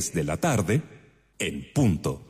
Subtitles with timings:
[0.00, 0.82] de la tarde
[1.38, 2.26] en punto.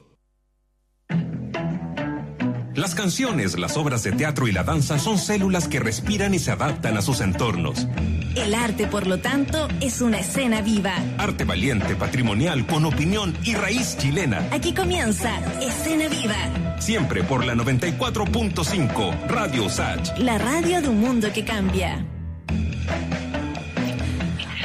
[2.75, 6.51] Las canciones, las obras de teatro y la danza son células que respiran y se
[6.51, 7.87] adaptan a sus entornos.
[8.37, 10.95] El arte, por lo tanto, es una escena viva.
[11.19, 14.49] Arte valiente, patrimonial, con opinión y raíz chilena.
[14.53, 16.81] Aquí comienza Escena Viva.
[16.81, 20.17] Siempre por la 94.5 Radio Sach.
[20.19, 22.07] La radio de un mundo que cambia.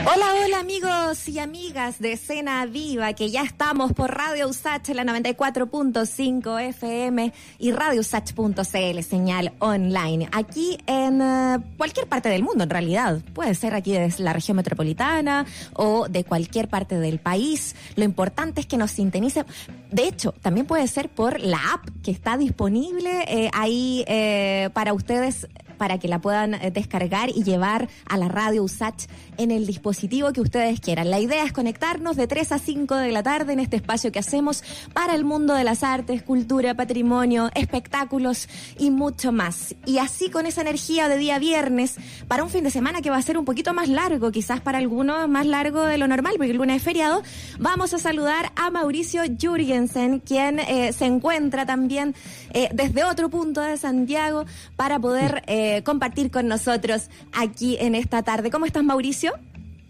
[0.08, 5.04] Hola, hola amigos y amigas de Escena Viva, que ya estamos por Radio Usach, la
[5.04, 10.30] 94.5 FM y radiousach.cl, señal online.
[10.32, 13.20] Aquí en uh, cualquier parte del mundo, en realidad.
[13.34, 17.76] Puede ser aquí desde la región metropolitana o de cualquier parte del país.
[17.96, 19.44] Lo importante es que nos sintonice.
[19.90, 24.94] De hecho, también puede ser por la app que está disponible eh, ahí eh, para
[24.94, 29.66] ustedes para que la puedan eh, descargar y llevar a la radio USACH en el
[29.66, 31.10] dispositivo que ustedes quieran.
[31.10, 34.20] La idea es conectarnos de 3 a 5 de la tarde en este espacio que
[34.20, 39.76] hacemos para el mundo de las artes, cultura, patrimonio, espectáculos y mucho más.
[39.86, 41.96] Y así con esa energía de día viernes
[42.28, 44.78] para un fin de semana que va a ser un poquito más largo, quizás para
[44.78, 47.24] algunos más largo de lo normal, porque el lunes es feriado,
[47.60, 52.16] vamos a saludar a Mauricio Jurgensen, quien eh, se encuentra también
[52.54, 55.44] eh, desde otro punto de Santiago para poder...
[55.48, 58.52] Eh, compartir con nosotros aquí en esta tarde.
[58.52, 59.25] ¿Cómo estás, Mauricio?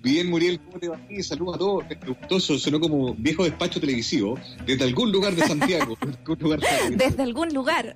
[0.06, 1.00] Bien, Muriel, ¿cómo te va?
[1.24, 1.84] Saludos a todos.
[2.06, 5.98] Gustoso, sonó como viejo despacho televisivo, desde algún lugar de Santiago.
[6.96, 7.96] desde algún lugar.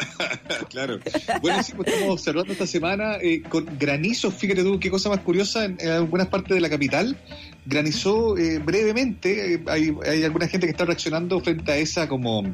[0.70, 0.98] claro.
[1.40, 5.20] Bueno, sí, pues estamos observando esta semana eh, con granizo, fíjate tú, qué cosa más
[5.20, 7.16] curiosa, en, algunas partes de la capital
[7.64, 9.54] granizó eh, brevemente.
[9.54, 12.44] Eh, hay, hay, alguna gente que está reaccionando frente a esa como,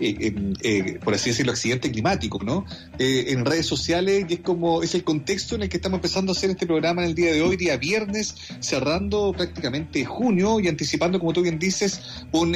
[0.00, 2.64] eh, por así decirlo, accidente climático, ¿no?
[2.98, 6.34] en redes sociales y es como, es el contexto en el que estamos empezando a
[6.34, 11.18] hacer este programa en el día de hoy, día viernes, cerrando prácticamente junio y anticipando,
[11.18, 12.00] como tú bien dices,
[12.32, 12.54] un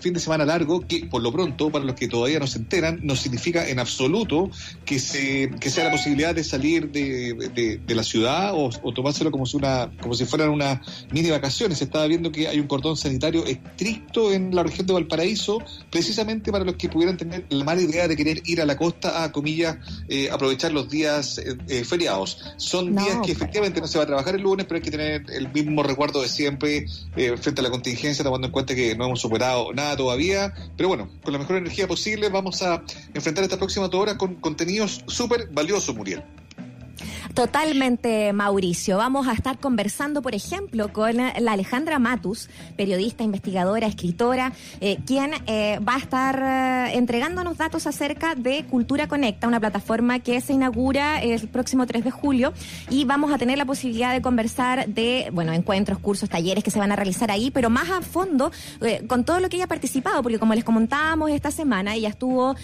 [0.00, 3.00] fin de semana largo que, por lo pronto, para los que todavía no se enteran,
[3.02, 4.50] no significa en absoluto
[4.84, 9.30] que, se, que sea la posibilidad de salir de, de, la ciudad o, o, tomárselo
[9.30, 10.80] como si, una, como si fueran una
[11.10, 14.92] mini vacación se estaba viendo que hay un cordón sanitario estricto en la región de
[14.92, 15.58] Valparaíso,
[15.90, 19.24] precisamente para los que pudieran tener la mala idea de querer ir a la costa
[19.24, 19.76] a, comillas,
[20.08, 22.38] eh, aprovechar los días eh, eh, feriados.
[22.56, 25.24] Son días que efectivamente no se va a trabajar el lunes, pero hay que tener
[25.30, 26.86] el mismo recuerdo de siempre
[27.40, 30.54] frente a la contingencia, tomando en cuenta que no hemos superado nada todavía.
[30.76, 32.82] Pero bueno, con la mejor energía posible vamos a
[33.14, 36.22] enfrentar esta próxima hora con contenidos súper valiosos, Muriel.
[37.34, 38.98] Totalmente, Mauricio.
[38.98, 45.30] Vamos a estar conversando, por ejemplo, con la Alejandra Matus, periodista, investigadora, escritora, eh, quien
[45.46, 50.52] eh, va a estar eh, entregándonos datos acerca de Cultura Conecta, una plataforma que se
[50.52, 52.52] inaugura el próximo 3 de julio
[52.90, 56.78] y vamos a tener la posibilidad de conversar de, bueno, encuentros, cursos, talleres que se
[56.78, 58.52] van a realizar ahí, pero más a fondo
[59.06, 62.56] con todo lo que ella ha participado, porque como les comentábamos esta semana, ella estuvo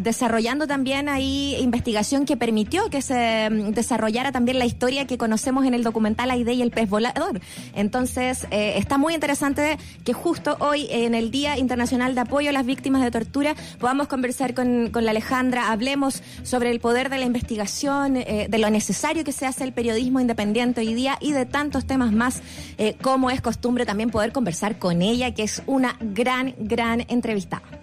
[0.00, 5.66] desarrollando también ahí investigación que permitió que se desarrollara desarrollara también la historia que conocemos
[5.66, 7.42] en el documental Aide y el pez volador.
[7.74, 12.52] Entonces, eh, está muy interesante que justo hoy, en el Día Internacional de Apoyo a
[12.52, 17.26] las Víctimas de Tortura, podamos conversar con, la Alejandra, hablemos sobre el poder de la
[17.26, 21.44] investigación, eh, de lo necesario que se hace el periodismo independiente hoy día y de
[21.44, 22.40] tantos temas más,
[22.78, 27.81] eh, como es costumbre también poder conversar con ella, que es una gran, gran entrevistada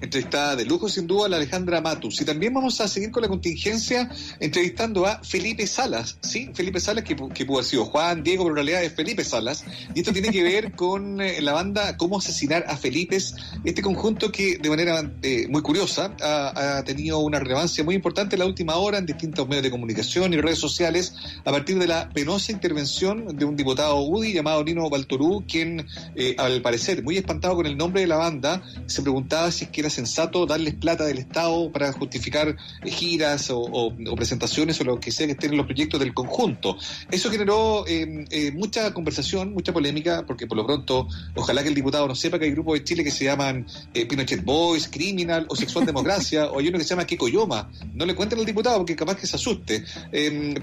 [0.00, 2.20] entrevistada de lujo sin duda la Alejandra Matus.
[2.20, 6.50] Y también vamos a seguir con la contingencia entrevistando a Felipe Salas, ¿sí?
[6.54, 9.64] Felipe Salas que, que pudo haber sido Juan, Diego, pero en realidad es Felipe Salas.
[9.94, 13.16] Y esto tiene que ver con eh, la banda Cómo asesinar a Felipe,
[13.64, 18.36] este conjunto que de manera eh, muy curiosa ha, ha, tenido una relevancia muy importante
[18.36, 21.14] en la última hora en distintos medios de comunicación y redes sociales
[21.44, 26.34] a partir de la penosa intervención de un diputado UDI llamado Nino Baltorú, quien eh,
[26.38, 29.85] al parecer muy espantado con el nombre de la banda, se preguntaba si es que
[29.86, 35.26] era sensato darles plata del Estado para justificar giras o, presentaciones o lo que sea
[35.26, 36.76] que estén en los proyectos del conjunto.
[37.10, 41.74] Eso generó eh, eh, mucha conversación, mucha polémica, porque por lo pronto, ojalá que el
[41.74, 45.46] diputado no sepa que hay grupos de Chile que se llaman eh, Pinochet Boys, Criminal
[45.48, 47.70] o Sexual Democracia, o hay uno que se llama Kikoyoma.
[47.94, 49.84] No le cuenten al diputado porque capaz que se asuste.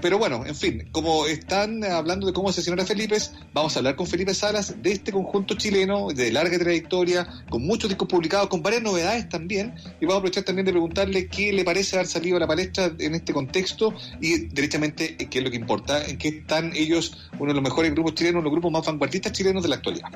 [0.02, 3.16] pero bueno, en fin, como están hablando de cómo asesinar a Felipe,
[3.52, 7.88] vamos a hablar con Felipe Salas de este conjunto chileno de larga trayectoria, con muchos
[7.88, 11.64] discos publicados, con varias novedades también y vamos a aprovechar también de preguntarle qué le
[11.64, 15.56] parece haber salido a la palestra en este contexto y derechamente qué es lo que
[15.56, 19.32] importa, en qué están ellos, uno de los mejores grupos chilenos, los grupos más vanguardistas
[19.32, 20.08] chilenos de la actualidad.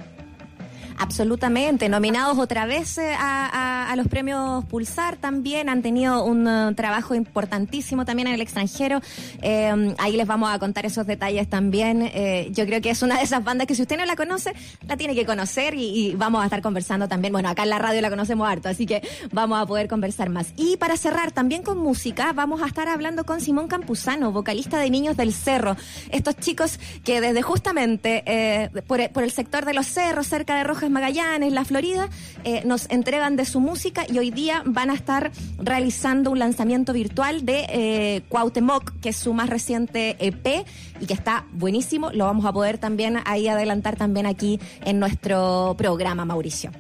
[0.99, 7.15] Absolutamente, nominados otra vez eh, a, los premios Pulsar también, han tenido un uh, trabajo
[7.15, 9.01] importantísimo también en el extranjero.
[9.41, 12.03] Eh, ahí les vamos a contar esos detalles también.
[12.03, 14.53] Eh, yo creo que es una de esas bandas que si usted no la conoce,
[14.89, 17.33] la tiene que conocer y, vamos a estar conversando también.
[17.33, 19.03] Bueno, acá en la radio la conocemos harto, así que
[19.33, 20.53] vamos a poder conversar más.
[20.57, 24.91] Y para cerrar también con música, vamos a estar hablando con Simón Campuzano, vocalista de
[24.91, 25.77] Niños del Cerro.
[26.11, 30.88] Estos chicos que desde justamente por, por el sector de los cerros, cerca de Rojas
[30.91, 32.09] Magallanes, la Florida,
[32.45, 36.93] eh, nos entregan de su música y hoy día van a estar realizando un lanzamiento
[36.93, 40.67] virtual de eh, Cuauhtémoc, que es su más reciente EP
[41.01, 42.11] y que está buenísimo.
[42.13, 46.71] Lo vamos a poder también ahí adelantar también aquí en nuestro programa, Mauricio.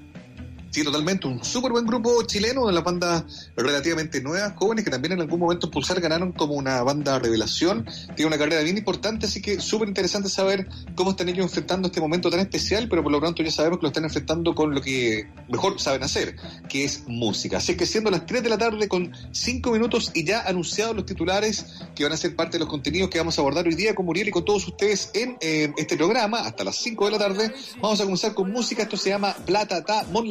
[0.70, 1.26] Sí, totalmente.
[1.26, 5.41] Un súper buen grupo chileno de las bandas relativamente nuevas, jóvenes, que también en algún
[5.41, 7.87] momento Pulsar ganaron como una banda revelación.
[8.15, 12.03] Tiene una carrera bien importante, así que súper interesante saber cómo están ellos enfrentando este
[12.03, 14.82] momento tan especial, pero por lo pronto ya sabemos que lo están enfrentando con lo
[14.82, 16.37] que mejor saben hacer,
[16.69, 17.56] que es música.
[17.56, 21.06] Así que siendo las 3 de la tarde con 5 minutos y ya anunciados los
[21.06, 21.64] titulares
[21.94, 24.05] que van a ser parte de los contenidos que vamos a abordar hoy día con
[24.05, 27.55] Muriel y con todos ustedes en eh, este programa, hasta las 5 de la tarde,
[27.81, 28.82] vamos a comenzar con música.
[28.82, 30.29] Esto se llama Plata Ta Mon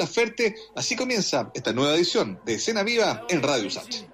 [0.76, 4.06] Así comienza esta nueva edición de Escena Viva en Radio Sánchez.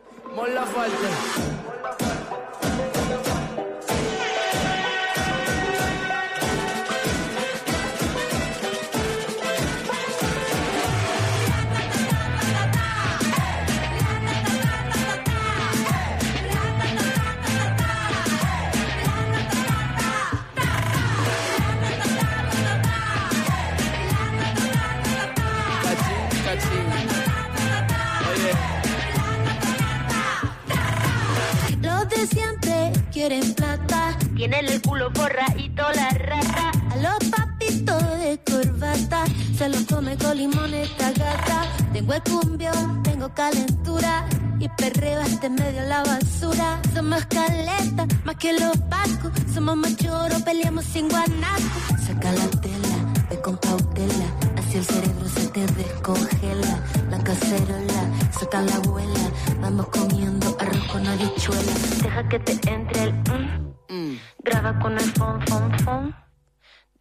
[33.28, 34.18] Quieren plata.
[34.36, 36.72] Tienen el culo borradito la rata.
[36.92, 39.24] A los papitos de corbata
[39.58, 41.64] se los come con limón esta gata.
[41.94, 42.72] Tengo el cumbio,
[43.04, 44.25] tengo calentura.
[44.60, 46.81] Y perreo este medio la basura.
[46.94, 49.31] Somos caleta, más que los pacos.
[49.54, 51.80] Somos machoros, peleamos sin guanaco.
[52.06, 52.98] Saca la tela,
[53.30, 54.28] ve con cautela.
[54.58, 56.74] Así el cerebro se te descongela.
[57.10, 58.02] La cacerola,
[58.38, 59.24] saca la abuela.
[59.62, 60.53] Vamos comiendo
[60.94, 61.74] con habichuela.
[62.04, 63.74] Deja que te entre el mm.
[63.90, 64.19] Mm.
[64.44, 66.16] Graba con el fon, fon, fon.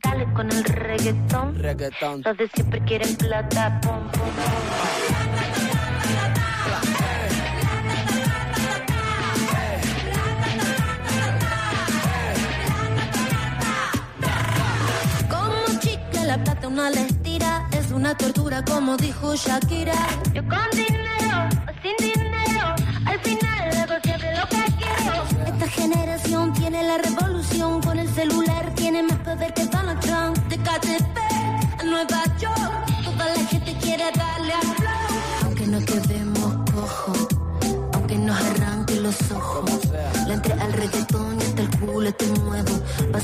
[0.02, 1.54] Dale con el reggaetón.
[1.56, 2.22] Reggaetón.
[2.24, 4.82] Los de siempre quieren plata, pom, pom, pom.
[16.24, 19.92] la plata una le estira, es una tortura como dijo Shakira.
[20.32, 20.91] Yo con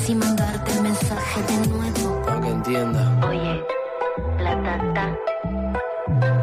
[0.06, 3.26] y mandarte el mensaje de nuevo entienda.
[3.26, 3.64] Oye,
[4.38, 5.18] la tata,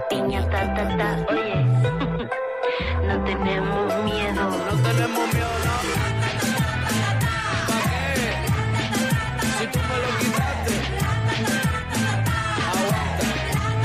[0.09, 1.55] piña ta ta ta, oye,
[3.07, 4.43] no tenemos miedo.
[4.49, 5.75] No tenemos miedo, no.
[7.67, 8.31] ¿Para qué?
[9.57, 10.73] Si tú me lo quitaste.
[12.71, 13.27] Aguanta.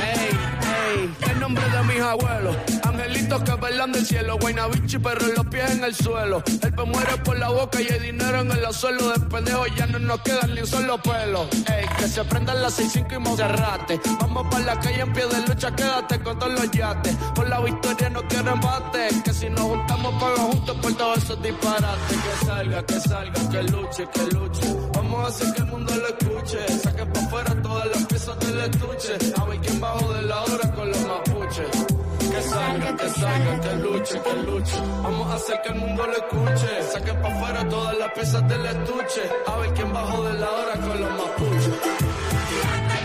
[0.05, 0.31] Ey,
[0.97, 2.70] ey, el nombre de mis abuelos
[3.71, 4.37] bailan del cielo.
[4.39, 6.43] Guaynabichi, pero los pies en el suelo.
[6.63, 9.09] El pe muere por la boca y hay dinero en el suelo.
[9.11, 11.49] De pendejo ya no nos quedan ni un solo pelo.
[11.53, 14.01] Ey, que se prendan las 6-5 y Monserrate.
[14.21, 17.15] Vamos para la calle en pie de lucha, quédate con todos los yates.
[17.35, 19.09] Por la victoria no quiero embate.
[19.25, 22.17] Que si nos juntamos, pago juntos por todos esos disparates.
[22.17, 24.77] Que salga, que salga, que luche, que luche.
[24.95, 26.79] Vamos a hacer que el mundo lo escuche.
[26.83, 29.33] Saque para afuera todas las piezas del estuche.
[29.37, 30.70] A ver quién bajo de la hora
[33.63, 34.77] que luche, que luche.
[35.03, 36.83] Vamos a hacer que el mundo lo escuche.
[36.93, 39.23] Saquen para afuera todas las piezas del estuche.
[39.47, 43.00] A ver quién bajo de la hora con los mapuches.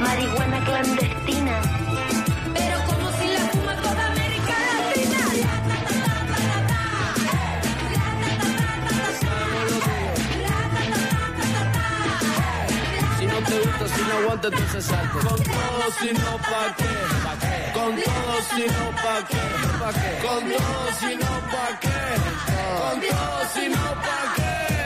[0.00, 1.60] Marihuana clandestina
[13.48, 15.18] te gusta, si no aguanta, entonces salte.
[15.18, 17.72] Con todo, si no, ¿pa' qué?
[17.72, 19.42] Con todo, si no, ¿pa' qué?
[20.26, 21.98] Con todo, si no, ¿pa' qué?
[22.80, 24.77] Con todo, si no, ¿pa' qué?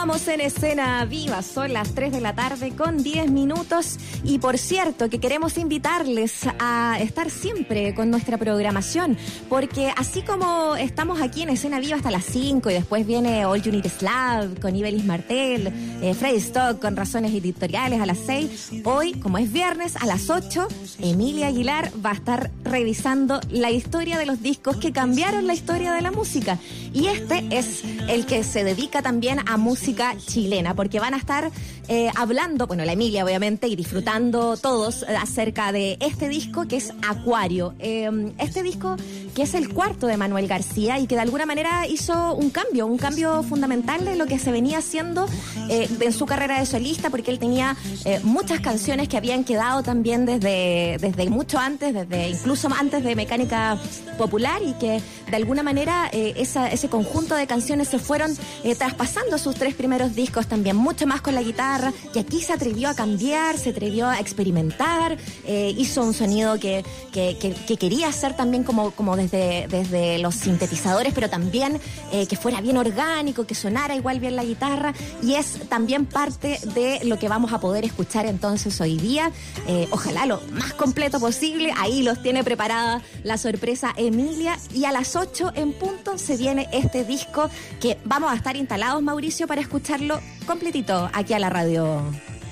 [0.00, 3.98] Continuamos en escena viva, son las 3 de la tarde con 10 minutos.
[4.24, 9.18] Y por cierto que queremos invitarles a estar siempre con nuestra programación
[9.50, 13.60] porque así como estamos aquí en escena viva hasta las 5 y después viene All
[13.62, 19.12] Unit Slav con Ibelis Martel, eh, Freddy Stock con razones editoriales a las 6, hoy
[19.12, 20.66] como es viernes a las 8,
[21.00, 25.92] Emilia Aguilar va a estar revisando la historia de los discos que cambiaron la historia
[25.92, 26.58] de la música.
[26.92, 29.89] Y este es el que se dedica también a música
[30.26, 31.50] chilena, porque van a estar
[31.92, 36.92] eh, hablando, bueno, la Emilia obviamente, y disfrutando todos acerca de este disco que es
[37.08, 37.74] Acuario.
[37.80, 38.94] Eh, este disco
[39.34, 42.86] que es el cuarto de Manuel García y que de alguna manera hizo un cambio,
[42.86, 45.26] un cambio fundamental de lo que se venía haciendo
[45.68, 47.76] eh, en su carrera de solista, porque él tenía
[48.22, 53.78] muchas canciones que habían quedado también desde, desde mucho antes, desde incluso antes de Mecánica
[54.16, 58.36] Popular y que de alguna manera ese conjunto de canciones se fueron
[58.78, 61.79] traspasando sus tres primeros discos también, mucho más con la guitarra,
[62.14, 66.84] y aquí se atrevió a cambiar, se atrevió a experimentar, eh, hizo un sonido que,
[67.12, 67.36] que,
[67.78, 71.80] quería hacer también como, como desde, desde los sintetizadores, pero también
[72.12, 76.58] eh, que fuera bien orgánico, que sonara igual bien la guitarra, y es también parte
[76.74, 79.30] de lo que vamos a poder escuchar entonces hoy día,
[79.66, 84.92] eh, ojalá lo más completo posible, ahí los tiene preparada la sorpresa Emilia, y a
[84.92, 87.48] las 8 en punto se viene este disco
[87.80, 90.20] que vamos a estar instalados, Mauricio, para escucharlo
[90.50, 92.02] completito aquí a la radio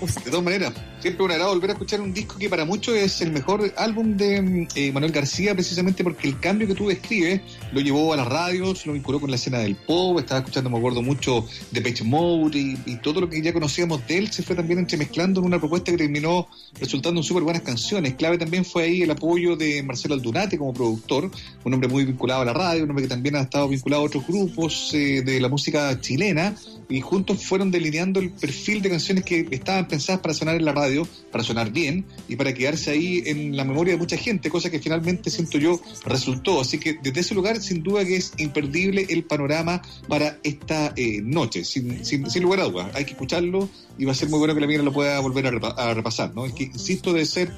[0.00, 3.20] de todas maneras, siempre un agrado volver a escuchar un disco que para muchos es
[3.20, 7.40] el mejor álbum de eh, Manuel García, precisamente porque el cambio que tú describes
[7.72, 10.78] lo llevó a las radios, lo vinculó con la escena del pop, estaba escuchando, me
[10.78, 14.56] acuerdo mucho de Page Mode y, todo lo que ya conocíamos de él se fue
[14.56, 16.48] también entremezclando en una propuesta que terminó
[16.80, 18.14] resultando en súper buenas canciones.
[18.14, 21.30] Clave también fue ahí el apoyo de Marcelo Aldunate como productor,
[21.64, 24.06] un hombre muy vinculado a la radio, un hombre que también ha estado vinculado a
[24.06, 26.56] otros grupos eh, de la música chilena
[26.88, 30.72] y juntos fueron delineando el perfil de canciones que estaban pensadas para sonar en la
[30.72, 30.87] radio,
[31.30, 34.78] para sonar bien y para quedarse ahí en la memoria de mucha gente, cosa que
[34.78, 36.60] finalmente siento yo resultó.
[36.60, 41.20] Así que desde ese lugar, sin duda que es imperdible el panorama para esta eh,
[41.22, 42.90] noche, sin, sin, lugar a dudas.
[42.94, 43.68] Hay que escucharlo
[43.98, 46.34] y va a ser muy bueno que la mía lo pueda volver a, repasar.
[46.34, 46.46] ¿no?
[46.46, 47.52] Es que, insisto, de ser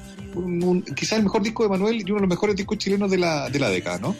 [0.95, 3.49] quizás el mejor disco de Manuel y uno de los mejores discos chilenos de la,
[3.49, 3.99] de la década.
[3.99, 4.15] ¿no?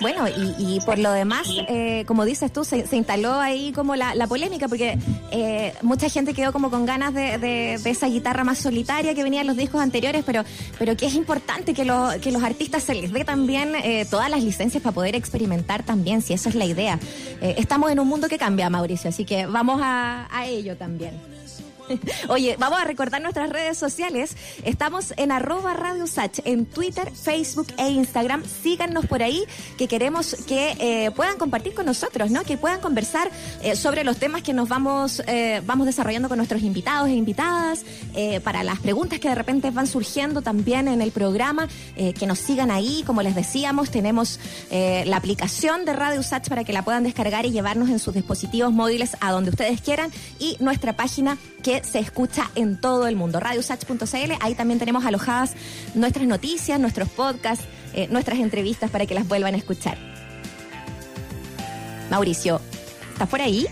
[0.00, 4.68] Bueno, y, por lo demás, eh, como dices tú, se, instaló ahí como la, polémica,
[4.68, 4.98] porque
[5.30, 9.46] eh, mucha gente quedó como con ganas de, esa guitarra más solitaria que venía en
[9.46, 10.44] los discos anteriores, pero,
[10.78, 11.82] pero que es importante que,
[12.20, 16.22] que los artistas se les dé también eh, todas las licencias para poder experimentar también,
[16.22, 16.98] si esa es la idea.
[17.40, 21.29] estamos en un mundo que cambia, Mauricio, así que vamos a ello también.
[22.28, 24.36] Oye, vamos a recordar nuestras redes sociales.
[24.64, 28.42] Estamos en arroba Radio Sach, en Twitter, Facebook e Instagram.
[28.44, 29.44] Síganos por ahí,
[29.76, 32.42] que queremos que eh, puedan compartir con nosotros, ¿no?
[32.42, 33.30] Que puedan conversar
[33.62, 37.84] eh, sobre los temas que nos vamos, eh, vamos desarrollando con nuestros invitados e invitadas,
[38.44, 42.70] para las preguntas que de repente van surgiendo también en el programa, que nos sigan
[42.70, 43.02] ahí.
[43.06, 44.38] Como les decíamos, tenemos
[44.70, 48.72] la aplicación de Radio Sach para que la puedan descargar y llevarnos en sus dispositivos
[48.72, 53.40] móviles a donde ustedes quieran y nuestra página que se escucha en todo el mundo.
[53.40, 55.52] Radiosach.cl, ahí también tenemos alojadas
[55.94, 59.98] nuestras noticias, nuestros podcasts, eh, nuestras entrevistas para que las vuelvan a escuchar.
[62.10, 62.60] Mauricio,
[63.12, 63.66] ¿estás por ahí?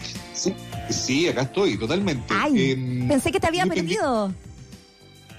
[0.90, 2.32] Sí, acá estoy, totalmente.
[2.36, 4.32] Ay, em, pensé que te había perdido.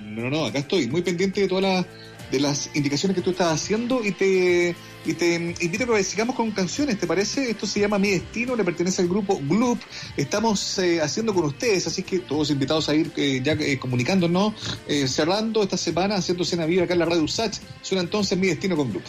[0.02, 1.86] No, no, acá estoy, muy pendiente de todas las
[2.32, 4.76] de las indicaciones que tú estás haciendo y te,
[5.06, 7.50] y te invito a que sigamos con canciones, ¿te parece?
[7.50, 9.80] Esto se llama Mi Destino, le pertenece al grupo Gloop.
[10.18, 14.54] Estamos eh, haciendo con ustedes, así que todos invitados a ir eh, ya eh, comunicándonos,
[15.08, 17.60] cerrando esta semana, haciendo cena viva acá en la radio USACH.
[17.82, 19.04] Suena entonces Mi Destino con Gloop.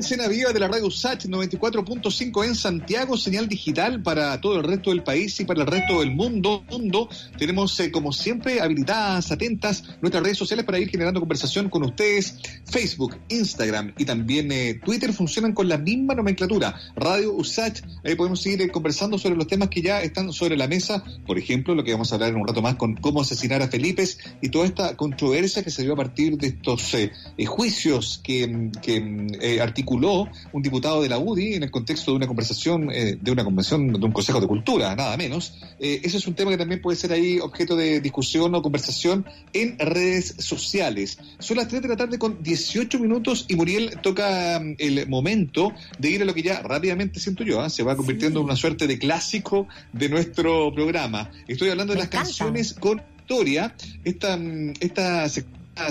[0.00, 4.88] Escena Viva de la radio SAT 94.5 en Santiago, señal digital para todo el resto
[4.88, 6.64] del país y para el resto del mundo.
[6.70, 7.10] mundo.
[7.38, 12.36] Tenemos, eh, como siempre, habilitadas, atentas nuestras redes sociales para ir generando conversación con ustedes.
[12.70, 16.74] Facebook, Instagram y también eh, Twitter funcionan con la misma nomenclatura.
[16.96, 20.68] Radio USAT, ahí podemos seguir eh, conversando sobre los temas que ya están sobre la
[20.68, 21.04] mesa.
[21.26, 23.68] Por ejemplo, lo que vamos a hablar en un rato más con cómo asesinar a
[23.68, 24.04] Felipe
[24.40, 28.70] y toda esta controversia que se dio a partir de estos eh, eh, juicios que,
[28.82, 33.44] que articuló un diputado de la UDI en el contexto de una conversación, de una
[33.44, 35.54] convención, de un consejo de cultura, nada menos.
[35.78, 39.78] Ese es un tema que también puede ser ahí objeto de discusión o conversación en
[39.78, 41.18] redes sociales.
[41.38, 45.72] Son las 3 de la tarde con 18 minutos y Muriel toca mm, el momento
[45.98, 47.70] de ir a lo que ya rápidamente siento yo, ¿ah?
[47.70, 51.30] se va convirtiendo en una suerte de clásico de nuestro programa.
[51.48, 52.26] Estoy hablando de las encanta.
[52.26, 55.28] canciones con historia, esta, mm, esta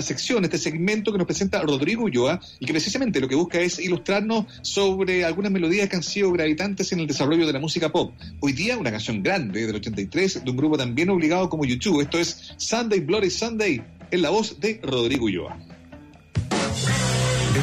[0.02, 3.80] sección, este segmento que nos presenta Rodrigo Ulloa y que precisamente lo que busca es
[3.80, 8.12] ilustrarnos sobre algunas melodías que han sido gravitantes en el desarrollo de la música pop.
[8.40, 12.02] Hoy día una canción grande del 83 de un grupo también obligado como YouTube.
[12.02, 15.69] Esto es Sunday Bloody Sunday en la voz de Rodrigo Ulloa.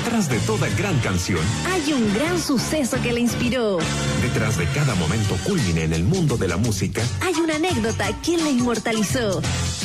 [0.03, 1.39] Detrás de toda gran canción,
[1.71, 3.77] Hay un gran suceso que le inspiró.
[4.21, 8.37] detrás de cada momento culmine en el mundo de la música, Hay una anécdota que
[8.37, 9.41] la inmortalizó.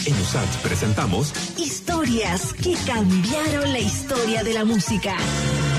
[0.06, 5.16] en USAT presentamos Historias que cambiaron la historia de la música.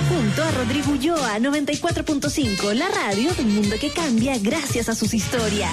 [0.10, 5.72] Junto a Rodrigo Ulloa, 94.5, la radio del mundo que cambia gracias a sus historias.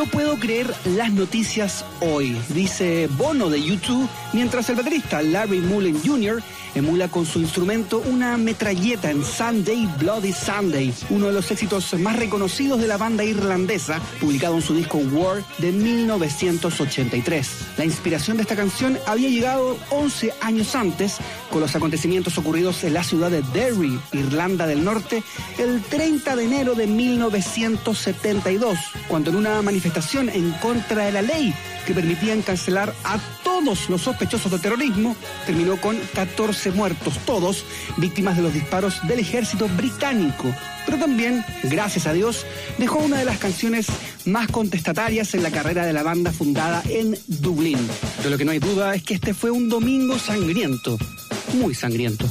[0.00, 6.00] No puedo creer las noticias hoy, dice Bono de YouTube, mientras el baterista Larry Mullen
[6.02, 6.42] Jr.
[6.74, 12.16] emula con su instrumento una metralleta en Sunday Bloody Sunday, uno de los éxitos más
[12.16, 17.48] reconocidos de la banda irlandesa, publicado en su disco War de 1983.
[17.76, 21.18] La inspiración de esta canción había llegado 11 años antes,
[21.50, 25.22] con los acontecimientos ocurridos en la ciudad de Derry, Irlanda del Norte,
[25.58, 29.89] el 30 de enero de 1972, cuando en una manifestación
[30.32, 31.54] en contra de la ley
[31.86, 37.64] que permitía encarcelar a todos los sospechosos de terrorismo, terminó con 14 muertos, todos
[37.96, 40.54] víctimas de los disparos del ejército británico.
[40.86, 42.46] Pero también, gracias a Dios,
[42.78, 43.86] dejó una de las canciones
[44.24, 47.78] más contestatarias en la carrera de la banda fundada en Dublín.
[48.22, 50.98] De lo que no hay duda es que este fue un domingo sangriento,
[51.54, 52.26] muy sangriento.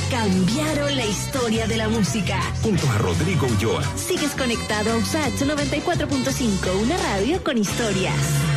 [0.00, 2.40] Que cambiaron la historia de la música.
[2.62, 3.82] Junto a Rodrigo Ulloa.
[3.96, 8.49] Sigues conectado a USACH 94.5, una radio con historias.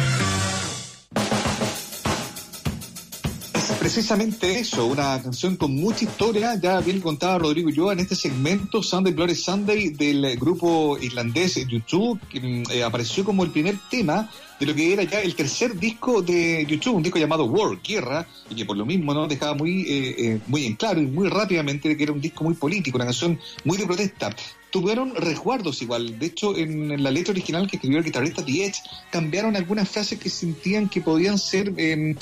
[3.94, 8.82] Precisamente eso, una canción con mucha historia, ya bien contaba Rodrigo Ulloa en este segmento
[8.82, 14.32] Sunday Glory Sunday del grupo irlandés YouTube, que mm, eh, apareció como el primer tema
[14.60, 18.26] de lo que era ya el tercer disco de YouTube, un disco llamado War, Guerra,
[18.50, 21.30] y que por lo mismo no dejaba muy, eh, eh, muy en claro y muy
[21.30, 24.36] rápidamente que era un disco muy político, una canción muy de protesta.
[24.74, 28.74] Tuvieron resguardos igual, de hecho en la letra original que escribió el guitarrista The
[29.12, 32.16] cambiaron algunas frases que sentían que podían ser eh,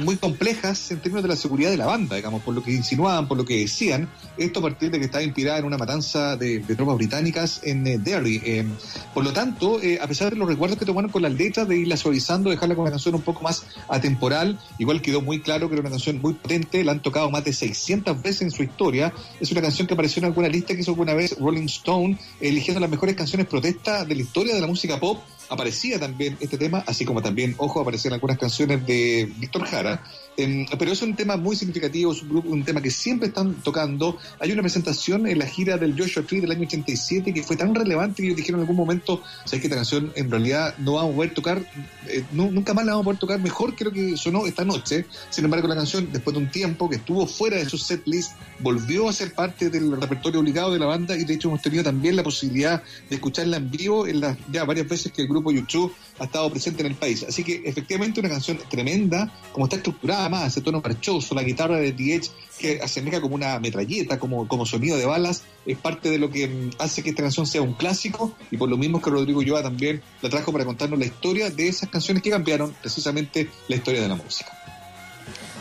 [0.00, 3.28] muy complejas en términos de la seguridad de la banda, digamos, por lo que insinuaban,
[3.28, 6.58] por lo que decían, esto a partir de que estaba inspirada en una matanza de,
[6.76, 8.66] tropas británicas en eh, Derry.
[9.14, 11.76] Por lo tanto, eh, a pesar de los recuerdos que tomaron con las letras, de
[11.76, 15.74] irla suavizando, dejarla con una canción un poco más atemporal, igual quedó muy claro que
[15.74, 19.12] era una canción muy potente, la han tocado más de 600 veces en su historia,
[19.38, 22.80] es una canción que apareció en alguna lista que hizo alguna vez Rolling Stone, eligiendo
[22.80, 26.84] las mejores canciones protesta de la historia de la música pop, aparecía también este tema,
[26.86, 30.04] así como también, ojo, aparecían algunas canciones de Víctor Jara.
[30.40, 33.54] Em, pero es un tema muy significativo, es un, grupo, un tema que siempre están
[33.56, 34.16] tocando.
[34.38, 37.74] Hay una presentación en la gira del Joshua Tree del año 87 que fue tan
[37.74, 41.12] relevante que ellos dijeron en algún momento, sabes que esta canción en realidad no vamos
[41.12, 41.62] a poder tocar,
[42.08, 45.04] eh, nunca más la vamos a poder tocar mejor que lo que sonó esta noche.
[45.28, 48.32] Sin embargo, la canción, después de un tiempo que estuvo fuera de su set list,
[48.60, 51.84] volvió a ser parte del repertorio obligado de la banda y de hecho hemos tenido
[51.84, 55.52] también la posibilidad de escucharla en vivo en las ya varias veces que el grupo
[55.52, 57.24] YouTube ha estado presente en el país.
[57.26, 61.78] Así que efectivamente una canción tremenda, como está estructurada más, ese tono marchoso, la guitarra
[61.78, 66.10] de The Edge que asemeja como una metralleta, como, como sonido de balas, es parte
[66.10, 69.00] de lo que mm, hace que esta canción sea un clásico y por lo mismo
[69.00, 72.74] que Rodrigo Yoa también la trajo para contarnos la historia de esas canciones que cambiaron
[72.80, 74.59] precisamente la historia de la música.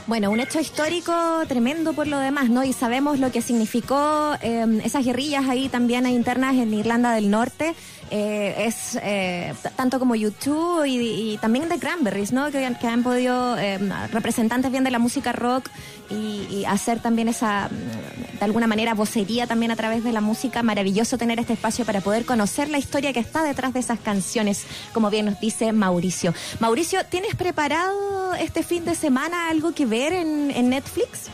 [0.10, 1.13] Bueno, un hecho histórico
[1.48, 2.63] tremendo por lo demás, ¿no?
[2.63, 7.76] Y sabemos lo que significó eh, esas guerrillas ahí también internas en Irlanda del Norte.
[8.12, 12.52] Eh, es eh, tanto como YouTube y, también de Cranberries, ¿no?
[12.52, 13.78] Que, que han podido, eh,
[14.12, 15.69] representantes bien de la música rock
[16.10, 20.22] y, y hacer también esa, mm, de alguna manera, vocería también a través de la
[20.22, 20.63] música.
[20.63, 24.65] Maravilloso tener este espacio para poder conocer la historia que está detrás de esas canciones,
[24.93, 26.34] como bien nos dice Mauricio.
[26.60, 31.28] Mauricio, ¿tienes preparado este fin de semana algo que ver en, en Netflix?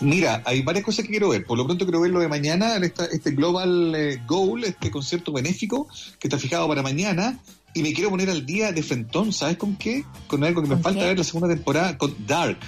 [0.00, 1.44] Mira, hay varias cosas que quiero ver.
[1.44, 5.32] Por lo pronto quiero ver lo de mañana, esta- este Global eh, Goal, este concierto
[5.32, 5.88] benéfico
[6.20, 7.38] que está fijado para mañana.
[7.74, 10.04] Y me quiero poner al día de Fentón, ¿sabes con qué?
[10.26, 11.06] Con algo que me ¿Con falta qué?
[11.06, 12.58] ver la segunda temporada, con Dark.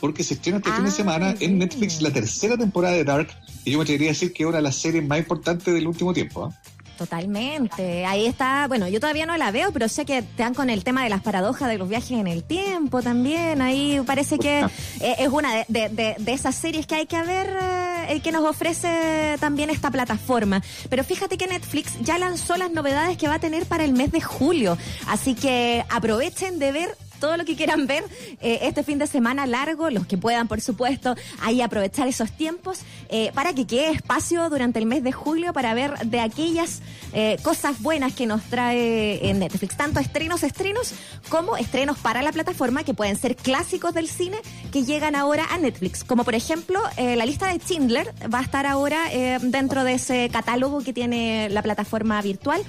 [0.00, 3.28] Porque se estrena este fin de Ah, semana en Netflix la tercera temporada de Dark.
[3.64, 5.86] Y yo me atrevería a decir que es una de las series más importantes del
[5.86, 6.46] último tiempo.
[6.46, 6.62] ¿ah?
[7.00, 8.04] Totalmente.
[8.04, 10.84] Ahí está, bueno, yo todavía no la veo, pero sé que te dan con el
[10.84, 13.62] tema de las paradojas de los viajes en el tiempo también.
[13.62, 14.60] Ahí parece que
[15.00, 18.20] eh, es una de, de- de- de esas series que hay que ver, eh, el
[18.20, 20.62] que nos ofrece también esta plataforma.
[20.90, 24.12] Pero fíjate que Netflix ya lanzó las novedades que va a tener para el mes
[24.12, 24.76] de julio.
[25.08, 28.02] Así que aprovechen de ver todo lo que quieran ver
[28.40, 32.80] eh, este fin de semana largo, los que puedan, por supuesto, ahí aprovechar esos tiempos
[33.10, 36.80] eh, para que quede espacio durante el mes de julio para ver de aquellas
[37.12, 40.92] eh, cosas buenas que nos trae Netflix, tanto estrenos, estrenos,
[41.28, 44.38] como estrenos para la plataforma que pueden ser clásicos del cine
[44.72, 48.64] que llegan ahora a Netflix, como por ejemplo la lista de Schindler va a estar
[48.66, 48.98] ahora
[49.42, 52.62] dentro de ese catálogo que tiene la plataforma virtual,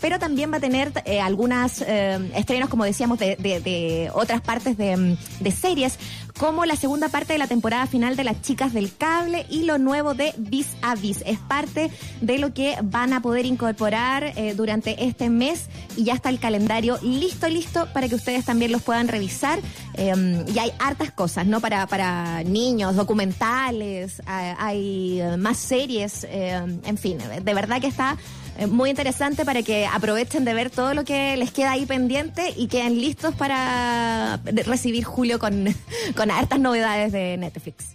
[0.00, 1.82] pero también va a tener algunas
[2.34, 3.83] estrenos, como decíamos, de, de- de
[4.14, 5.98] otras partes de, mm, de series,
[6.38, 9.78] como la segunda parte de la temporada final de Las Chicas del Cable y lo
[9.78, 11.22] nuevo de Vis a Vis.
[11.26, 15.66] Es parte de lo que van a poder incorporar eh, durante este mes
[15.96, 19.60] y ya está el calendario listo, listo para que ustedes también los puedan revisar.
[19.94, 21.60] Eh, y hay hartas cosas, ¿no?
[21.60, 27.86] Para, para niños, documentales, eh, hay eh, más series, eh, en fin, de verdad que
[27.86, 31.86] está eh, muy interesante para que aprovechen de ver todo lo que les queda ahí
[31.86, 35.66] pendiente y queden listos para recibir Julio con,
[36.16, 37.93] con hartas novedades de Netflix.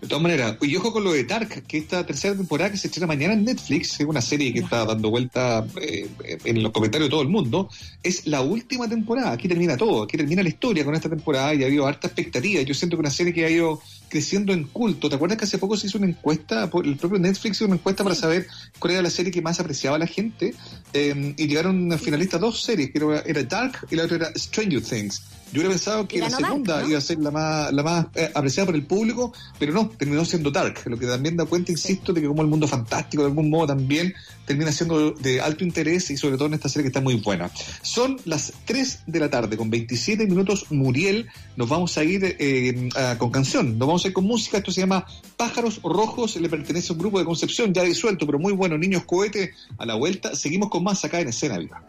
[0.00, 2.86] De todas maneras, y ojo con lo de Dark, que esta tercera temporada que se
[2.86, 6.08] estrena mañana en Netflix, es una serie que está dando vuelta eh,
[6.44, 7.68] en los comentarios de todo el mundo,
[8.04, 9.32] es la última temporada.
[9.32, 12.62] Aquí termina todo, aquí termina la historia con esta temporada y ha habido harta expectativa.
[12.62, 15.08] Yo siento que una serie que ha ido creciendo en culto.
[15.08, 17.74] ¿Te acuerdas que hace poco se hizo una encuesta, por el propio Netflix hizo una
[17.74, 18.46] encuesta para saber
[18.78, 20.54] cuál era la serie que más apreciaba la gente?
[20.92, 24.80] Eh, y llegaron finalistas dos series, que era, era Dark y la otra era Stranger
[24.80, 25.22] Things.
[25.52, 26.88] Yo hubiera pensado que la Dark, segunda ¿no?
[26.88, 30.24] iba a ser la más, la más eh, apreciada por el público, pero no, terminó
[30.24, 33.28] siendo Dark, lo que también da cuenta, insisto, de que como el mundo fantástico de
[33.30, 34.12] algún modo también
[34.46, 37.50] termina siendo de alto interés y sobre todo en esta serie que está muy buena.
[37.82, 42.88] Son las 3 de la tarde, con 27 minutos, Muriel, nos vamos a ir eh,
[42.96, 45.06] a- con canción, nos vamos a ir con música, esto se llama
[45.38, 49.04] Pájaros Rojos, le pertenece a un grupo de Concepción ya disuelto, pero muy bueno, Niños
[49.04, 51.82] Cohete, a la vuelta, seguimos con más acá en Escena Viva.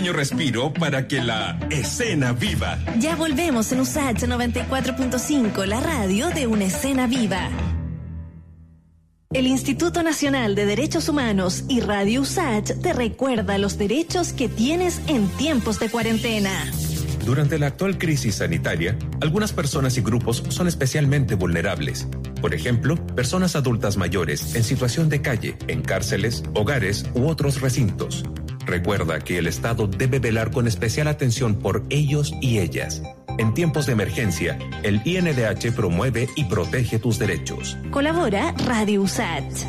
[0.00, 2.78] Pequeño respiro para que la escena viva.
[2.98, 7.50] Ya volvemos en USACH 94.5, la radio de una escena viva.
[9.30, 15.02] El Instituto Nacional de Derechos Humanos y Radio USACH te recuerda los derechos que tienes
[15.06, 16.50] en tiempos de cuarentena.
[17.26, 22.08] Durante la actual crisis sanitaria, algunas personas y grupos son especialmente vulnerables.
[22.40, 28.24] Por ejemplo, personas adultas mayores en situación de calle, en cárceles, hogares u otros recintos.
[28.70, 33.02] Recuerda que el Estado debe velar con especial atención por ellos y ellas.
[33.36, 37.76] En tiempos de emergencia, el INDH promueve y protege tus derechos.
[37.90, 39.64] Colabora Radio USACH.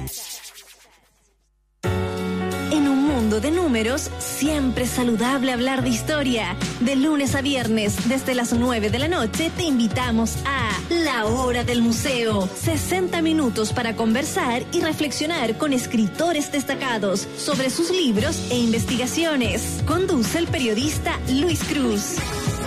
[2.72, 6.56] En un mundo de números, siempre es saludable hablar de historia.
[6.82, 10.70] De lunes a viernes, desde las 9 de la noche, te invitamos a
[11.14, 12.48] La Hora del Museo.
[12.48, 19.84] 60 minutos para conversar y reflexionar con escritores destacados sobre sus libros e investigaciones.
[19.86, 22.16] Conduce el periodista Luis Cruz.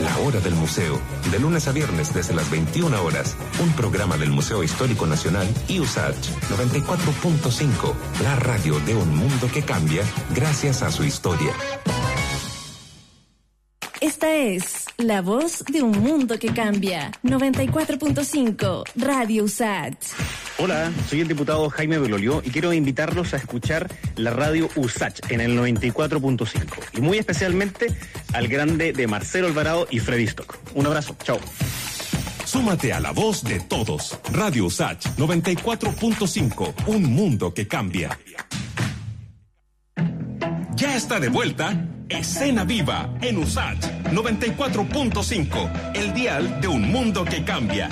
[0.02, 3.34] La Hora del Museo, de lunes a viernes desde las 21 horas.
[3.62, 9.62] Un programa del Museo Histórico Nacional y USACH 94.5, la radio de un mundo que
[9.62, 10.04] cambia
[10.34, 11.54] gracias a su historia.
[14.02, 17.10] Esta es la voz de un mundo que cambia.
[17.22, 19.96] 94.5 Radio USACH.
[20.58, 25.40] Hola, soy el diputado Jaime Belolio y quiero invitarlos a escuchar la radio USACH en
[25.40, 27.86] el 94.5 y muy especialmente
[28.32, 30.56] al grande de Marcelo Alvarado y Freddy Stock.
[30.74, 31.38] Un abrazo, chao.
[32.44, 34.18] Súmate a la voz de todos.
[34.32, 38.18] Radio USACH 94.5, un mundo que cambia.
[40.76, 47.42] Ya está de vuelta Escena Viva en USACH 94.5, el dial de un mundo que
[47.44, 47.88] cambia.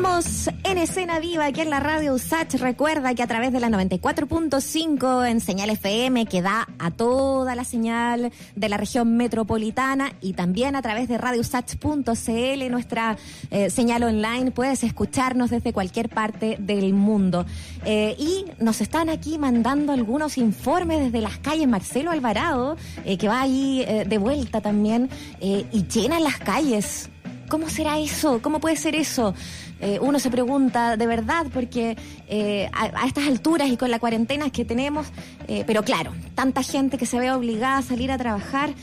[0.00, 2.54] Estamos en escena viva aquí en la radio USACH.
[2.54, 7.64] Recuerda que a través de la 94.5 en señal FM que da a toda la
[7.64, 13.18] señal de la región metropolitana y también a través de radiousach.cl, nuestra
[13.50, 17.44] eh, señal online, puedes escucharnos desde cualquier parte del mundo.
[17.84, 23.28] Eh, y nos están aquí mandando algunos informes desde las calles Marcelo Alvarado, eh, que
[23.28, 25.10] va ahí de vuelta también,
[25.42, 27.10] y llenan las calles.
[27.50, 28.40] ¿Cómo será eso?
[28.40, 29.34] ¿Cómo puede ser eso?
[29.80, 31.96] Eh, uno se pregunta de verdad, porque
[32.28, 35.06] eh, a, estas alturas y con la cuarentena que tenemos,
[35.48, 38.74] eh, pero claro, tanta gente que se ve obligada a salir a trabajar,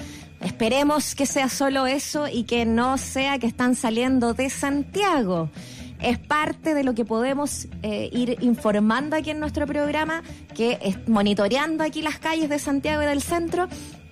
[0.42, 5.50] esperemos que sea solo eso y que no sea que están saliendo de Santiago.
[6.02, 10.22] Es parte de lo que podemos ir informando aquí en nuestro programa,
[10.54, 13.68] que es monitoreando aquí las calles de Santiago y del centro,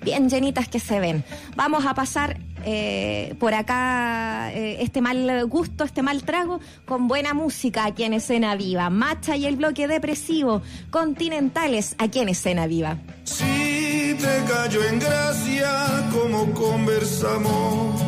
[0.05, 1.25] bien llenitas que se ven.
[1.57, 7.33] Vamos a pasar eh, por acá eh, este mal gusto, este mal trago, con buena
[7.33, 8.89] música aquí en Escena Viva.
[8.89, 10.61] Macha y el bloque depresivo,
[10.91, 12.97] continentales aquí en Escena Viva.
[13.25, 17.99] Si te cayó en gracia como conversamos,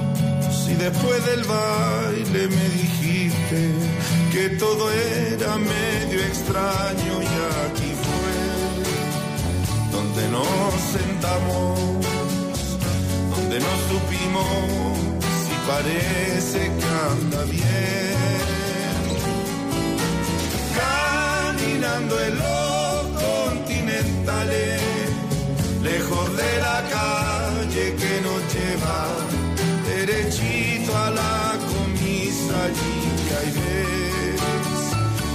[0.49, 3.71] si después del baile me dijiste
[4.31, 7.25] que todo era medio extraño y
[7.65, 7.96] aquí
[10.17, 11.79] donde nos sentamos,
[13.35, 14.45] donde nos supimos
[15.45, 18.17] si parece que anda bien.
[20.79, 24.81] Caminando en los continentales,
[25.83, 28.99] lejos de la calle que nos lleva
[29.87, 34.41] derechito a la comisaría y ves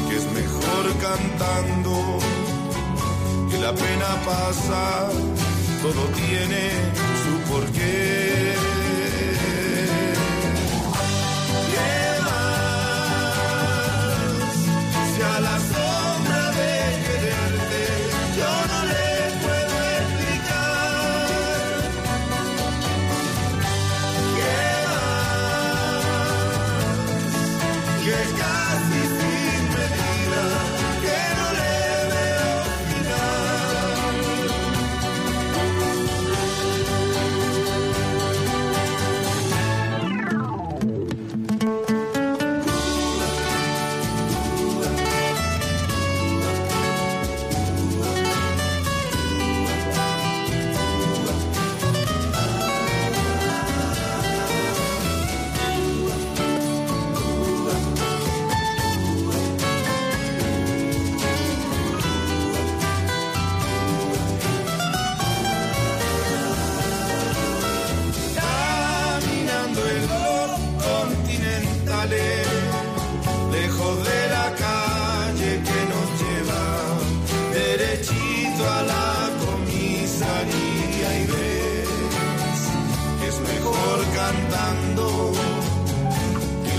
[0.08, 2.18] que es mejor cantando
[3.52, 5.10] que la pena pasa,
[5.82, 6.70] todo tiene
[7.22, 8.71] su porqué.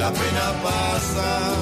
[0.04, 1.53] La pena pasa,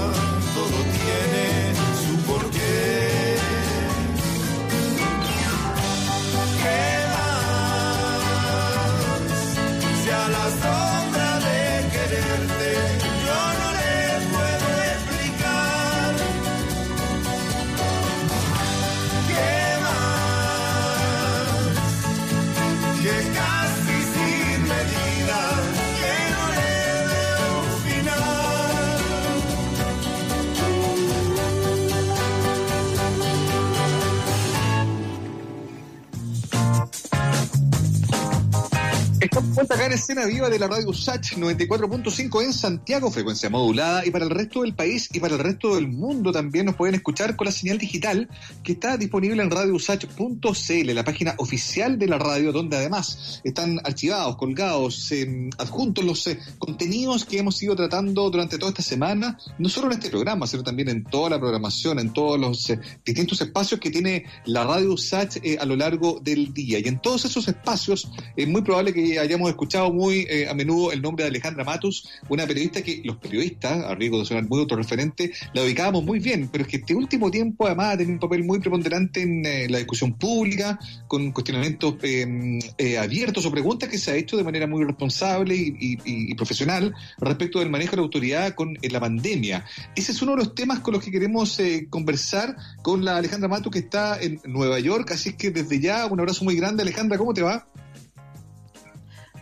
[39.62, 44.10] vuelta acá en escena viva de la radio Sach 94.5 en Santiago, frecuencia modulada, y
[44.10, 47.36] para el resto del país y para el resto del mundo también nos pueden escuchar
[47.36, 48.28] con la señal digital
[48.64, 54.36] que está disponible en radiosach.cl, la página oficial de la radio, donde además están archivados,
[54.36, 59.70] colgados, eh, adjuntos los eh, contenidos que hemos ido tratando durante toda esta semana, no
[59.70, 63.40] solo en este programa, sino también en toda la programación, en todos los eh, distintos
[63.42, 66.80] espacios que tiene la radio Sach eh, a lo largo del día.
[66.80, 70.92] Y en todos esos espacios es muy probable que hayamos escuchado muy eh, a menudo
[70.92, 74.60] el nombre de Alejandra Matus, una periodista que los periodistas, a riesgo de sonar muy
[74.60, 78.20] autorreferente, la ubicábamos muy bien, pero es que este último tiempo además ha tenido un
[78.20, 83.90] papel muy preponderante en eh, la discusión pública, con cuestionamientos eh, eh, abiertos o preguntas
[83.90, 87.98] que se ha hecho de manera muy responsable y, y- profesional respecto del manejo de
[87.98, 89.66] la autoridad con la pandemia.
[89.96, 93.72] Ese es uno de los temas con los que queremos conversar con la Alejandra Matus
[93.72, 96.84] que está en Nueva York, así que desde ya un abrazo muy grande.
[96.84, 97.68] Alejandra, ¿cómo te va?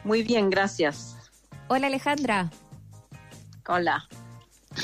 [0.09, 1.15] Muy bien, gracias.
[1.67, 2.49] Hola Alejandra.
[3.67, 4.07] Hola.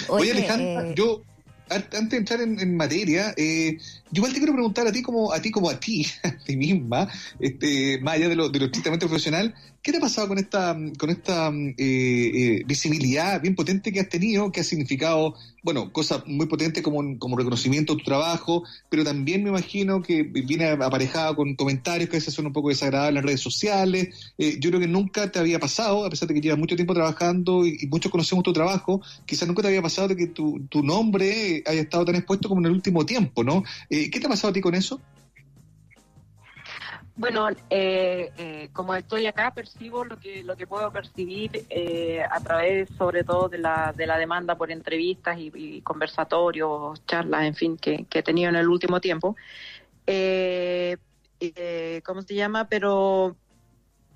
[0.07, 1.23] Oye, Alejandra, eh, yo
[1.71, 3.79] an- antes de entrar en, en materia, eh,
[4.11, 6.55] yo igual te quiero preguntar a ti como a ti como a ti, a ti
[6.55, 10.37] misma, este, más allá de lo, de lo estrictamente profesional, ¿qué te ha pasado con
[10.37, 15.91] esta con esta eh, eh, visibilidad bien potente que has tenido, que ha significado, bueno,
[15.91, 20.69] cosas muy potentes como, como reconocimiento de tu trabajo, pero también me imagino que viene
[20.69, 24.33] aparejado con comentarios que a veces son un poco desagradables en las redes sociales.
[24.37, 26.93] Eh, yo creo que nunca te había pasado, a pesar de que llevas mucho tiempo
[26.93, 30.61] trabajando y, y muchos conocemos tu trabajo, quizás nunca te había pasado de que tu,
[30.69, 33.63] tu nombre haya estado tan expuesto como en el último tiempo, ¿no?
[33.95, 34.99] Eh, ¿Qué te ha pasado a ti con eso?
[37.15, 42.41] Bueno, eh, eh, como estoy acá, percibo lo que lo que puedo percibir eh, a
[42.41, 47.77] través, sobre todo, de la, de la demanda por entrevistas y, conversatorios, charlas, en fin,
[47.77, 49.37] que, que he tenido en el último tiempo.
[50.05, 50.97] Eh,
[52.03, 52.67] ¿Cómo se llama?
[52.67, 53.37] Pero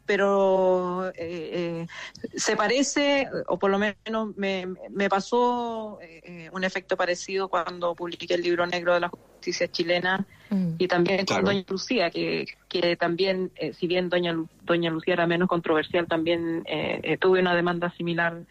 [0.10, 1.88] pero eh, eh,
[2.36, 8.34] se parece, o por lo menos me, me pasó eh, un efecto parecido cuando publiqué
[8.34, 10.72] el libro negro de la justicia chilena mm.
[10.80, 11.44] y también Claro.
[11.44, 16.08] con Doña Lucía, que, que también, eh, si bien Doña, Doña Lucía era menos controversial,
[16.08, 18.42] también eh, eh, tuve una demanda similar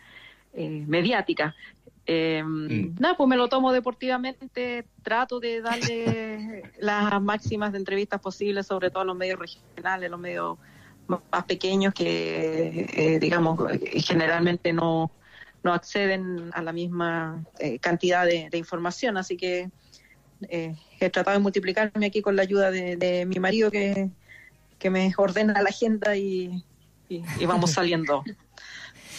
[0.54, 1.56] eh, mediática.
[2.06, 2.40] Eh,
[3.00, 8.90] Nada, pues me lo tomo deportivamente, trato de darle las máximas de entrevistas posibles, sobre
[8.90, 10.56] todo a los medios regionales, los medios
[11.08, 13.58] más pequeños que, eh, digamos,
[14.04, 15.10] generalmente no,
[15.62, 19.16] no acceden a la misma eh, cantidad de, de información.
[19.16, 19.70] Así que
[20.48, 24.10] eh, he tratado de multiplicarme aquí con la ayuda de, de mi marido que,
[24.78, 26.62] que me ordena la agenda y-
[27.08, 28.22] y vamos saliendo.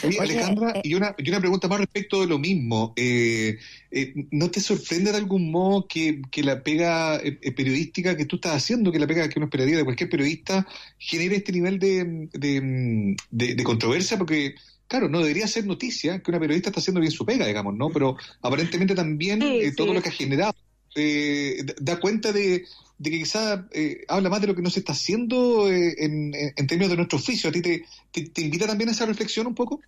[0.02, 2.94] Oye, Alejandra, eh, y, una, y una pregunta más respecto de lo mismo.
[2.96, 3.58] Eh,
[3.92, 8.38] eh, ¿No te sorprende de algún modo que, que la pega eh, periodística que tú
[8.38, 10.66] estás haciendo, que la pega que uno esperaría de cualquier periodista,
[10.98, 14.18] genere este nivel de, de, de- de controversia?
[14.18, 14.56] Porque,
[14.88, 17.90] claro, no debería ser noticia que una periodista está haciendo bien su pega, digamos, ¿no?
[17.90, 19.94] Pero aparentemente también Sí, eh, todo sí.
[19.94, 20.54] lo que ha generado
[20.96, 22.66] eh, da- cuenta de,
[23.04, 26.90] que quizás eh, habla más de lo que no se está haciendo eh, en, términos
[26.90, 27.50] de nuestro oficio.
[27.50, 29.80] ¿A ti te, invita también a esa reflexión un poco?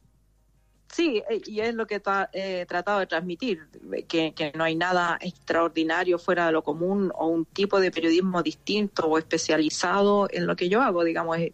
[0.91, 3.67] Sí, eh, y es lo que ta- he tratado de transmitir,
[4.07, 9.07] que, no hay nada extraordinario fuera de lo común o un tipo de periodismo distinto
[9.07, 11.53] o especializado en lo que yo hago, digamos, eh,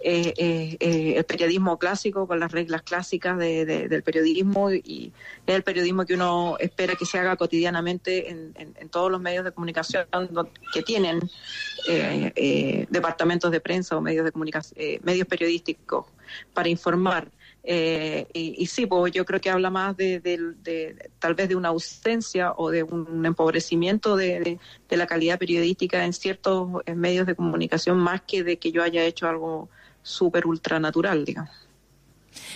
[0.00, 5.12] eh, eh, eh, el periodismo clásico con las reglas clásicas de- de- del periodismo y
[5.46, 8.54] es el periodismo que uno espera que se haga cotidianamente en,
[8.90, 10.06] todos los medios de comunicación
[10.72, 11.20] que tienen
[11.88, 16.06] eh, eh, departamentos de prensa o medios de comunicación, medios periodísticos
[16.52, 17.30] para informar.
[17.64, 21.48] Eh, y, y sí, pues yo creo que habla más de, de- de- tal vez
[21.48, 27.26] de una ausencia o de un empobrecimiento de, de- la calidad periodística en ciertos medios
[27.26, 29.68] de comunicación más que de que yo haya hecho algo
[30.08, 31.68] súper ultranatural, digamos.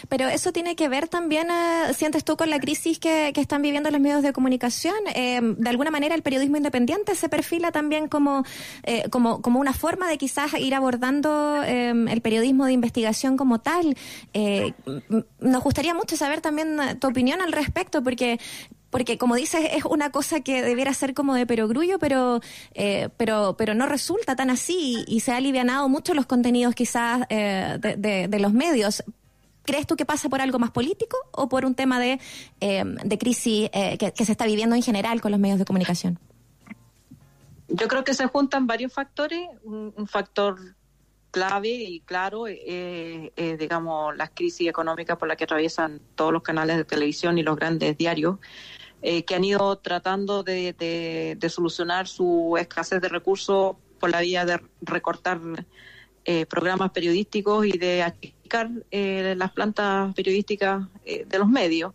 [0.08, 3.62] Pero eso tiene que ver también, eh, sientes tú, con la crisis que, que están
[3.62, 4.94] viviendo los medios de comunicación.
[5.14, 8.44] Eh, de alguna manera, el periodismo independiente se perfila también como,
[8.84, 13.60] eh, como, como una forma de quizás ir abordando eh, el periodismo de investigación como
[13.60, 13.96] tal.
[14.34, 14.72] Eh,
[15.40, 18.38] nos gustaría mucho saber también tu opinión al respecto, porque
[18.92, 22.40] porque como dices es una cosa que debiera ser como de perogrullo pero
[22.74, 27.22] eh, pero pero no resulta tan así y, se ha alivianado mucho los contenidos quizás
[27.30, 29.02] eh, de, los medios
[29.64, 32.18] ¿Crees tú que pasa por algo más político o por un tema de,
[32.60, 36.18] eh, de crisis eh, que, se está viviendo en general con los medios de comunicación?
[37.68, 39.46] Yo creo que se juntan varios factores.
[39.62, 40.58] Un, un factor
[41.32, 46.42] clave y claro eh, eh, digamos, las crisis económicas por las que atraviesan todos los
[46.42, 48.38] canales de televisión y los grandes diarios,
[49.02, 54.60] eh, que han ido tratando de, solucionar su escasez de recursos por la vía de
[54.80, 55.40] recortar
[56.24, 61.92] eh, programas periodísticos y de achicar eh, las plantas periodísticas eh, de los medios.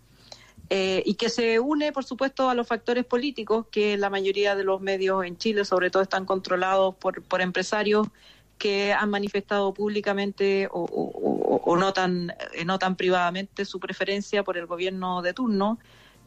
[0.69, 4.65] Eh, y que se une, por supuesto, a los factores políticos, que la mayoría de
[4.65, 8.05] los medios en Chile, sobre todo, están controlados por, por empresarios
[8.57, 11.11] que han manifestado públicamente o, o-
[11.55, 12.33] o- o no, tan,
[12.65, 15.79] no tan privadamente su preferencia por el gobierno de turno.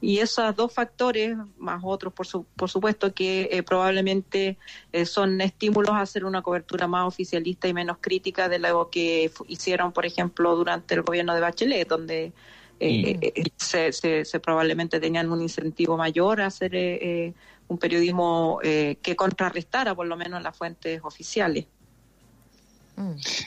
[0.02, 4.56] Y esos dos factores, más otros, por, su- por supuesto, que eh, probablemente
[4.92, 9.30] eh, son estímulos a hacer una cobertura más oficialista y menos crítica de lo que
[9.48, 12.32] hicieron, por ejemplo, durante el gobierno de Bachelet, donde
[12.80, 17.34] eh, eh, se, se- se probablemente tenían un incentivo mayor a hacer
[17.68, 21.66] un periodismo eh, que contrarrestara por lo menos las fuentes oficiales.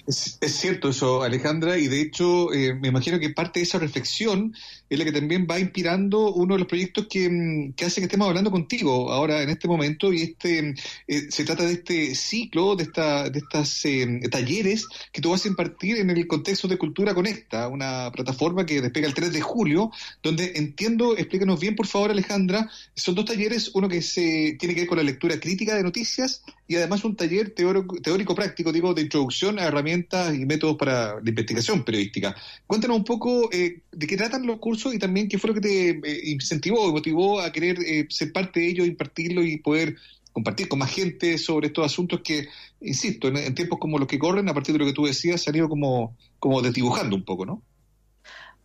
[0.08, 3.78] Es, es cierto eso, Alejandra, y de hecho eh, me imagino que parte de esa
[3.80, 4.54] reflexión
[4.94, 8.06] es la que también va inspirando uno de los proyectos que, mm, que hace que
[8.06, 10.76] estemos hablando contigo ahora en este momento, y este
[11.08, 15.46] eh, se trata de este ciclo, de esta, de estas eh, talleres que tú vas
[15.46, 19.42] a impartir en el contexto de Cultura Conecta, una plataforma que despega el 3 de
[19.42, 19.92] julio,
[20.22, 24.82] donde entiendo, explícanos bien por favor Alejandra, son dos talleres, uno que se tiene que
[24.82, 28.94] ver con la lectura crítica de noticias y además un taller teórico, teórico práctico, digo,
[28.94, 32.36] de introducción a herramientas y métodos para la investigación periodística.
[32.66, 35.62] Cuéntanos un poco eh, de qué tratan los cursos y también qué fue lo que
[35.62, 39.96] te eh, incentivó y motivó a querer eh, ser parte de ello, impartirlo y poder
[40.34, 42.48] compartir con más gente sobre estos asuntos que,
[42.82, 45.52] insisto, en, tiempos como los que corren, a partir de lo que tú decías, se
[45.52, 47.62] han ido como, como desdibujando un poco, ¿no?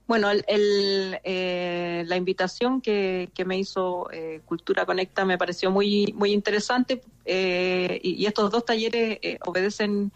[0.09, 6.15] Bueno, el, eh, la invitación que, que me hizo eh, Cultura Conecta me pareció muy,
[6.17, 10.11] muy interesante eh, y, y estos dos talleres eh, obedecen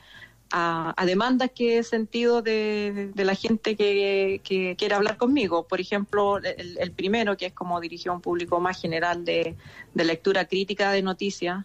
[0.53, 5.67] a, a demandas que he sentido de, la gente que, quiere hablar conmigo.
[5.67, 9.57] Por ejemplo, el, primero, que es como dirigió a un público más general de,
[9.95, 11.65] lectura crítica de noticias,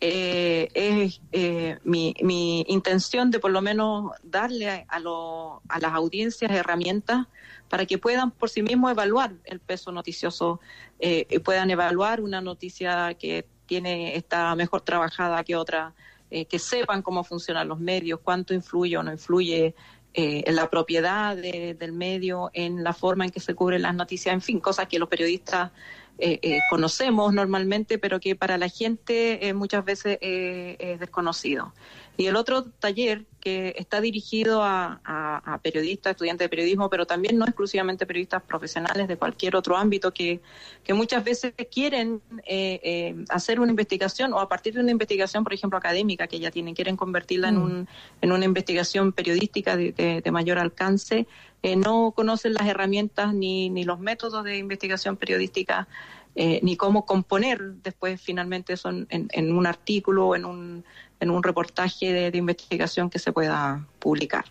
[0.00, 4.98] eh, es eh, mi, mi intención de por lo menos darle a, a,
[5.68, 7.26] a las audiencias herramientas
[7.68, 10.60] para que puedan por sí mismos evaluar el peso noticioso
[11.00, 15.94] eh, y puedan evaluar una noticia que tiene está mejor trabajada que otra,
[16.30, 19.74] eh, que sepan cómo funcionan los medios, cuánto influye o no influye
[20.14, 23.94] eh, en la propiedad de- del medio, en la forma en que se cubren las
[23.94, 25.70] noticias, en fin, cosas que los periodistas
[26.18, 31.72] eh, eh, conocemos normalmente, pero que para la gente eh, muchas veces es desconocido.
[32.18, 37.06] Y el otro taller que está dirigido a, a- a periodistas, estudiantes de periodismo, pero
[37.06, 40.40] también no exclusivamente periodistas profesionales de cualquier otro ámbito que,
[40.82, 45.44] que muchas veces quieren eh, eh, hacer una investigación o a partir de una investigación,
[45.44, 47.62] por ejemplo, académica que ya tienen, quieren convertirla en, Mm.
[47.62, 47.88] un,
[48.20, 51.28] en una investigación periodística de, de- de mayor alcance,
[51.62, 55.86] eh, no conocen las herramientas ni, ni los métodos de investigación periodística
[56.34, 60.84] eh, ni cómo componer después finalmente eso en, en- en un artículo o en un,
[61.20, 64.44] en un reportaje de, investigación que se pueda publicar.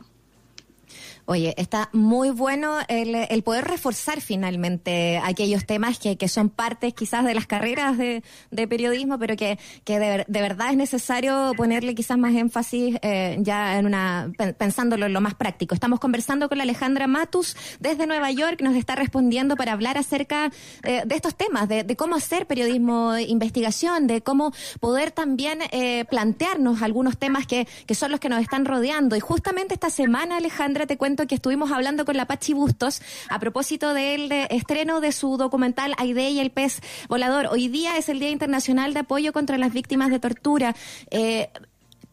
[1.29, 6.93] Oye, está muy bueno el, el poder reforzar finalmente aquellos temas que, que son partes
[6.93, 11.51] quizás de las carreras de, de periodismo, pero que, que de, de verdad es necesario
[11.57, 15.75] ponerle quizás más énfasis eh, ya en una pen- pensándolo en lo más práctico.
[15.75, 20.49] Estamos conversando con Alejandra Matus desde Nueva York, nos está respondiendo para hablar acerca
[20.83, 26.81] eh, de estos temas, de, cómo hacer periodismo investigación, de cómo poder también eh, plantearnos
[26.81, 29.17] algunos temas que, que son los que nos están rodeando.
[29.17, 33.39] Y justamente esta semana, Alejandra, te cuento que estuvimos hablando con la Pachi Bustos a
[33.39, 37.47] propósito del eh, estreno de su documental Aide y el pez volador.
[37.47, 40.75] Hoy día es el Día Internacional de Apoyo contra las Víctimas de Tortura.
[41.09, 41.49] Eh,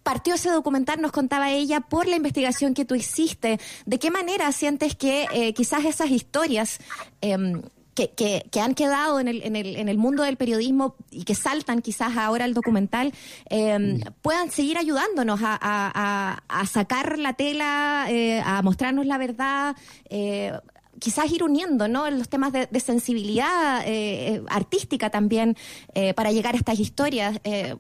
[0.03, 3.59] partió ese documental, nos contaba ella, por la investigación que tú hiciste.
[3.85, 6.79] ¿De qué manera sientes que eh, quizás esas historias
[7.21, 7.63] em,
[7.95, 11.25] que, que, que han quedado en el, en, el, en el mundo del periodismo y
[11.25, 13.13] que saltan quizás ahora al documental
[13.49, 19.19] em, puedan seguir ayudándonos a, a- a- a sacar la tela, eh, a mostrarnos la
[19.19, 19.77] verdad?
[20.11, 20.53] eh,
[21.01, 22.09] quizás ir uniendo ¿no?
[22.11, 25.57] los temas de, de sensibilidad eh, artística también
[25.95, 27.41] eh, para llegar a estas historias.
[27.45, 27.75] Eh,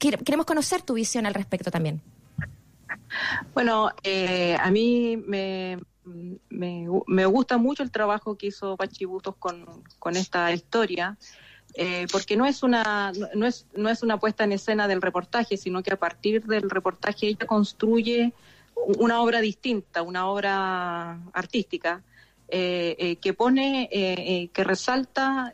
[0.00, 2.02] quere- queremos conocer tu visión al respecto también.
[3.54, 5.78] Bueno, eh, a mí me,
[6.48, 9.66] me, me gusta mucho el trabajo que hizo Pachi Bustos con,
[9.98, 11.16] con esta historia,
[11.74, 15.56] eh, porque no es, una, no, es, no es una puesta en escena del reportaje,
[15.56, 18.32] sino que a partir del reportaje ella construye
[18.98, 22.02] una obra distinta, una obra artística,
[22.48, 23.88] eh, eh, que pone,
[24.52, 25.52] que resalta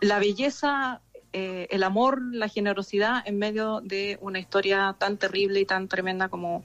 [0.00, 1.00] la belleza,
[1.32, 6.62] el amor, la generosidad en medio de una historia tan terrible y tan tremenda como,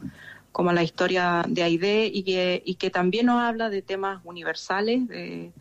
[0.51, 5.07] como la historia de Aide y que, y que también nos habla de temas universales,
[5.07, 5.51] de,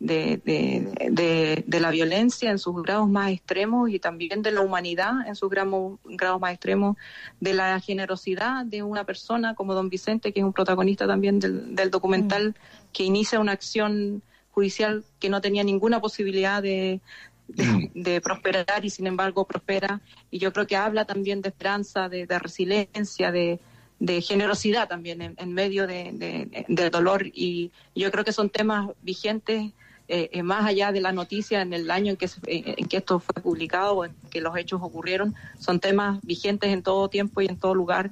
[0.00, 4.60] de, de, de- de la violencia en sus grados más extremos y también de la
[4.60, 6.96] humanidad en sus gramos- grados más extremos,
[7.38, 11.74] de la generosidad de una persona como don Vicente, que es un protagonista también del,
[11.76, 12.56] del documental,
[12.92, 17.00] que inicia una acción judicial que no tenía ninguna posibilidad de,
[17.46, 20.00] de, de prosperar y sin embargo prospera.
[20.32, 23.60] Y yo creo que habla también de esperanza, de, de resiliencia, de,
[24.04, 27.24] de generosidad también en, en medio de, de- del dolor.
[27.32, 29.70] Y yo creo que son temas vigentes
[30.08, 32.96] eh, eh, más allá de la noticia en el año en que, eh, en que
[32.96, 37.42] esto fue publicado, o en que los hechos ocurrieron, son temas vigentes en todo tiempo
[37.42, 38.10] y en todo lugar.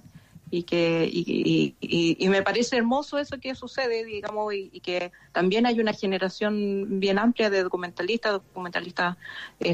[0.52, 5.10] Y que y, y- y- me parece hermoso eso que sucede, digamos, y, y que
[5.32, 9.16] también hay una generación bien amplia de documentalistas, documentalistas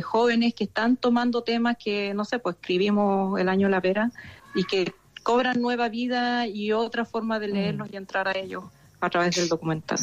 [0.02, 4.10] jóvenes que están tomando temas que, no sé, pues escribimos el año La Pera
[4.54, 4.92] y que
[5.26, 8.62] cobran nueva vida y otra forma de leerlos y entrar a ellos
[9.00, 9.98] a través del documental.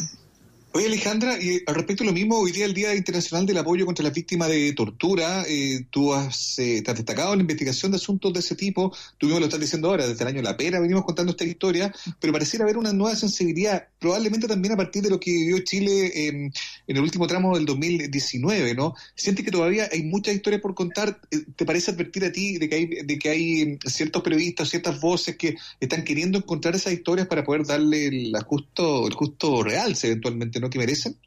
[0.76, 3.86] Oye, Alejandra, y al respecto de lo mismo, hoy día el Día Internacional del Apoyo
[3.86, 7.98] contra las Víctimas de Tortura, eh, tú has, eh, te has destacado la investigación de
[7.98, 10.80] asuntos de ese tipo, tú mismo lo estás diciendo ahora, desde el año La Pera
[10.80, 15.10] venimos contando esta historia, pero pareciera haber una nueva sensibilidad, probablemente también a partir de
[15.10, 16.50] lo que vivió Chile eh,
[16.86, 18.94] en el último tramo del 2019, ¿no?
[19.14, 21.20] ¿Sientes que todavía hay muchas historias por contar?
[21.30, 24.68] Eh, ¿Te parece advertir a ti de que hay, de que hay eh, ciertos periodistas,
[24.68, 29.62] ciertas voces que están queriendo encontrar esas historias para poder darle el justo, el justo
[29.62, 30.70] realce eventualmente, ¿no?
[30.70, 31.20] Que merecen.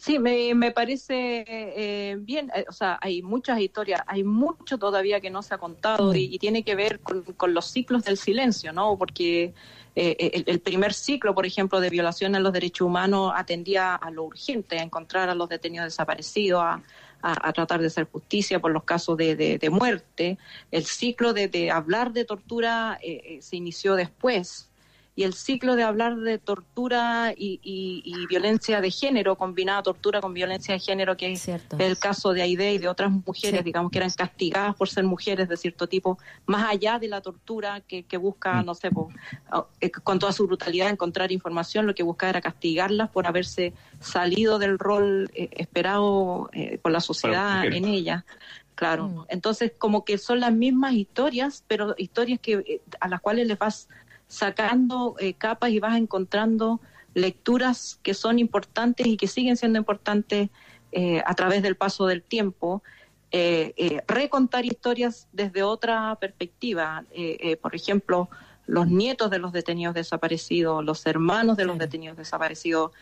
[0.00, 5.20] Sí, me, me parece eh, bien, eh, o sea, hay muchas historias, hay mucho todavía
[5.20, 8.16] que no se ha contado y, y tiene que ver con, con los ciclos del
[8.16, 8.96] silencio, ¿no?
[8.96, 9.54] Porque
[9.96, 14.10] eh, el, el primer ciclo, por ejemplo, de violación a los derechos humanos atendía a
[14.12, 16.74] lo urgente, a encontrar a los detenidos desaparecidos, a,
[17.20, 20.38] a- a tratar de hacer justicia por los casos de, de- de muerte.
[20.70, 24.67] El ciclo de, de hablar de tortura eh, eh, se inició después
[25.18, 30.20] y el ciclo de hablar de tortura y, y- y violencia de género, combinada tortura
[30.20, 33.64] con violencia de género, que es el caso de Aide y de otras mujeres, Sí.
[33.64, 37.80] digamos, que eran castigadas por ser mujeres de cierto tipo, más allá de la tortura
[37.80, 39.10] que, que busca, no sé, po,
[39.50, 43.72] oh, eh, con toda su brutalidad encontrar información, lo que buscaba era castigarlas por haberse
[43.98, 48.24] salido del rol eh, esperado eh, por la sociedad en ella.
[48.76, 53.48] Claro, entonces como que son las mismas historias, pero historias que eh, a las cuales
[53.48, 53.88] les vas
[54.28, 56.80] sacando eh, capas y vas encontrando
[57.14, 60.50] lecturas que son importantes y que siguen siendo importantes
[60.92, 62.82] eh, a través del paso del tiempo.
[63.30, 67.04] Eh, recontar historias desde otra perspectiva.
[67.60, 68.30] Por ejemplo,
[68.66, 72.92] los nietos de los detenidos desaparecidos, los hermanos de los detenidos desaparecidos,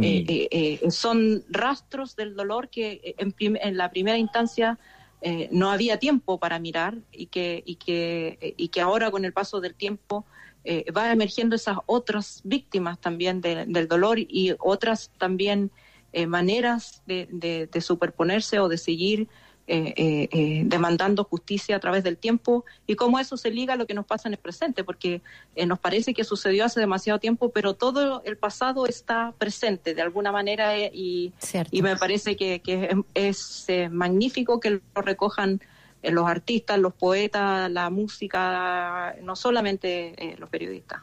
[0.00, 4.78] eh, son rastros del dolor que en, la primera instancia
[5.20, 9.32] eh, no había tiempo para mirar y que, y que, y que ahora con el
[9.32, 10.26] paso del tiempo
[10.64, 15.70] eh, va emergiendo esas otras víctimas también de- del dolor y otras también
[16.12, 19.28] eh, maneras de, de- de superponerse o de seguir
[19.66, 23.76] eh, eh, eh, demandando justicia a través del tiempo y cómo eso se liga a
[23.76, 25.22] lo que nos pasa en el presente, porque
[25.56, 30.02] eh, nos parece que sucedió hace demasiado tiempo, pero todo el pasado está presente de
[30.02, 31.32] alguna manera y,
[31.72, 35.62] y me parece que, que es, eh, magnífico que lo recojan
[36.10, 41.00] los artistas, los poetas, la música, no solamente eh, los periodistas.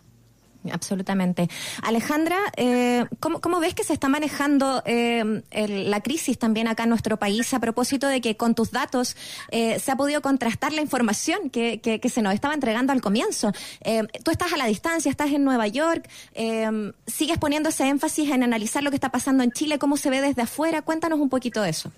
[0.71, 1.49] Absolutamente.
[1.81, 7.17] Alejandra, eh, ¿cómo, ves que se está manejando eh, la crisis también acá en nuestro
[7.17, 9.15] país a propósito de que con tus datos
[9.49, 13.01] eh, se ha podido contrastar la información que, que- que se nos estaba entregando al
[13.01, 13.51] comienzo?
[13.83, 18.29] Eh, tú estás a la distancia, estás en Nueva York, eh, sigues poniendo ese énfasis
[18.29, 20.83] en analizar lo que está pasando en Chile, cómo se ve desde afuera.
[20.83, 21.91] Cuéntanos un poquito de eso.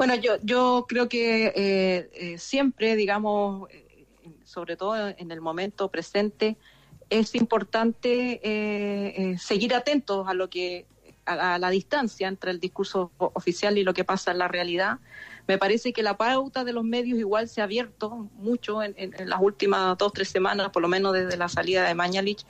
[0.00, 4.06] Bueno, yo, yo creo que eh, eh, siempre, digamos, eh,
[4.44, 6.56] sobre todo en el momento presente,
[7.10, 10.86] es importante eh, seguir atentos a lo que
[11.26, 15.00] a, la distancia entre el discurso oficial y lo que pasa en la realidad.
[15.46, 19.28] Me parece que la pauta de los medios igual se ha abierto mucho en, en-
[19.28, 22.46] las últimas dos tres semanas, por lo menos desde la salida de Mañalich,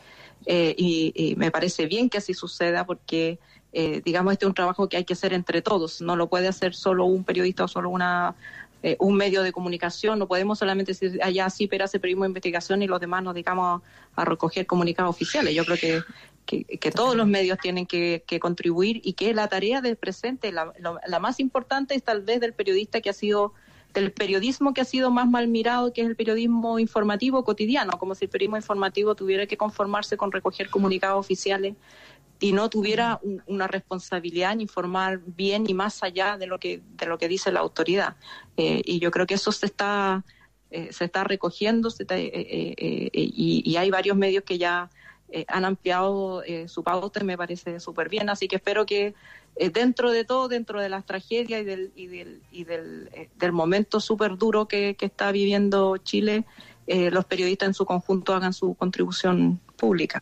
[0.46, 3.40] y, y me parece bien que así suceda porque
[3.72, 6.48] eh, digamos este es un trabajo que hay que hacer entre todos, no lo puede
[6.48, 8.34] hacer solo un periodista o solo una
[8.82, 12.28] eh, un medio de comunicación, no podemos solamente decir allá sí, pero hace periodismo de
[12.30, 13.82] investigación y los demás nos dedicamos
[14.16, 15.54] a, a recoger comunicados oficiales.
[15.54, 16.02] Yo creo que,
[16.46, 20.50] que, que todos los medios tienen que, que contribuir y que la tarea del presente,
[20.50, 23.52] la, lo- la más importante es tal vez del periodista que ha sido
[23.92, 28.14] del periodismo que ha sido más mal mirado, que es el periodismo informativo cotidiano, como
[28.14, 31.74] si el periodismo informativo tuviera que conformarse con recoger comunicados oficiales
[32.40, 36.80] y no tuviera un- una responsabilidad en informar bien y más allá de lo que
[36.96, 38.16] de lo que dice la autoridad
[38.56, 40.24] Eh, y yo creo que eso se está
[40.70, 44.88] eh, se está recogiendo se está- eh, eh, y, y hay varios medios que ya
[45.46, 48.28] han ampliado su pauta y me parece súper bien.
[48.30, 49.14] Así que espero que
[49.72, 54.00] dentro de todo, dentro de las tragedias y del, y del, y del, del momento
[54.00, 56.46] súper duro que, que está viviendo Chile,
[56.88, 60.20] los periodistas en su conjunto hagan su contribución pública.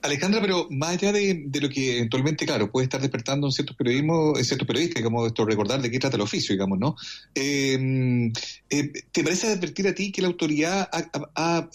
[0.00, 4.38] Alejandra, pero más allá de, lo que eventualmente, claro, puede estar despertando en ciertos periodismos,
[4.38, 6.94] en ciertos periodistas, digamos, esto recordar de qué trata el oficio, digamos, ¿no?
[7.34, 8.30] Eh,
[8.70, 10.88] eh, ¿Te parece advertir a ti que la autoridad
[11.34, 11.68] ha,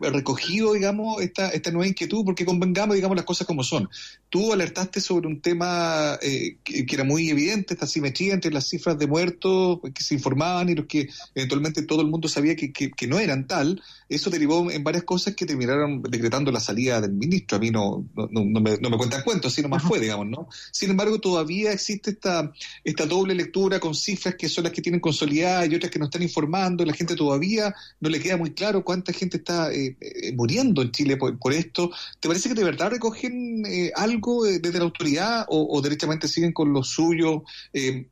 [0.00, 2.24] recogido, digamos, esta, esta nueva inquietud?
[2.24, 3.88] Porque convengamos, digamos, las cosas como son.
[4.28, 8.98] Tú alertaste sobre un tema eh, que, era muy evidente, esta simetría entre las cifras
[8.98, 12.90] de muertos que se informaban y los que eventualmente todo el mundo sabía que, que-
[12.90, 13.80] que no eran tal.
[14.08, 17.56] Eso derivó en varias cosas que terminaron decretando la salida del ministro.
[17.58, 20.48] A mí no, no, no- me, no me cuentan cuentos, así nomás fue, digamos, ¿no?
[20.72, 22.50] Sin embargo, todavía existe esta,
[22.84, 26.06] esta doble lectura con cifras que son las que tienen consolidadas y otras que no
[26.06, 26.84] están informando.
[26.84, 30.90] La gente todavía no le queda muy claro cuánta gente está eh, eh, muriendo en
[30.90, 31.90] Chile por, por esto.
[32.20, 36.28] ¿Te parece que de verdad recogen eh, algo eh, desde la autoridad o, o derechamente
[36.28, 38.08] siguen con lo suyo, eh,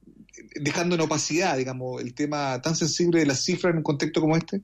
[0.61, 4.37] dejando en opacidad, digamos, el tema tan sensible de las cifras en un contexto como
[4.37, 4.61] este?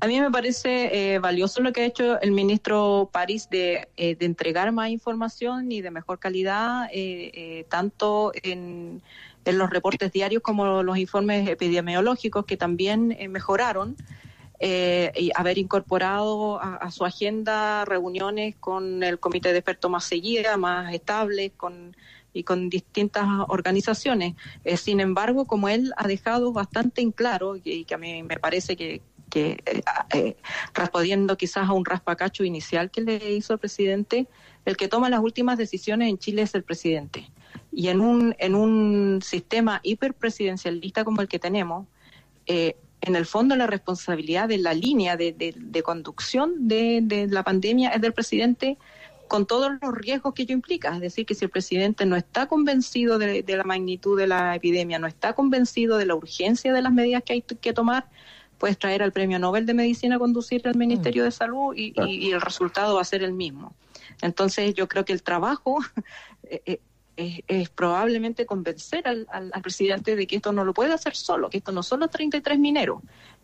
[0.00, 4.16] A mí me parece eh, valioso lo que ha hecho el ministro París de, eh,
[4.20, 9.02] entregar más información y de mejor calidad, eh, eh, tanto en,
[9.44, 13.96] en los reportes diarios como los informes epidemiológicos que también mejoraron.
[14.58, 20.94] y haber incorporado a, su agenda reuniones con el comité de expertos más seguidas, más
[20.94, 21.94] estables, con
[22.32, 24.34] y con distintas organizaciones.
[24.76, 28.38] Sin embargo, como él ha dejado bastante en claro, y, y que a mí me
[28.38, 29.82] parece que, que eh,
[30.14, 30.36] eh,
[30.74, 34.28] respondiendo quizás a un raspacacho inicial que le hizo el presidente,
[34.64, 37.30] el que toma las últimas decisiones en Chile es el presidente.
[37.72, 41.86] Y en un, en un sistema hiperpresidencialista como el que tenemos,
[42.46, 47.42] eh, en el fondo la responsabilidad de la línea de, de- conducción de, de la
[47.42, 48.78] pandemia es del presidente
[49.28, 50.94] con todos los riesgos que ello implica.
[50.94, 54.98] Es decir, que si el presidente no está convencido de la magnitud de la epidemia,
[54.98, 58.08] no está convencido de la urgencia de las medidas que hay que tomar,
[58.58, 62.28] puedes traer al Premio Nobel de Medicina a conducir al Ministerio de Salud y, y-
[62.28, 63.74] y el resultado va a ser el mismo.
[64.22, 65.78] Entonces, yo creo que el trabajo
[66.44, 66.80] eh, eh,
[67.16, 71.14] es, es probablemente convencer al, al- al presidente de que esto no lo puede hacer
[71.16, 73.00] solo, que esto no son los 33 mineros.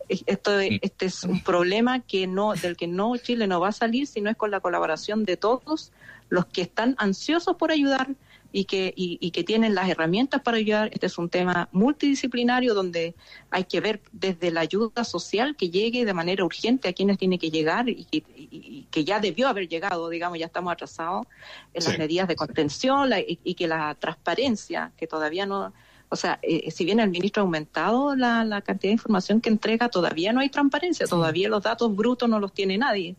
[0.09, 3.71] Es- Esto, este es un problema que no, del que no Chile no va a
[3.71, 5.91] salir si no es con la colaboración de todos
[6.29, 8.09] los que están ansiosos por ayudar
[8.55, 10.89] y que, y, y que tienen las herramientas para ayudar.
[10.93, 13.15] Este es un tema multidisciplinario donde
[13.49, 17.39] hay que ver desde la ayuda social que llegue de manera urgente a quienes tiene
[17.39, 21.25] que llegar y que, y- y que ya debió haber llegado, digamos, ya estamos atrasados
[21.73, 25.73] en las medidas de contención la- y, y que la transparencia, que todavía no,
[26.09, 29.49] o sea, eh, si bien el ministro ha aumentado la, la cantidad de información que
[29.49, 33.15] entrega, todavía no hay transparencia, todavía los datos brutos no los tiene nadie.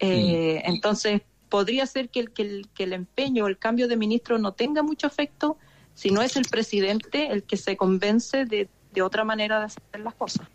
[0.00, 1.22] Eh, Entonces,
[1.52, 4.82] podría ser que el, que, el, que el empeño, el cambio de ministro no tenga
[4.82, 5.58] mucho efecto
[5.92, 10.00] si no es el presidente el que se convence de, de otra manera de hacer
[10.02, 10.48] las cosas.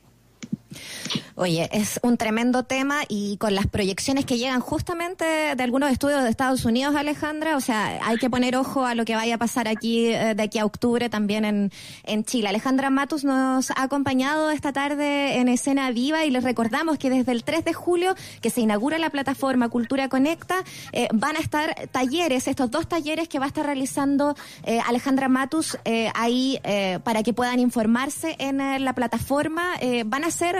[1.40, 5.24] Oye, es un tremendo tema y con las proyecciones que llegan justamente
[5.56, 9.06] de algunos estudios de Estados Unidos, Alejandra, o sea, hay que poner ojo a lo
[9.06, 11.72] que vaya a pasar aquí eh, de aquí a octubre también en,
[12.06, 12.50] en Chile.
[12.50, 17.34] Alejandra Matus nos ha acompañado esta tarde en Escena Viva y les recordamos que desde
[17.34, 20.56] el 3 de julio, que se inaugura la plataforma Cultura Conecta,
[20.92, 25.30] eh, van a estar talleres, estos dos talleres que va a estar realizando eh, Alejandra
[25.30, 25.78] Matus
[26.16, 26.60] ahí
[27.04, 29.74] para que puedan informarse en la plataforma.
[30.06, 30.56] Van a ser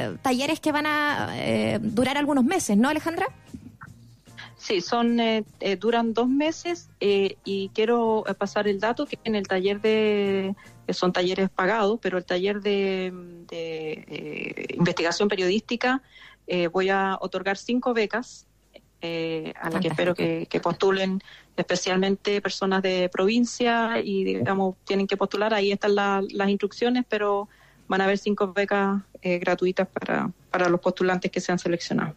[0.00, 3.26] eh, talleres que van a eh, durar algunos meses, ¿no, Alejandra?
[4.56, 9.18] Sí, son eh, eh, duran dos meses eh, y quiero eh, pasar el dato que
[9.24, 10.54] en el taller de
[10.86, 13.10] que son talleres pagados, pero el taller de,
[13.48, 16.02] de, eh, investigación periodística
[16.72, 18.44] voy a otorgar cinco becas
[19.02, 21.20] eh, a las que espero que, que postulen
[21.56, 27.48] especialmente personas de provincia y digamos tienen que postular ahí están la- las instrucciones, pero
[27.90, 32.14] van a haber cinco becas eh, gratuitas para para los postulantes que sean seleccionados.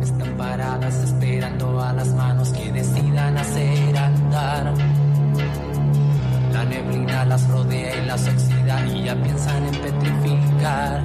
[0.01, 4.74] Están paradas esperando a las manos que decidan hacer andar.
[6.51, 11.03] La neblina las rodea y las oxida y ya piensan en petrificar.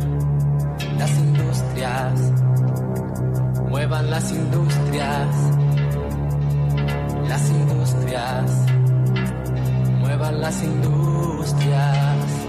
[0.99, 2.21] Las industrias,
[3.69, 5.37] muevan las industrias.
[7.29, 8.51] Las industrias,
[10.01, 12.46] muevan las industrias.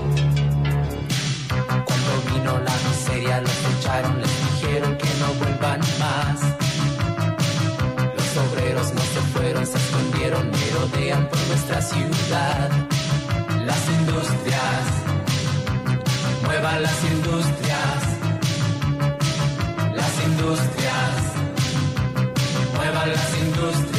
[2.54, 6.40] La miseria los echaron, les dijeron que no vuelvan más.
[8.16, 12.70] Los obreros no se fueron, se escondieron, merodean por nuestra ciudad.
[13.66, 14.84] Las industrias,
[16.46, 18.02] muevan las industrias.
[19.94, 21.16] Las industrias,
[22.78, 23.97] muevan las industrias.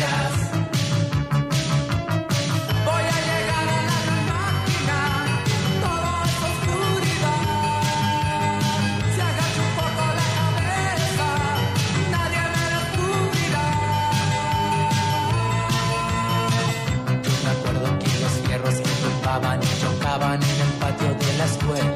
[19.38, 21.94] Tumbaban y chocaban en el patio de la escuela.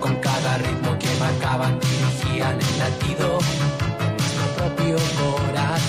[0.00, 3.38] Con cada ritmo que marcaban dirigían el latido
[3.98, 5.85] de nuestro propio corazón.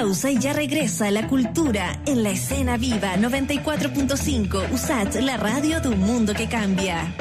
[0.00, 5.90] Pausa y ya regresa la cultura en la escena viva 94.5 USAT, la radio de
[5.90, 7.14] un mundo que cambia.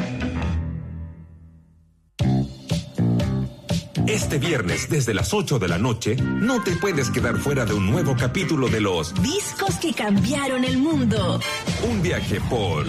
[4.08, 7.92] Este viernes, desde las 8 de la noche, no te puedes quedar fuera de un
[7.92, 11.42] nuevo capítulo de los Discos que cambiaron el mundo.
[11.90, 12.88] Un viaje por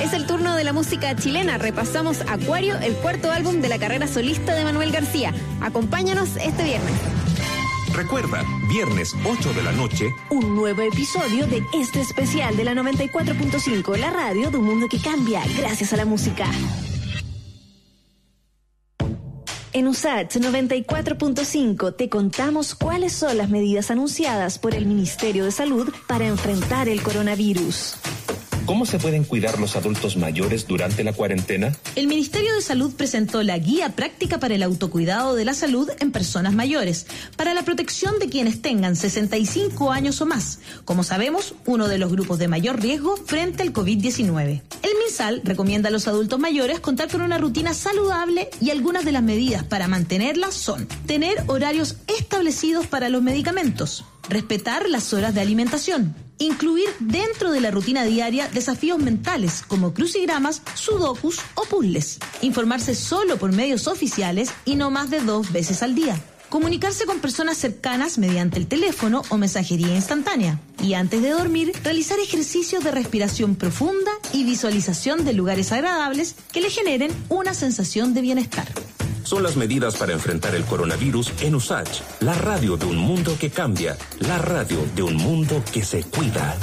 [0.00, 1.58] Es el turno de la música chilena.
[1.58, 5.34] Repasamos Acuario, el cuarto álbum de la carrera solista de Manuel García.
[5.60, 7.15] Acompáñanos este viernes.
[7.96, 13.96] Recuerda, viernes 8 de la noche, Un nuevo episodio de este especial de la 94.5,
[13.96, 16.44] la radio de un mundo que cambia gracias a la música.
[19.72, 25.88] En USAT 94.5 te contamos cuáles son las medidas anunciadas por el Ministerio de Salud
[26.06, 27.94] para enfrentar el coronavirus.
[28.66, 31.74] ¿Cómo se pueden cuidar los adultos mayores durante la cuarentena?
[31.94, 36.10] El Ministerio de Salud presentó la Guía Práctica para el Autocuidado de la Salud en
[36.10, 37.06] Personas Mayores,
[37.36, 42.10] para la protección de quienes tengan 65 años o más, como sabemos, uno de los
[42.10, 44.62] grupos de mayor riesgo frente al COVID-19.
[44.82, 49.12] El MinSal recomienda a los adultos mayores contar con una rutina saludable y algunas de
[49.12, 55.40] las medidas para mantenerla son tener horarios establecidos para los medicamentos, respetar las horas de
[55.40, 62.94] alimentación, incluir dentro de la rutina diaria desafíos mentales como crucigramas, sudokus o puzzles, informarse
[62.94, 66.20] solo por medios oficiales y no más de dos veces al día.
[66.48, 70.60] Comunicarse con personas cercanas mediante el teléfono o mensajería instantánea.
[70.80, 76.60] Y antes de dormir, realizar ejercicios de respiración profunda y visualización de lugares agradables que
[76.60, 78.68] le generen una sensación de bienestar.
[79.26, 83.50] Son las medidas para enfrentar el coronavirus en USACH, la radio de un mundo que
[83.50, 86.56] cambia, la radio de un mundo que se cuida.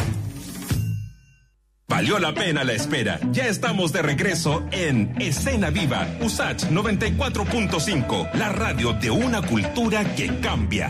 [1.89, 3.19] Valió la pena la espera.
[3.33, 10.39] Ya estamos de regreso en Escena Viva, USACH 94.5, la radio de una cultura que
[10.39, 10.89] cambia.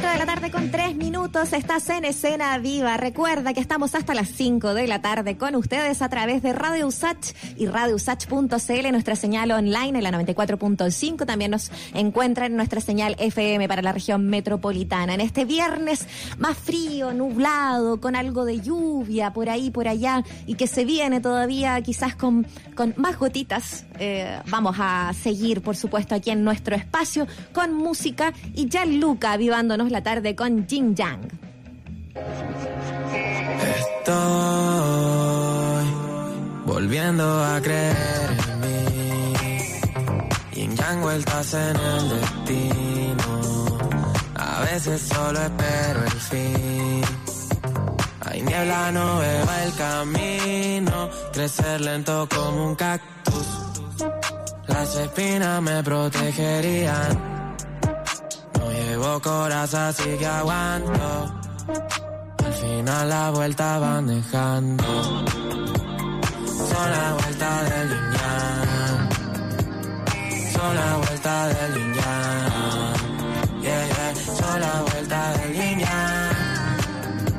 [0.00, 2.96] 4 de la tarde con 3 minutos, estás en escena viva.
[2.96, 6.86] Recuerda que estamos hasta las 5 de la tarde con ustedes a través de Radio
[6.86, 11.26] Usach y radiousach.cl, nuestra señal online en la 94.5.
[11.26, 15.14] También nos encuentran en nuestra señal FM para la región metropolitana.
[15.14, 16.06] En este viernes
[16.38, 21.20] más frío, nublado, con algo de lluvia por ahí, por allá, y que se viene
[21.20, 22.46] todavía quizás con,
[22.76, 23.84] con más gotitas.
[23.98, 29.32] Eh, vamos a seguir, por supuesto, aquí en nuestro espacio con música y ya Luca
[29.32, 31.20] avivándonos la tarde con Jin Yang.
[33.78, 35.86] Estoy
[36.64, 38.68] volviendo a creer en mí.
[40.54, 43.66] Yin yang vueltas en el destino.
[44.34, 47.02] A veces solo espero el fin.
[48.26, 51.10] Hay niebla, no veo el camino.
[51.32, 53.46] Crecer lento como un cactus.
[54.66, 57.37] Las espinas me protegerían.
[58.58, 61.32] No llevo corazón, así que aguanto.
[62.44, 64.84] Al final la vuelta van dejando.
[66.44, 69.08] Son la vuelta del yin yang.
[70.52, 71.94] Son la vuelta del yin.
[73.62, 74.14] Yeah, yeah.
[74.38, 75.78] Son la vuelta del yin.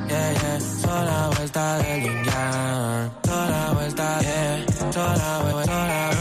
[0.10, 0.60] Yeah, yeah.
[0.60, 3.12] Son la vuelta del yin yang.
[3.26, 4.66] Son la vuelta, yeah.
[4.92, 6.19] Son la vuelta,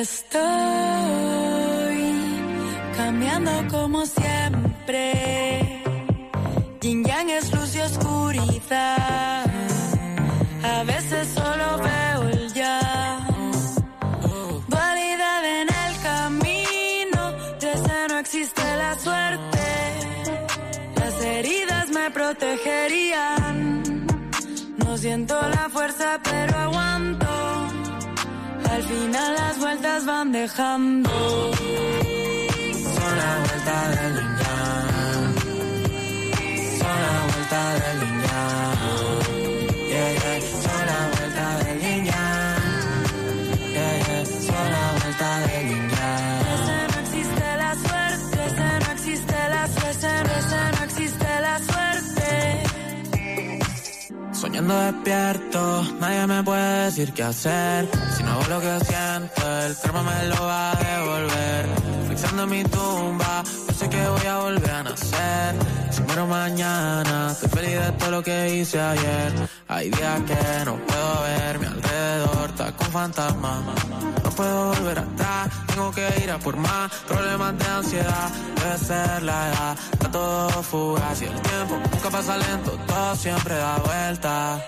[0.00, 0.38] Estoy
[2.96, 5.82] cambiando como siempre.
[6.80, 9.44] Yin yang es luz y oscuridad.
[10.62, 13.26] A veces solo veo el ya.
[14.68, 17.32] Dualidad en el camino.
[17.58, 19.66] Desde no existe la suerte.
[20.94, 23.82] Las heridas me protegerían.
[24.76, 27.27] No siento la fuerza, pero aguanto.
[28.70, 31.10] Al final las vueltas van dejando.
[32.94, 35.34] Son la vuelta del yang.
[36.78, 38.78] Son la vuelta del yang.
[39.88, 40.38] Yeah, yeah.
[40.62, 42.04] Son la vuelta del yang.
[43.74, 44.24] Yeah, yeah.
[44.46, 46.46] Son la vuelta del yin yang.
[46.54, 48.38] Ese no existe la suerte.
[48.46, 50.08] Ese no existe la suerte.
[50.38, 51.87] Ese no existe la suerte.
[54.40, 57.88] Soñando despierto, nadie me puede decir qué hacer.
[58.16, 61.87] Si no hago lo que siento, el karma me lo va a devolver.
[62.18, 65.54] Fixando mi tumba, yo sé que voy a volver a nacer.
[65.90, 69.32] Si muero mañana, estoy feliz de todo lo que hice ayer.
[69.68, 73.60] Hay días que no puedo ver mi alrededor, está con fantasmas.
[74.24, 76.90] No puedo volver atrás, tengo que ir a por más.
[77.06, 79.78] Problemas de ansiedad, debe ser la edad.
[79.92, 84.60] Está todo fugaz y el tiempo nunca pasa lento, todo siempre da vuelta.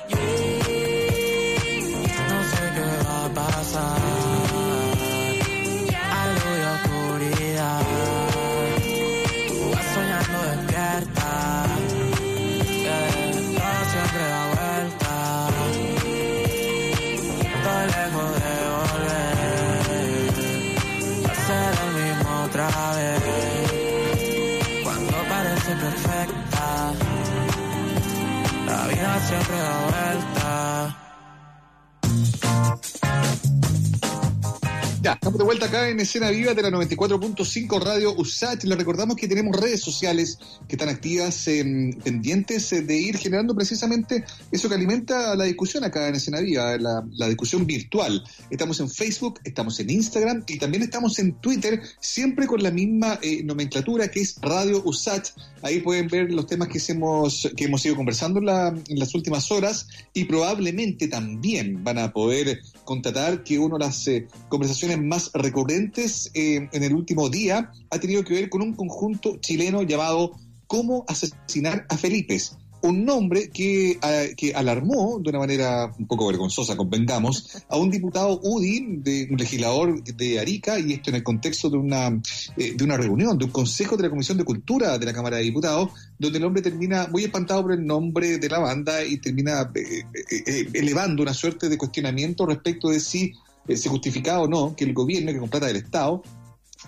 [35.21, 38.65] Estamos de vuelta acá en Escena Viva de la 94.5 Radio USACH.
[38.65, 43.55] Les recordamos que tenemos redes sociales que están activas, em, pendientes eh, de ir generando
[43.55, 48.25] precisamente eso que alimenta la discusión acá en Escena Viva, la, la discusión virtual.
[48.49, 53.19] Estamos en Facebook, estamos en Instagram y también estamos en Twitter, siempre con la misma
[53.21, 55.33] eh, nomenclatura que es Radio USACH.
[55.63, 59.51] Ahí pueden ver los temas que hemos, que hemos ido conversando la- en las últimas
[59.53, 65.31] horas y probablemente también van a poder constatar que una de las eh, conversaciones más
[65.33, 70.33] recurrentes eh, en el último día ha tenido que ver con un conjunto chileno llamado
[70.67, 72.37] Cómo asesinar a Felipe.
[72.83, 77.91] Un nombre que, ah, que alarmó de una manera un poco vergonzosa, convengamos, a un
[77.91, 82.09] diputado UDI, de un legislador de Arica, y esto en el contexto de una,
[82.57, 85.37] eh, de una reunión, de un consejo de la Comisión de Cultura de la Cámara
[85.37, 89.19] de Diputados, donde el hombre termina muy espantado por el nombre de la banda y
[89.19, 93.35] termina eh, eh, eh, elevando una suerte de cuestionamiento respecto de si
[93.69, 96.23] eh, se justificaba o no que el gobierno, que con plata del Estado,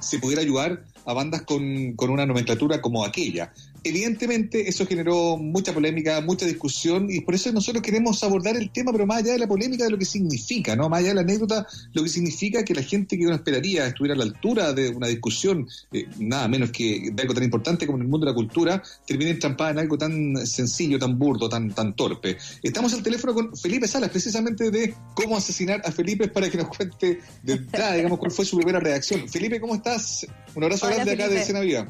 [0.00, 3.52] se pudiera ayudar a bandas con, con una nomenclatura como aquella.
[3.84, 8.92] Evidentemente eso generó mucha polémica, mucha discusión y por eso nosotros queremos abordar el tema,
[8.92, 10.88] pero más allá de la polémica de lo que significa, ¿no?
[10.88, 14.14] Más allá de la anécdota, lo que significa que la gente que uno esperaría estuviera
[14.14, 17.98] a la altura de una discusión, eh, nada menos que de algo tan importante como
[17.98, 21.74] en el mundo de la cultura, termine entrampada en algo tan sencillo, tan burdo, tan,
[21.74, 22.36] tan torpe.
[22.62, 26.68] Estamos al teléfono con Felipe Salas, precisamente de cómo asesinar a Felipe para que nos
[26.68, 29.28] cuente de entrada, digamos, cuál fue su primera reacción.
[29.28, 30.26] Felipe, ¿cómo estás?
[30.54, 31.40] Un abrazo Hola, grande acá de.
[31.40, 31.88] Escena Viva.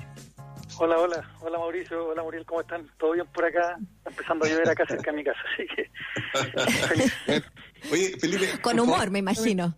[0.79, 2.89] Hola, hola, hola Mauricio, hola Muriel, ¿cómo están?
[2.99, 3.79] ¿Todo bien por acá?
[3.99, 7.43] Está empezando a llover acá cerca de mi casa, así que
[7.93, 8.47] Oye, Felipe.
[8.61, 9.77] Con humor, me imagino.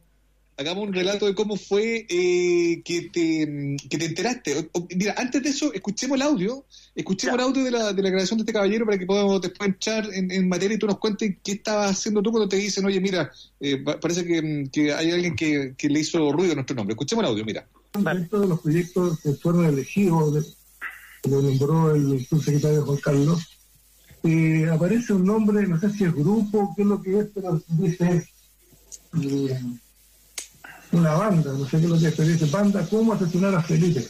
[0.57, 4.69] Hagamos un relato de cómo fue eh, que, te, que te enteraste.
[4.73, 6.65] O- mira, antes de eso, escuchemos el audio.
[6.95, 9.69] Escuchemos el audio de la, de la grabación de este caballero para que podamos después
[9.69, 12.85] entrar en, en materia y tú nos cuentes qué estabas haciendo tú cuando te dicen,
[12.85, 16.55] oye, mira, eh, pa- parece que, que hay alguien que, que le hizo ruido a
[16.55, 16.93] nuestro nombre.
[16.93, 17.67] Escuchemos el audio, mira.
[18.41, 20.64] De los proyectos que fueron elegidos, de-
[21.29, 23.43] lo nombró el subsecretario Juan Carlos,
[24.23, 27.61] eh, aparece un nombre, no sé si es grupo, qué es lo que es, pero
[27.69, 28.27] dice
[29.23, 29.61] eh,
[30.93, 33.63] una banda, no sé qué es lo que es, pero dice banda, ¿cómo asesinar a
[33.63, 34.07] Felipe?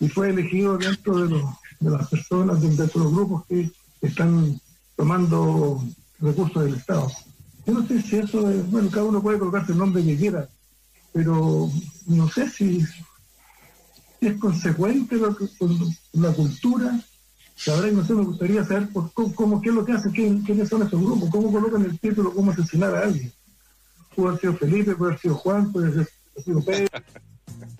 [0.00, 1.44] Y fue elegido dentro de, los,
[1.80, 3.70] las personas, de- dentro de los grupos que
[4.02, 4.60] están
[4.96, 5.82] tomando
[6.18, 7.10] recursos del Estado.
[7.66, 10.48] Yo no sé si eso es, bueno, cada uno puede colocarse el nombre que quiera,
[11.12, 11.70] pero
[12.06, 12.84] no sé si
[14.28, 15.76] es consecuente lo que- con
[16.12, 16.98] la cultura.
[17.66, 19.92] La verdad que no sé, me gustaría saber por cómo, cómo- qué es lo que
[19.92, 23.32] hacen, quién- quiénes son esos grupos, cómo colocan el título, cómo asesinar a alguien.
[24.14, 26.08] Puede haber sido Felipe, puede haber sido Juan, puede haber
[26.44, 26.88] sido Pedro.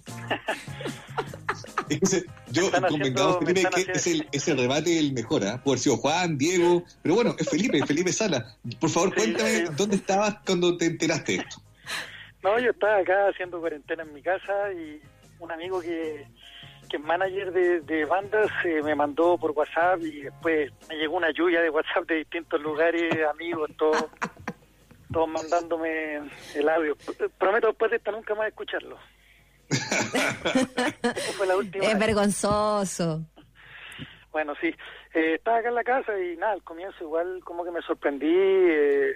[1.88, 5.40] Ese- yo convengamos, Felipe, que es el, es el rebate el mejor.
[5.42, 8.56] Puede haber sido Juan, Diego, pero bueno, es Felipe, Felipe Sala.
[8.80, 11.56] Por favor, cuéntame dónde estabas cuando te enteraste de esto.
[12.42, 15.00] No, yo estaba acá haciendo cuarentena en mi casa y
[15.40, 16.27] un amigo que,
[16.89, 21.16] que es manager de, de bandas eh, me mandó por WhatsApp y después me llegó
[21.16, 24.05] una lluvia de WhatsApp de distintos lugares, amigos, todos,
[25.12, 26.20] todos mandándome
[26.55, 26.97] el audio.
[27.39, 28.98] Prometo después de esta nunca más escucharlo.
[31.36, 31.98] Fue la última Es vez.
[32.06, 33.23] vergonzoso.
[34.32, 34.69] Bueno, sí.
[35.15, 38.27] Eh, estaba acá en la casa y nada, al comienzo igual como que me sorprendí.
[38.28, 39.15] eh,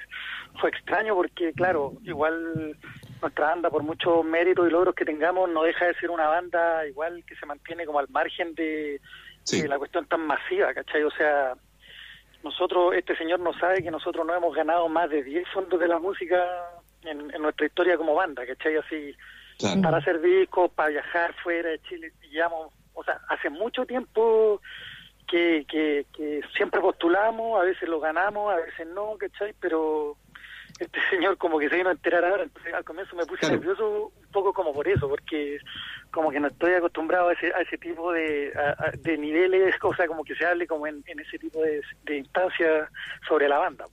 [0.61, 2.77] fue extraño porque, claro, igual
[3.21, 6.87] nuestra banda, por muchos méritos y logros que tengamos, no deja de ser una banda
[6.87, 9.01] igual que se mantiene como al margen de,
[9.51, 11.03] de la cuestión tan masiva, ¿cachai?
[11.03, 11.55] O sea,
[12.43, 15.89] nosotros, este señor no sabe que nosotros no hemos ganado más de 10 fondos de
[15.89, 16.45] la música
[17.03, 18.77] en, en nuestra historia como banda, ¿cachai?
[18.77, 19.15] Así,
[19.83, 24.61] para hacer discos, para viajar fuera de Chile, llevamos, o sea, hace mucho tiempo
[25.27, 29.55] que, que, que siempre postulamos, a veces lo ganamos, a veces no, ¿cachai?
[29.61, 30.17] Pero
[30.79, 34.13] este señor como que se vino a enterar ahora, entonces al comienzo me puse nervioso
[34.15, 35.59] un poco como por eso, porque
[36.11, 39.75] como que no estoy acostumbrado a ese, a ese tipo de, a- a- de niveles,
[39.83, 42.89] o sea, como que se hable como en, en ese tipo de, de instancias
[43.29, 43.85] sobre la banda.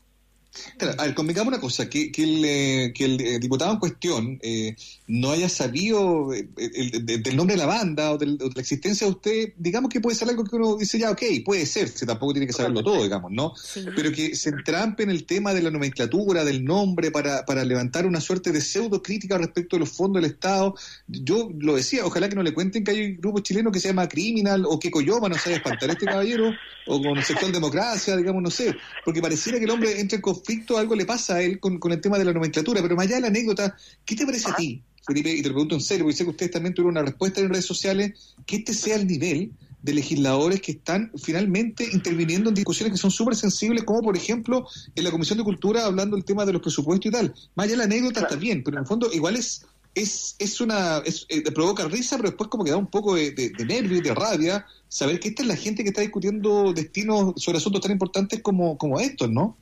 [0.78, 3.80] Claro, a ver, convengamos una cosa, que, que el, eh, que el eh, diputado en
[3.80, 4.76] cuestión eh,
[5.08, 8.62] no haya sabido el- de- del nombre de la banda o, del- o de la
[8.62, 11.88] existencia de usted, digamos que puede ser algo que uno dice ya, ok, puede ser,
[11.90, 13.54] si tampoco tiene que saberlo todo, digamos, ¿no?
[13.96, 18.06] Pero que se entrampe en el tema de la nomenclatura, del nombre, para, para levantar
[18.06, 20.76] una suerte de pseudo crítica respecto de los fondos del Estado.
[21.08, 23.90] Yo lo decía, ojalá que no le cuenten que hay un grupo chileno que se
[23.90, 26.54] llama Criminal o que Coyoma, no sabe espantar a este caballero,
[26.88, 30.45] o con Sexual Democracia, digamos, no sé, porque pareciera que el hombre entra en conflicto,
[30.78, 33.16] algo le pasa a él con, con el tema de la nomenclatura, pero más allá
[33.16, 35.32] de la anécdota, ¿qué te parece a ti, Felipe?
[35.32, 37.50] Y te lo pregunto en serio, porque sé que ustedes también tuvieron una respuesta en
[37.50, 38.14] redes sociales,
[38.46, 39.52] que este sea el nivel
[39.82, 44.68] de legisladores que están finalmente interviniendo en discusiones que son súper sensibles, como por ejemplo
[44.96, 47.36] en la Comisión de Cultura hablando del tema de los presupuestos y tal.
[47.54, 49.64] Más allá de la anécdota está bien, pero en el fondo igual es
[49.96, 53.32] es, es una, es, eh, provoca risa, pero después como que da un poco de,
[53.32, 56.74] de, de nervio y de rabia saber que esta es la gente que está discutiendo
[56.74, 59.58] destinos sobre asuntos tan importantes como, como estos, ¿no?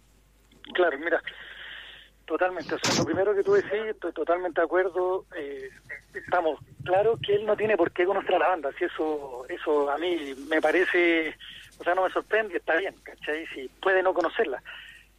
[0.73, 1.21] Claro, mira,
[2.25, 2.75] totalmente.
[2.75, 5.25] O sea, lo primero que tú decís, estoy totalmente de acuerdo.
[5.35, 5.69] Eh,
[6.13, 8.71] estamos claros que él no tiene por qué conocer a la banda.
[8.77, 11.35] Si eso, eso a mí me parece,
[11.79, 13.45] o sea, no me sorprende, está bien, ¿cachai?
[13.47, 14.61] Si puede no conocerla.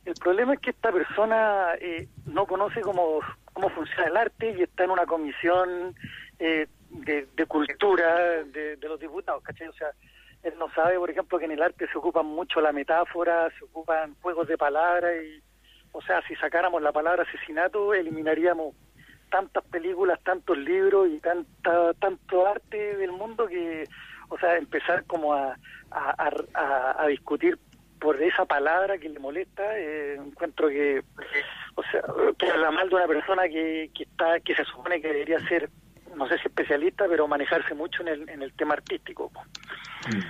[0.05, 3.21] El problema es que esta persona eh, no conoce cómo,
[3.53, 5.95] cómo funciona el arte y está en una comisión
[6.39, 9.69] eh, de, de cultura de, de los diputados, ¿cachai?
[9.69, 9.89] O sea,
[10.45, 13.65] él no sabe, por ejemplo, que en el arte se ocupan mucho la metáfora, se
[13.65, 15.43] ocupan juegos de palabras y,
[15.93, 18.75] o sea, si sacáramos la palabra asesinato, eliminaríamos
[19.31, 23.85] tantas películas, tantos libros y tanta, tanto arte del mundo que,
[24.29, 25.57] o sea, empezar como a,
[25.91, 27.59] a, a, a discutir
[27.99, 31.03] por esa palabra que le molesta, eh, encuentro que,
[31.75, 32.03] o sea,
[32.39, 35.71] que habla mal de una persona que, que está, que se supone que debería ser
[36.17, 39.31] no sé si especialista, pero manejarse mucho en el, en el tema artístico.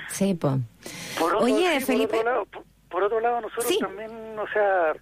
[0.09, 0.55] Sí, pues.
[1.39, 2.16] Oye, Felipe.
[2.16, 4.94] Por otro, lado, por, por otro lado nosotros también, o sea,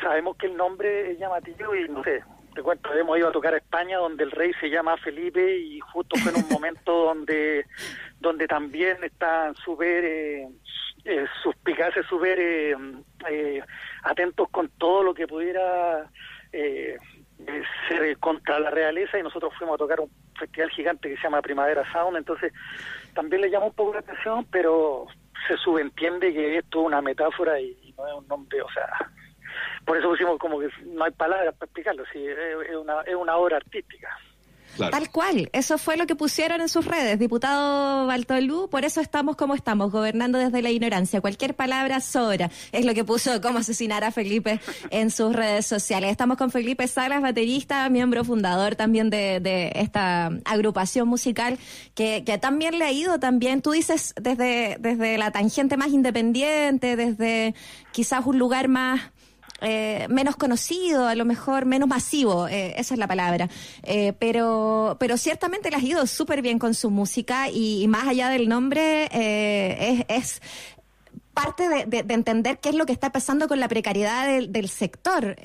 [0.00, 2.22] sabemos que el nombre es llamativo y no sé,
[2.54, 5.80] te cuento, hemos ido a tocar a España donde el rey se llama Felipe y
[5.80, 7.66] justo fue en un momento donde
[8.18, 10.48] donde también están súper eh,
[11.04, 12.76] eh, suspicaces, súper eh,
[13.30, 13.62] eh,
[14.02, 16.10] atentos con todo lo que pudiera
[17.46, 21.22] eh, ser contra la realeza y nosotros fuimos a tocar un festival gigante que se
[21.22, 22.52] llama Primavera Sound, entonces
[23.14, 25.06] también le llama un poco la atención, pero
[25.48, 28.88] se subentiende que esto es una metáfora y no es un nombre, o sea,
[29.84, 33.36] por eso pusimos como que no hay palabras para explicarlo, sí, es una, es una
[33.36, 34.08] obra artística.
[34.76, 39.36] Tal cual, eso fue lo que pusieron en sus redes, diputado Baltolú, por eso estamos
[39.36, 41.20] como estamos, gobernando desde la ignorancia.
[41.20, 44.60] Cualquier palabra sobra, es lo que puso cómo asesinar a Felipe
[44.90, 46.10] en sus redes sociales.
[46.10, 51.58] Estamos con Felipe Salas, baterista, miembro fundador también de, de esta agrupación musical,
[51.94, 56.96] que, que, también le ha ido también, tú dices, desde, desde la tangente más independiente,
[56.96, 57.54] desde
[57.92, 59.00] quizás un lugar más
[59.60, 63.48] eh, menos conocido, a lo mejor menos masivo, eh, esa es la palabra.
[63.82, 68.28] Eh, pero, pero ciertamente las ha ido súper bien con su música y, más allá
[68.28, 70.42] del nombre es, es
[71.34, 75.36] parte de, entender qué es lo que está pasando con la precariedad del, del sector.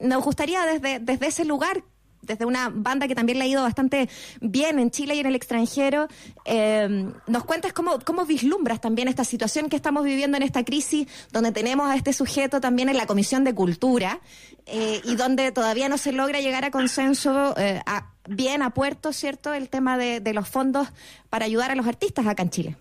[0.00, 1.84] nos gustaría desde, desde ese lugar
[2.24, 4.08] desde una banda que también le ha ido bastante
[4.40, 6.08] bien en Chile y en el extranjero,
[6.44, 11.06] eh, nos cuentas cómo, cómo vislumbras también esta situación que estamos viviendo en esta crisis,
[11.32, 14.20] donde tenemos a este sujeto también en la Comisión de Cultura
[14.66, 19.12] eh, y donde todavía no se logra llegar a consenso eh, a, bien a puerto,
[19.12, 20.88] ¿cierto?, el tema de, de los fondos
[21.30, 22.76] para ayudar a los artistas acá en Chile.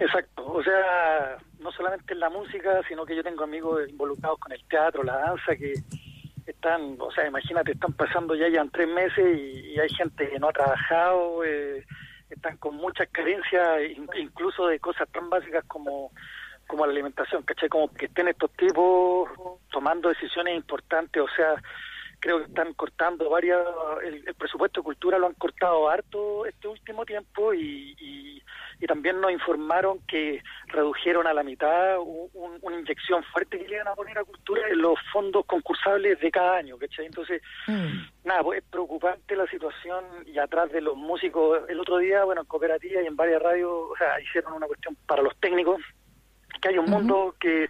[0.00, 4.52] Exacto, o sea, no solamente en la música, sino que yo tengo amigos involucrados con
[4.52, 5.74] el teatro, la danza, que
[6.50, 10.38] están, o sea, imagínate, están pasando ya ya tres meses y, y, hay gente que
[10.38, 11.84] no ha trabajado, eh,
[12.30, 13.66] están con muchas carencias,
[14.16, 16.10] incluso de cosas tan básicas como
[16.66, 17.70] como la alimentación, ¿cachai?
[17.70, 19.30] Como que estén estos tipos
[19.72, 21.54] tomando decisiones importantes, o sea,
[22.20, 23.60] creo que están cortando varias,
[24.04, 28.42] el, el, presupuesto de cultura lo han cortado harto este último tiempo y, y,
[28.80, 33.74] y también nos informaron que redujeron a la mitad un, una inyección fuerte que le
[33.76, 37.06] iban a poner a cultura en los fondos concursables de cada año, ¿cachai?
[37.06, 38.24] Entonces, mm.
[38.24, 42.42] nada, pues es preocupante la situación y atrás de los músicos, el otro día, bueno,
[42.42, 45.80] en cooperativa y en varias radios, o sea, hicieron una cuestión para los técnicos,
[46.60, 47.68] que hay un mundo que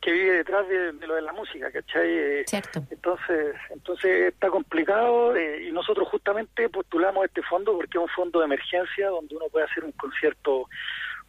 [0.00, 2.44] que vive detrás de, de, lo de la música, ¿cachai?
[2.46, 2.82] Cierto.
[2.90, 8.40] Entonces, entonces está complicado eh, y nosotros justamente postulamos este fondo porque es un fondo
[8.40, 10.68] de emergencia donde uno puede hacer un concierto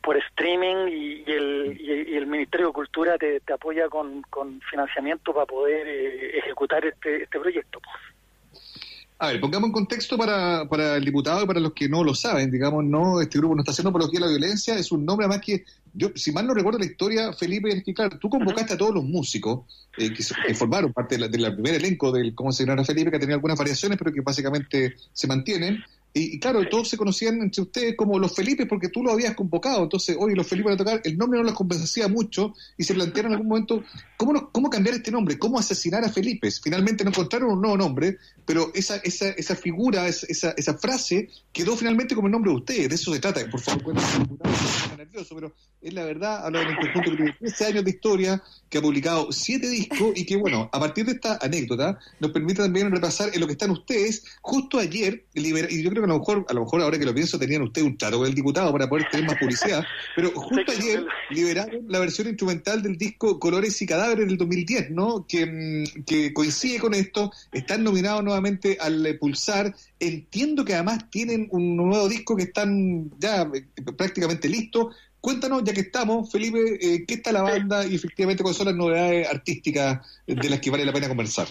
[0.01, 4.21] por streaming y, y, el, y, y, el Ministerio de Cultura te, te apoya con,
[4.23, 7.81] con, financiamiento para poder eh, ejecutar este, este proyecto.
[9.19, 12.13] A ver, pongamos en contexto para, para el diputado y para los que no lo
[12.13, 15.25] saben, digamos, no, este grupo no está haciendo apología a la violencia, es un nombre
[15.25, 18.75] además que, yo, si mal no recuerdo la historia, Felipe, es que claro, tú convocaste
[18.75, 19.65] a todos los músicos
[19.97, 23.17] eh, que, que, formaron parte del de primer elenco del cómo se llama Felipe, que
[23.17, 25.83] tenía algunas variaciones, pero que básicamente se mantienen.
[26.17, 29.35] Y, y, claro, todos se conocían entre ustedes como los Felipe porque tú lo habías
[29.35, 29.83] convocado.
[29.83, 32.93] Entonces, oye, los Felipe van a tocar, el nombre no los convencía mucho y se
[32.93, 33.83] plantearon en algún momento
[34.17, 36.49] cómo, no, cómo cambiar este nombre, cómo asesinar a Felipe.
[36.51, 41.75] Finalmente no encontraron un nuevo nombre, pero esa, esa, esa figura, esa, esa frase quedó
[41.75, 42.89] finalmente como el nombre de ustedes.
[42.89, 43.41] De eso se trata.
[43.49, 44.97] Por favor, cuéntanos.
[44.97, 48.43] nervioso, pero es la verdad, habla de un conjunto que tiene 13 años de historia,
[48.69, 52.61] que ha publicado 7 discos y que, bueno, a partir de esta anécdota, nos permite
[52.61, 54.23] también repasar en lo que están ustedes.
[54.41, 57.13] Justo ayer, y yo creo que a lo mejor, a lo mejor ahora que lo
[57.13, 59.83] pienso, tenían ustedes un trato con el diputado para poder tener más publicidad,
[60.15, 65.25] pero justo ayer liberaron la versión instrumental del disco Colores y Cadáveres del 2010, ¿no?
[65.27, 71.09] Que, mm, que coincide con esto, están nominados nuevamente al eh, Pulsar, entiendo que además
[71.09, 73.65] tienen un nuevo disco que están ya eh,
[73.97, 74.95] prácticamente listos.
[75.19, 78.75] Cuéntanos, ya que estamos, Felipe, eh, ¿qué está la banda y efectivamente cuáles son las
[78.75, 81.47] novedades artísticas de las que vale la pena conversar?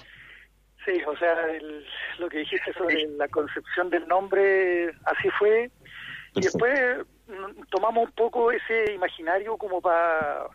[0.86, 1.84] Sí, o sea, el-
[2.18, 5.70] lo que dijiste sobre la concepción del nombre, así fue.
[6.34, 6.98] Y después
[7.28, 10.46] mm, tomamos un poco ese imaginario como para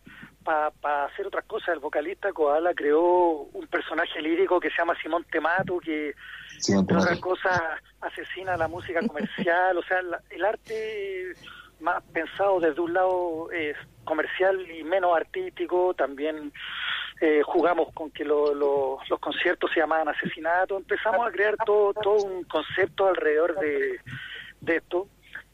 [0.43, 1.69] para hacer otras cosas.
[1.75, 6.15] El vocalista Koala creó un personaje lírico que se llama Simón Temato, que
[6.57, 7.61] Simón entre otras cosas
[8.01, 9.77] asesina la música comercial.
[9.77, 11.33] o sea, la- el arte
[11.79, 15.93] más pensado desde un lado es comercial y menos artístico.
[15.93, 16.51] También
[17.21, 20.75] eh, jugamos con que lo- lo- los conciertos se llamaban asesinato.
[20.75, 23.99] Empezamos a crear todo, todo un concepto alrededor de,
[24.75, 25.07] esto.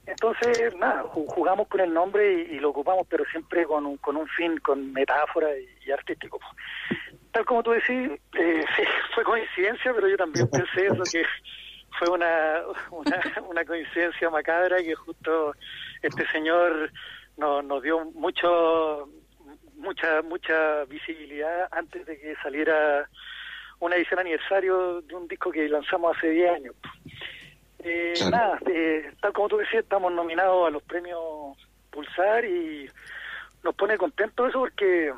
[0.06, 3.98] Entonces, nada, ju- jugamos con el nombre y, y lo ocupamos, pero siempre con un,
[3.98, 6.39] con un fin, con metáfora y, y artístico.
[7.31, 8.84] Tal como tú decís, eh, sí,
[9.14, 11.23] fue coincidencia, pero yo también pensé eso, que
[11.99, 12.61] fue una,
[12.91, 15.53] una, una coincidencia macabra que justo
[16.02, 16.91] este señor
[17.35, 19.10] nos, nos dio mucho
[19.78, 23.08] mucha mucha visibilidad antes de que saliera
[23.80, 26.76] una edición aniversario de un disco que lanzamos hace 10 años.
[27.80, 28.32] Eh, Claro.
[28.32, 31.20] Nada, eh, tal como tú decías, estamos nominados a los premios
[31.91, 32.90] Pulsar y
[33.64, 35.14] nos pone contentos eso porque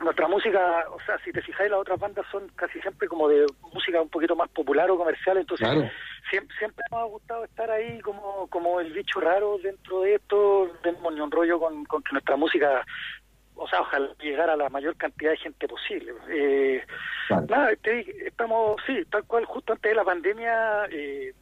[0.00, 3.46] nuestra música, o sea, si te fijáis, las otras bandas son casi siempre como de
[3.72, 5.88] música un poquito más popular o comercial, entonces Claro.
[6.30, 10.70] siempre, siempre nos ha gustado estar ahí como, como el bicho raro dentro de esto,
[10.82, 12.84] tenemos ni un rollo con, con que nuestra música,
[13.56, 16.12] o sea, ojalá llegara a la mayor cantidad de gente posible.
[16.28, 16.84] Eh,
[17.48, 21.32] Nada, te estamos, sí, tal cual, justo antes de la pandemia eh,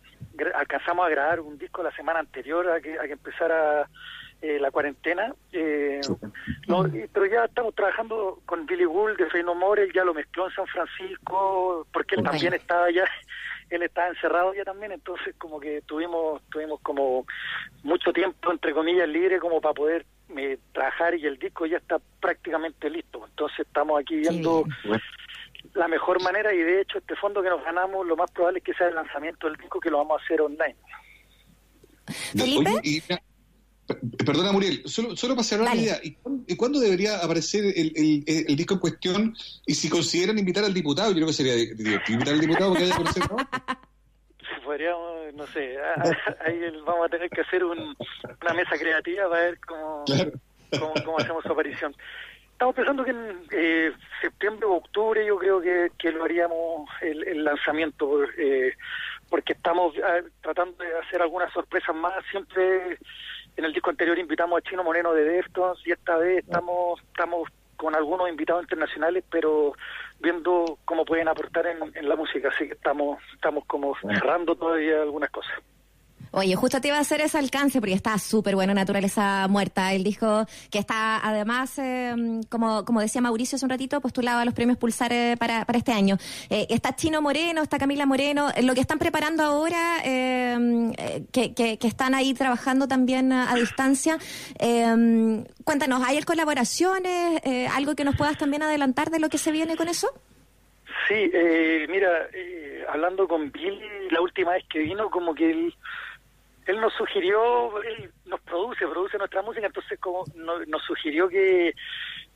[0.54, 3.88] alcanzamos a grabar un disco la semana anterior a que, a que empezara
[4.40, 5.34] eh, la cuarentena.
[5.52, 6.00] Eh,
[6.68, 10.04] no, y- pero ya estamos trabajando con Billy Gould de Fey No More, él ya
[10.04, 13.04] lo mezcló en San Francisco, porque él también estaba ya,
[13.70, 17.26] él estaba encerrado ya también, entonces como que tuvimos, tuvimos como
[17.82, 20.04] mucho tiempo, entre comillas, libre como para poder
[20.36, 23.24] eh, trabajar y el disco ya está prácticamente listo.
[23.26, 24.64] Entonces estamos aquí viendo
[25.74, 28.64] la mejor manera y de hecho este fondo que nos ganamos lo más probable es
[28.64, 30.76] que sea el lanzamiento del disco que lo vamos a hacer online.
[32.06, 32.70] ¿Felipe?
[32.70, 33.22] Oye, y, mira,
[33.86, 37.64] p- perdona, Muriel, solo, solo para cerrar la idea, ¿y cuándo, y cuándo debería aparecer
[37.64, 37.92] el,
[38.26, 39.36] el- disco en cuestión?
[39.66, 42.70] Y si consideran invitar al diputado, yo creo que sería di- divertido invitar al diputado
[42.70, 43.38] porque haya conocer ¿no?
[43.38, 43.44] Si
[44.74, 45.78] podríamos, no sé,
[46.44, 47.96] ahí vamos a tener que hacer un-
[48.42, 50.04] una mesa creativa para ver cómo,
[50.78, 51.94] cómo, cómo hacemos su aparición.
[52.50, 57.22] Estamos pensando que en eh, septiembre o octubre yo creo que, que lo haríamos el,
[57.26, 58.74] el lanzamiento, eh,
[59.30, 59.94] porque estamos
[60.40, 62.14] tratando de hacer algunas sorpresas más.
[62.30, 62.98] Siempre
[63.56, 67.48] en el disco anterior invitamos a Chino Moreno de Deftones y esta vez estamos estamos
[67.76, 69.72] con algunos invitados internacionales, pero
[70.20, 72.48] viendo cómo pueden aportar en, en la música.
[72.48, 75.54] Así que estamos estamos como cerrando todavía algunas cosas.
[76.36, 80.02] Oye, justo te iba a hacer ese alcance porque está súper bueno Naturaleza Muerta, el
[80.02, 82.12] disco que está además, eh,
[82.48, 85.92] como, como decía Mauricio hace un ratito, postulado a los premios Pulsar para, para este
[85.92, 86.16] año.
[86.50, 91.24] Eh, está Chino Moreno, está Camila Moreno, eh, lo que están preparando ahora, eh, eh,
[91.30, 94.18] que, que, que están ahí trabajando también a, a distancia.
[94.58, 97.42] Eh, cuéntanos, ¿hay colaboraciones?
[97.72, 100.08] ¿Algo que nos puedas también adelantar de lo que se viene con eso?
[101.06, 101.30] Sí,
[101.88, 102.08] mira,
[102.88, 103.78] hablando con Bill
[104.10, 105.74] la última vez que vino, como que él,
[106.66, 111.74] él nos sugirió, él nos produce, produce nuestra música, entonces como no- nos sugirió que,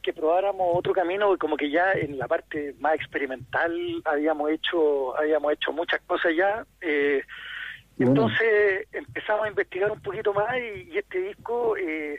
[0.03, 5.53] que probáramos otro camino, como que ya en la parte más experimental habíamos hecho, habíamos
[5.53, 6.65] hecho muchas cosas ya.
[6.81, 7.23] eh,
[8.11, 12.17] entonces empezamos a investigar un poquito más y, y este disco, eh,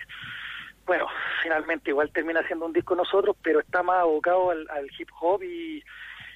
[0.86, 1.07] bueno,
[1.41, 5.41] finalmente igual termina siendo un disco nosotros, pero está más abocado al, al hip hop
[5.44, 5.81] y,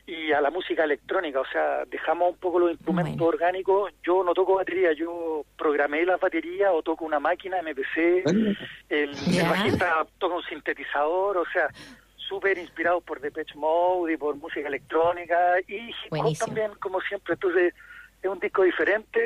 [0.05, 3.93] y a la música electrónica, o sea, dejamos un poco los instrumentos orgánicos.
[4.05, 8.55] Yo no toco batería, yo programé las baterías o toco una máquina MPC, el,
[8.89, 11.69] el bajista toca un sintetizador, o sea,
[12.17, 17.35] súper inspirado por Depeche Mode y por música electrónica y hip hop también, como siempre.
[17.35, 17.73] Entonces,
[18.21, 19.19] es un disco diferente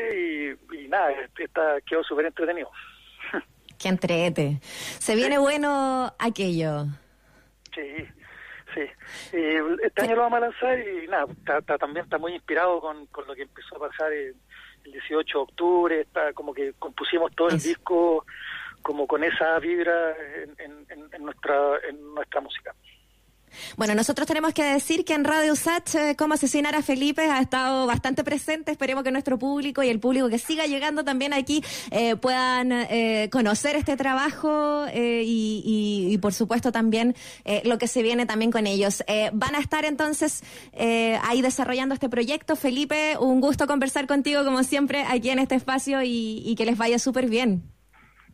[0.73, 2.69] y, y nada, está, quedó súper entretenido.
[3.77, 4.57] Que entrete.
[4.97, 6.85] Se viene bueno aquello.
[7.75, 8.07] Sí,
[8.85, 9.37] sí.
[9.37, 12.79] Eh, este año lo vamos a lanzar y nada, está- está- también está muy inspirado
[12.79, 14.35] con, con lo que empezó a pasar el,
[14.85, 16.01] el 18 de octubre.
[16.01, 18.25] Está como que compusimos todo el disco
[18.81, 20.15] como con esa vibra
[20.59, 22.73] en- en- en nuestra en nuestra música.
[23.75, 27.39] Bueno, nosotros tenemos que decir que en Radio Sach, eh, cómo asesinar a Felipe ha
[27.39, 28.71] estado bastante presente.
[28.71, 33.29] Esperemos que nuestro público y el público que siga llegando también aquí eh, puedan eh,
[33.31, 37.15] conocer este trabajo eh, y, por supuesto también
[37.63, 39.03] lo que se viene también con ellos.
[39.33, 40.43] Van a estar entonces
[41.21, 42.55] ahí desarrollando este proyecto.
[42.55, 46.77] Felipe, un gusto conversar contigo como siempre aquí en este espacio y, y que les
[46.77, 47.63] vaya súper bien.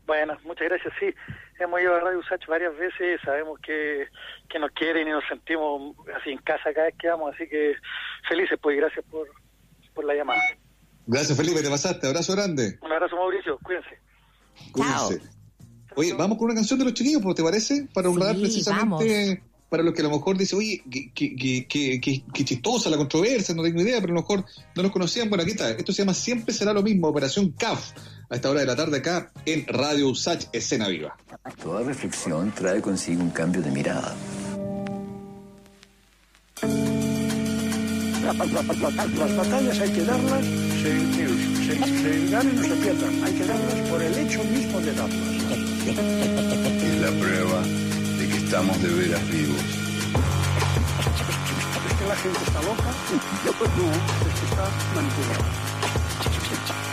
[0.06, 0.94] Bueno, muchas gracias.
[0.99, 1.14] Sí,
[1.64, 4.07] hemos ido a Radio Usach varias veces, sabemos que,
[4.49, 7.76] que nos quieren y nos sentimos así en casa cada vez que vamos, así que
[8.27, 9.27] felices, pues, y gracias por,
[9.94, 10.41] por la llamada.
[11.06, 12.07] Gracias, Felipe, te pasaste.
[12.07, 12.77] Abrazo grande.
[12.81, 13.99] Un abrazo, Mauricio, cuídense.
[14.72, 15.22] Cuídense.
[15.95, 17.88] Oye, vamos con una canción de los chiquillos, ¿pues, ¿te parece?
[17.94, 19.44] Para honrar Sí, precisamente
[19.74, 20.84] para los que a lo mejor dicen, oye,
[21.16, 24.45] qué chistosa la controversia, no tengo idea, pero a lo mejor
[24.76, 25.30] no nos conocían.
[25.30, 25.72] Bueno, aquí está.
[25.72, 27.91] Esto se llama Siempre será lo mismo, Operación CAF,
[28.30, 31.18] a esta hora de la tarde acá en Radio Usach, Escena Viva.
[31.64, 34.16] Toda reflexión trae consigo un cambio de mirada.
[36.62, 40.45] La- la- la- las batallas hay que darlas,
[40.84, 41.14] se,
[41.66, 45.34] se, se ganen o se pierdan, hay que darlas por el hecho mismo de darlas.
[47.02, 47.83] La prueba de que
[48.54, 49.66] estamos de veras vivos.
[51.90, 52.84] Es que la gente está loca,
[53.50, 55.48] no, es que está manipulada.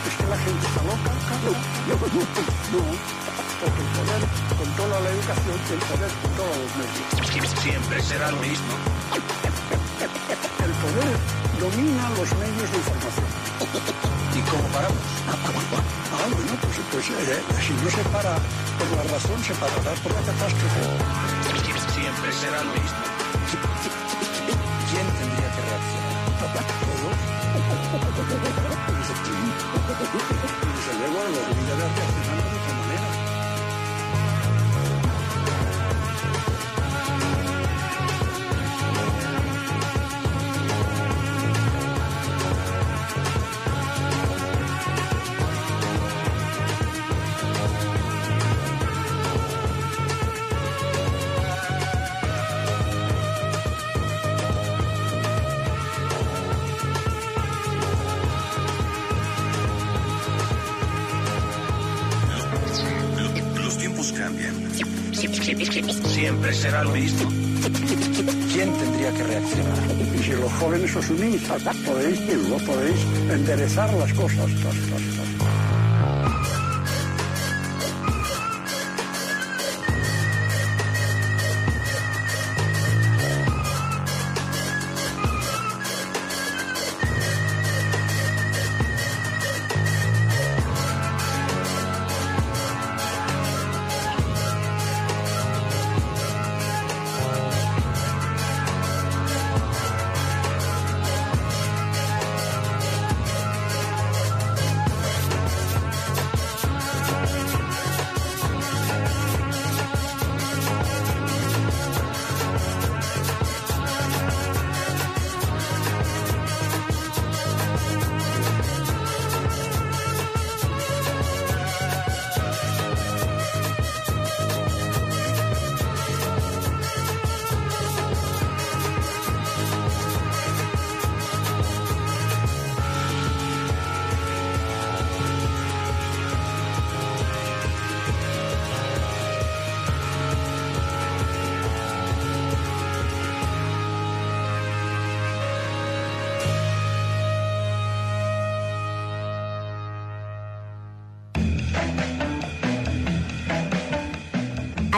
[0.07, 1.11] Es que la gente está loca,
[1.45, 1.51] no,
[1.85, 4.21] no, porque el poder
[4.57, 7.61] controla la educación y el poder controla los medios.
[7.61, 8.73] Siempre será lo mismo.
[10.01, 10.07] El
[10.81, 11.13] poder
[11.59, 13.29] domina los medios de información.
[14.33, 14.97] ¿Y cómo paramos?
[15.29, 18.33] Ah, bueno, pues, pues eh, si no se para
[18.79, 20.81] por la razón, se parará por la catástrofe.
[21.93, 22.97] Siempre será lo mismo.
[24.89, 26.17] ¿Quién tendría que reaccionar?
[26.81, 27.21] Todos.
[66.71, 67.29] será lo mismo.
[68.53, 69.77] ¿Quién tendría que reaccionar?
[70.15, 71.41] Y si los jóvenes os unís,
[71.85, 72.19] podéis,
[72.59, 72.99] podéis
[73.29, 74.37] enderezar las cosas.
[74.37, 75.30] las- las- las-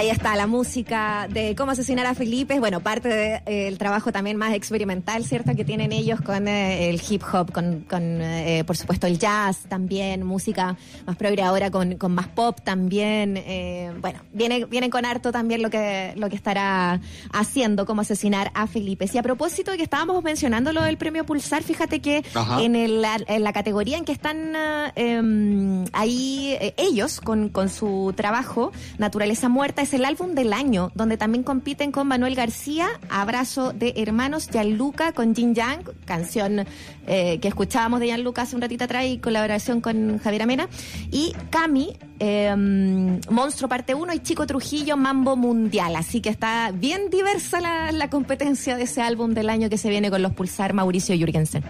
[0.04, 2.60] Ahí está la música de cómo asesinar a Felipe.
[2.60, 5.56] Bueno, parte del trabajo también más experimental, ¿cierto?
[5.56, 9.60] Que tienen ellos con eh, el hip hop, con, con eh, por supuesto, el jazz
[9.70, 10.76] también, música
[11.06, 13.38] más progre ahora con, con más pop también.
[13.38, 17.00] Eh, bueno, viene, vienen con harto también lo que, lo que estará
[17.32, 19.10] haciendo, cómo asesinar a Felipe.
[19.14, 22.26] Y a propósito de que estábamos mencionando lo del premio Pulsar, fíjate que
[22.60, 27.70] en, el- en la categoría en que están ah, em, ahí eh, ellos con, con
[27.70, 32.88] su trabajo, Naturaleza Muerta, es el álbum del año, donde también compiten con Manuel García,
[33.10, 36.66] Abrazo de Hermanos, Gianluca con Jin Yang, canción
[37.08, 40.68] eh, que escuchábamos de Gianluca hace un ratito atrás y colaboración con Javier Amena,
[41.12, 45.96] y Cami, em, Monstruo Parte 1 y Chico Trujillo, Mambo Mundial.
[45.96, 49.90] Así que está bien diversa la, la competencia de ese álbum del año que se
[49.90, 51.64] viene con los Pulsar Mauricio Jürgensen.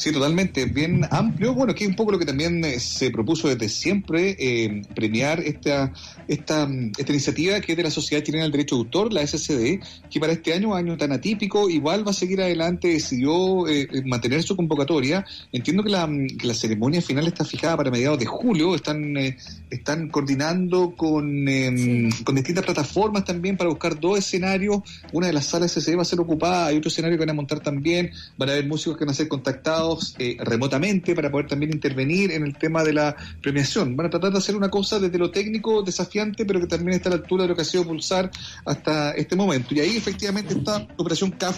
[0.00, 1.52] Sí, totalmente, bien amplio.
[1.52, 5.40] Bueno, que es un poco lo que también eh, se propuso desde siempre, eh, premiar
[5.40, 5.92] esta,
[6.26, 6.66] esta,
[6.96, 9.78] esta iniciativa que es de la Sociedad Chilena del Derecho de Autor, la SCD,
[10.08, 14.42] que para este año, año tan atípico, igual va a seguir adelante, decidió eh, mantener
[14.42, 15.26] su convocatoria.
[15.52, 19.36] Entiendo que la, que la ceremonia final está fijada para mediados de julio, están, eh,
[19.68, 24.80] están coordinando con, eh, con distintas plataformas también para buscar dos escenarios.
[25.12, 27.34] Una de las salas SCD va a ser ocupada, hay otro escenario que van a
[27.34, 31.46] montar también, van a haber músicos que van a ser contactados eh, remotamente para poder
[31.46, 33.96] también intervenir en el tema de la premiación.
[33.96, 37.08] Van a tratar de hacer una cosa desde lo técnico desafiante, pero que también está
[37.08, 38.30] a la altura de lo que ha sido Pulsar
[38.64, 39.74] hasta este momento.
[39.74, 41.56] Y ahí efectivamente está Operación CAF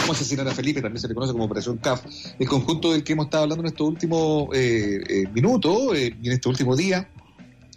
[0.00, 2.04] Cómo asesinar a Felipe, también se le conoce como Operación CAF,
[2.38, 6.26] el conjunto del que hemos estado hablando en estos últimos eh, eh, minutos eh, y
[6.28, 7.08] en este último día,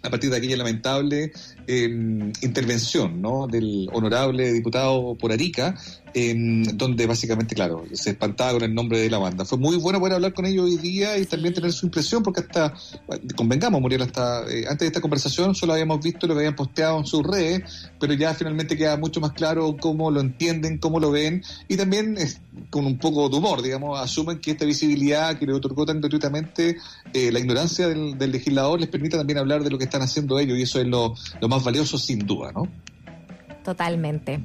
[0.02, 1.32] a partir de aquella lamentable
[1.66, 3.46] eh, intervención ¿no?
[3.46, 5.74] del honorable diputado por Arica,
[6.16, 6.32] eh,
[6.74, 9.44] donde básicamente, claro, se espantaba con el nombre de la banda.
[9.44, 12.40] Fue muy bueno poder hablar con ellos hoy día y también tener su impresión, porque
[12.40, 12.72] hasta,
[13.34, 16.98] convengamos, Muriel, hasta eh, antes de esta conversación solo habíamos visto lo que habían posteado
[16.98, 21.10] en sus redes, pero ya finalmente queda mucho más claro cómo lo entienden, cómo lo
[21.10, 25.46] ven, y también es, con un poco de humor, digamos, asumen que esta visibilidad que
[25.46, 26.76] le otorgó tan gratuitamente
[27.12, 30.38] eh, la ignorancia del, del legislador les permite también hablar de lo que están haciendo
[30.38, 32.66] ellos, y eso es lo, lo más valioso sin duda, ¿no?
[33.62, 34.40] Totalmente.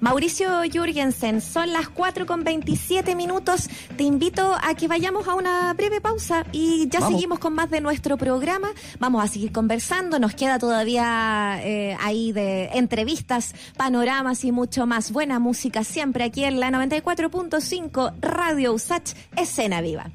[0.00, 3.68] Mauricio Jürgensen, son las 4 con 27 minutos.
[3.96, 7.14] Te invito a que vayamos a una breve pausa y ya Vamos.
[7.14, 8.68] seguimos con más de nuestro programa.
[8.98, 10.18] Vamos a seguir conversando.
[10.18, 15.10] Nos queda todavía eh, ahí de entrevistas, panoramas y mucho más.
[15.10, 20.10] Buena música siempre aquí en la 94.5 Radio Usach, Escena Viva.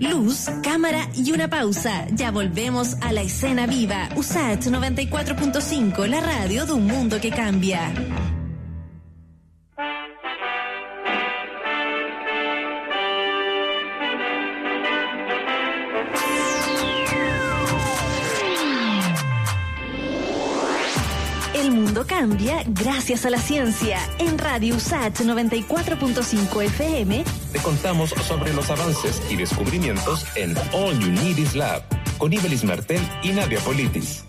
[0.00, 2.06] Luz, cámara y una pausa.
[2.12, 4.08] Ya volvemos a la escena viva.
[4.14, 7.92] USAT 94.5, la radio de un mundo que cambia.
[21.54, 23.98] El mundo cambia gracias a la ciencia.
[24.20, 31.10] En Radio USAT 94.5 FM Te contamos sobre los avances y descubrimientos en All You
[31.10, 31.82] Need Is Lab
[32.18, 34.27] con Ibelis Martel y Nadia Politis.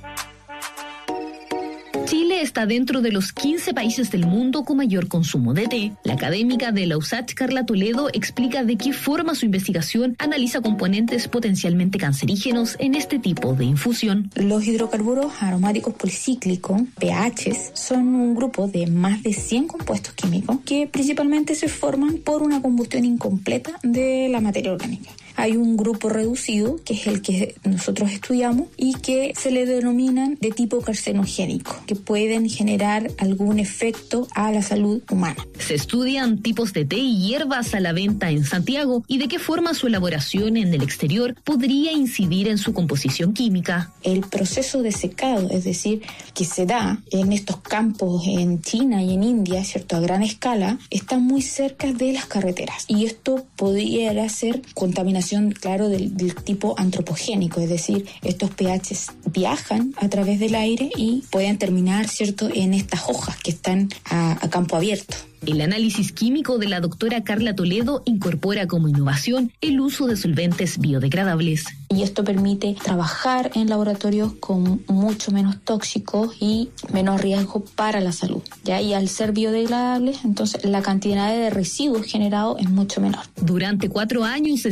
[2.40, 5.91] Está dentro de los 15 países del mundo con mayor consumo de té.
[6.06, 11.28] La académica de la USACH, Carla Toledo, explica de qué forma su investigación analiza componentes
[11.28, 14.32] potencialmente cancerígenos en este tipo de infusión.
[14.36, 20.88] Los hidrocarburos aromáticos policíclicos, pHs, son un grupo de más de 100 compuestos químicos que
[20.88, 25.11] principalmente se forman por una combustión incompleta de la materia orgánica.
[25.40, 30.38] Hay un grupo reducido, que es el que nosotros estudiamos, y que se le denominan
[30.41, 35.38] de tipo carcinogénico, que pueden generar algún efecto a la salud humana.
[35.60, 39.40] Se estudian tipos de té y hierbas a la venta en Santiago y de qué
[39.40, 43.94] forma su elaboración en el exterior podría incidir en su composición química.
[44.03, 46.02] El proceso de secado, es decir,
[46.34, 49.95] que se da en estos campos en China y en India, ¿cierto?
[49.95, 52.86] A gran escala, está muy cerca de las carreteras.
[52.88, 55.28] Y esto pudiera ser contaminación,
[55.60, 61.23] claro, del, del tipo antropogénico, es decir, estos pHs viajan a través del aire y
[61.31, 65.15] pueden terminar, ¿cierto?, en estas hojas que están a, a campo abierto.
[65.45, 70.80] El análisis químico de la doctora Carla Toledo incorpora como innovación el uso de solventes
[70.80, 71.64] biodegradables.
[71.89, 78.11] Y esto permite trabajar en laboratorios con mucho menos tóxicos y menos riesgo para la
[78.11, 78.41] salud.
[78.65, 78.81] ¿ya?
[78.81, 83.22] Y al ser biodegradables, entonces la cantidad de residuos generados es mucho menor.
[83.38, 84.69] Durante cuatro años se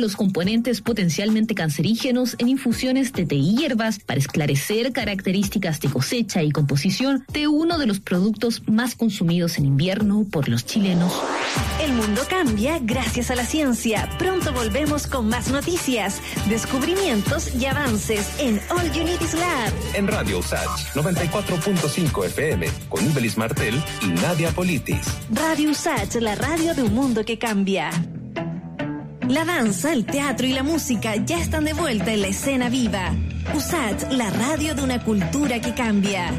[0.00, 6.42] los componentes potencialmente cancerígenos en infusiones de té y hierbas para esclarecer características de cosecha
[6.42, 11.12] y composición de uno de los productos más consumidos en invierno por los chilenos.
[11.82, 14.08] El mundo cambia gracias a la ciencia.
[14.18, 19.72] Pronto volvemos con más noticias, descubrimientos y avances en All Is Lab.
[19.94, 25.06] En Radio Usach 94.5 FM con Ibelis Martel y Nadia Politis.
[25.30, 27.90] Radio USACH, la radio de un mundo que cambia.
[29.28, 33.12] La danza, el teatro y la música ya están de vuelta en la escena viva.
[33.54, 36.32] USACH, la radio de una cultura que cambia.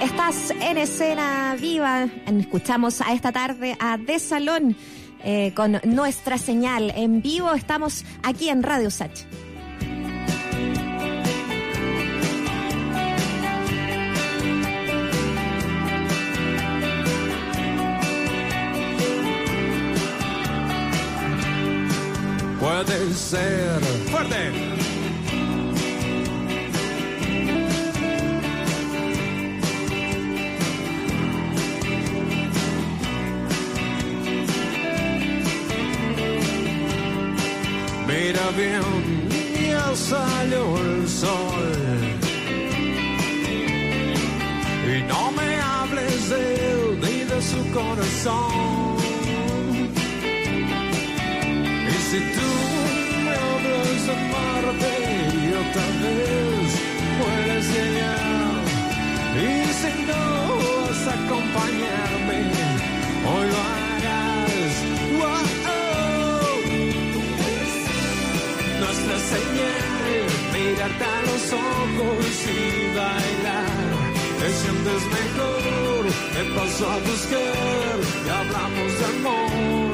[0.00, 2.06] Estás en escena viva.
[2.26, 4.76] Escuchamos a esta tarde a De Salón
[5.24, 7.52] eh, con nuestra señal en vivo.
[7.52, 9.26] Estamos aquí en Radio Sach.
[22.64, 23.80] puede ser
[24.10, 24.42] fuerte.
[38.08, 38.82] Mira bien,
[39.68, 41.66] ya salió el sol.
[44.90, 48.93] Y no me hables de él ni de su corazón.
[52.14, 52.50] Si tú
[53.24, 54.92] me hablas de Marte,
[55.50, 56.68] yo tal vez
[57.20, 58.62] puedes llegar.
[59.42, 59.50] Y
[59.80, 60.22] si no
[60.86, 62.38] vas a acompañarme,
[63.30, 64.74] hoy lo harás.
[65.18, 65.46] Wow.
[68.82, 70.24] Nuestra señal,
[70.54, 72.60] mirarte a los ojos y
[72.98, 73.92] bailar.
[74.40, 76.02] Te sientes mejor,
[76.34, 79.93] te paso a buscar y hablamos de amor.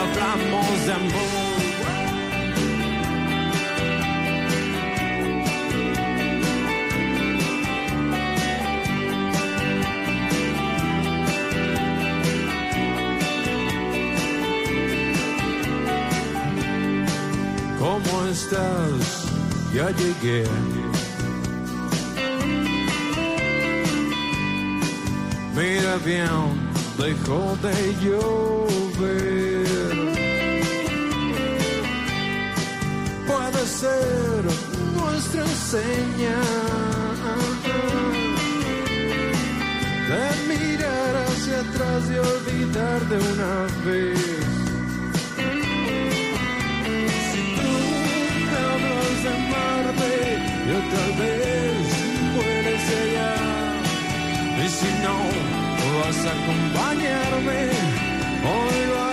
[0.00, 1.60] Y hablamos de amor.
[17.78, 19.26] ¿Cómo estás?
[19.74, 20.44] Ya llegué.
[25.54, 26.28] Mira bien,
[26.96, 29.49] dejó de llover.
[33.60, 34.42] Puede ser
[34.96, 37.18] nuestra señal
[40.08, 43.54] de mirar hacia atrás y olvidar de una
[43.84, 44.46] vez.
[47.28, 47.72] Si tú
[48.46, 50.14] me hablas de Marte,
[50.66, 51.84] yo tal vez
[52.36, 53.44] puedes llegar.
[54.56, 55.16] Y si no
[55.98, 57.60] vas a acompañarme,
[58.42, 59.09] hoy lo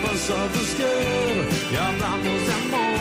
[0.00, 3.00] mejor, te paso a buscar y hablamos de amor.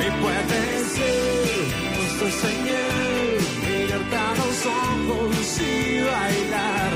[0.00, 0.60] Y puede
[0.94, 1.56] ser
[1.96, 6.92] nuestra señal, mirarte a los ojos y bailar.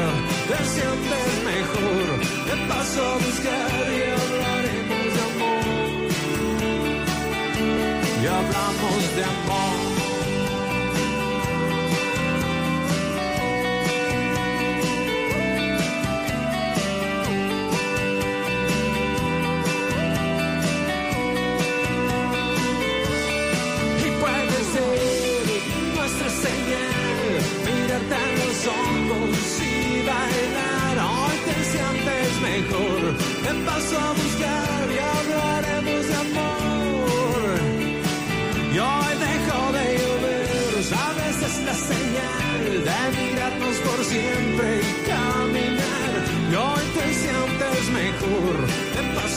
[0.48, 2.06] Te sientes mejor,
[2.46, 5.64] te paso a buscar y hablaremos de amor.
[8.22, 9.88] Y hablamos de amor.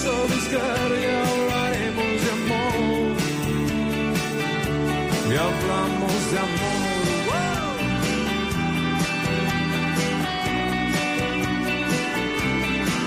[0.02, 3.18] Te paso a buscar y hablaremos de amor.
[5.28, 6.82] Y hablamos de amor.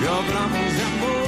[0.00, 1.23] Y hablamos de amor.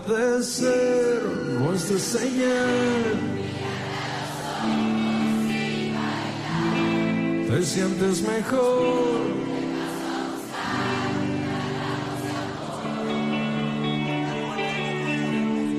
[0.00, 1.22] Puede ser
[1.60, 3.04] nuestra señal.
[7.48, 9.36] Te sientes mejor.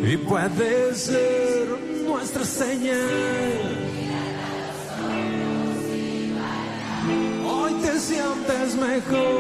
[0.09, 1.67] Y puede ser
[2.05, 2.97] nuestra señal.
[7.45, 9.36] Hoy te sientes mejor.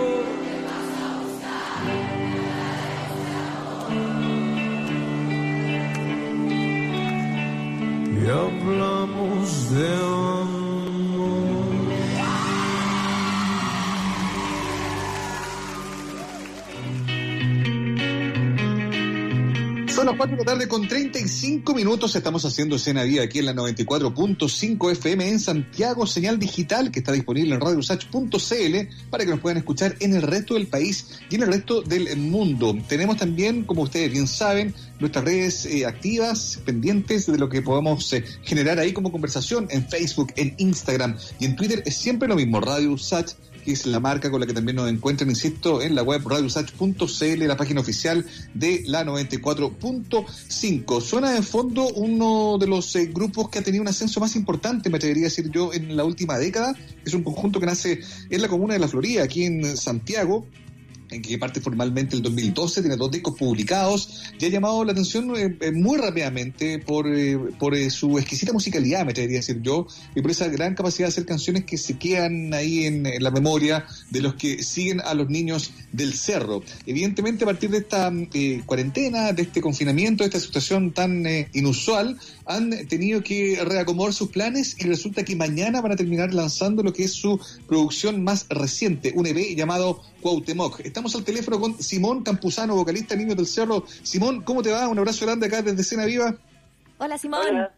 [20.07, 22.15] Las 4 de la tarde con 35 minutos.
[22.15, 27.11] Estamos haciendo escena día aquí en la 94.5 FM en Santiago, señal digital que está
[27.11, 31.43] disponible en radiosach.cl para que nos puedan escuchar en el resto del país y en
[31.43, 32.73] el resto del mundo.
[32.87, 38.13] Tenemos también, como ustedes bien saben, nuestras redes eh, activas, pendientes de lo que podamos
[38.13, 41.83] eh, generar ahí como conversación en Facebook, en Instagram y en Twitter.
[41.85, 43.33] Es siempre lo mismo, Radio Usach
[43.67, 47.45] que es la marca con la que también nos encuentran, insisto, en la web radiosach.cl,
[47.45, 51.01] la página oficial de la 94.5.
[51.01, 54.89] Suena de fondo uno de los eh, grupos que ha tenido un ascenso más importante,
[54.89, 56.77] me atrevería a decir yo, en la última década.
[57.03, 57.99] Es un conjunto que nace
[58.29, 60.47] en la comuna de La Florida, aquí en Santiago,
[61.09, 65.35] en que parte formalmente el 2012, tiene dos discos publicados y ha llamado la atención
[65.35, 69.87] eh, eh, muy rápidamente por, eh, por su exquisita musicalidad, me atrevería a decir yo,
[70.15, 73.85] y por esa gran capacidad de hacer canciones que se quedan ahí en la memoria
[74.09, 76.63] de los que siguen a los niños del cerro.
[76.85, 81.49] Evidentemente, a partir de esta eh, cuarentena, de este confinamiento, de esta situación tan eh,
[81.53, 86.83] inusual, han tenido que reacomodar sus planes y resulta que mañana van a terminar lanzando
[86.83, 90.81] lo que es su producción más reciente, un EP llamado Cuauhtémoc.
[90.81, 93.85] Estamos al teléfono con Simón Campuzano, vocalista Niños del Cerro.
[94.03, 94.87] Simón, ¿cómo te va?
[94.87, 96.35] Un abrazo grande acá desde Cena Viva.
[96.99, 97.41] Hola, Simón.
[97.47, 97.73] Hola,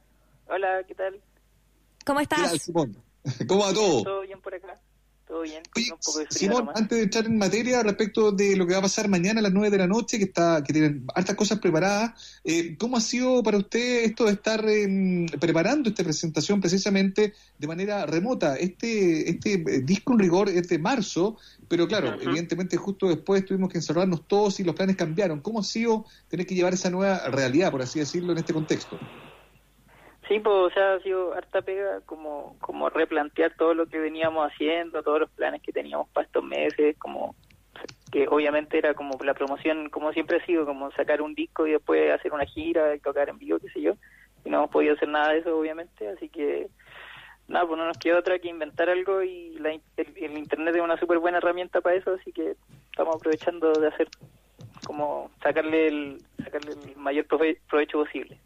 [0.47, 1.19] hola, ¿qué tal?
[2.05, 2.49] ¿Cómo ¿Qué estás?
[2.49, 2.97] tal, Simón?
[3.47, 4.03] ¿Cómo va todo?
[4.03, 4.79] ¿Todo bien por acá?
[5.29, 5.61] ¿Todo bien?
[5.75, 8.73] Oye, Un poco de frío Simón, antes de entrar en materia respecto de lo que
[8.73, 11.35] va a pasar mañana a las 9 de la noche, que está que tienen hartas
[11.35, 16.59] cosas preparadas, eh, ¿cómo ha sido para usted esto de estar em, preparando esta presentación
[16.59, 18.55] precisamente de manera remota?
[18.55, 21.37] Este, este eh, disco en rigor es de marzo,
[21.67, 25.41] pero claro, evidentemente justo después tuvimos que encerrarnos todos y los planes cambiaron.
[25.41, 28.97] ¿Cómo ha sido tener que llevar esa nueva realidad, por así decirlo, en este contexto?
[30.29, 34.47] Sí, pues, o sea, ha sido harta pega como, como replantear todo lo que veníamos
[34.51, 37.35] haciendo, todos los planes que teníamos para estos meses, como
[38.11, 41.73] que obviamente era como la promoción, como siempre ha sido, como sacar un disco y
[41.73, 43.95] después hacer una gira tocar en vivo, qué sé yo,
[44.45, 46.69] y no hemos podido hacer nada de eso, obviamente, así que
[47.47, 50.99] nada, pues no nos queda otra que inventar algo y la el internet es una
[50.99, 52.57] súper buena herramienta para eso, así que
[52.91, 54.09] estamos aprovechando de hacer
[54.83, 58.39] como sacarle el, sacarle el mayor prove- provecho posible.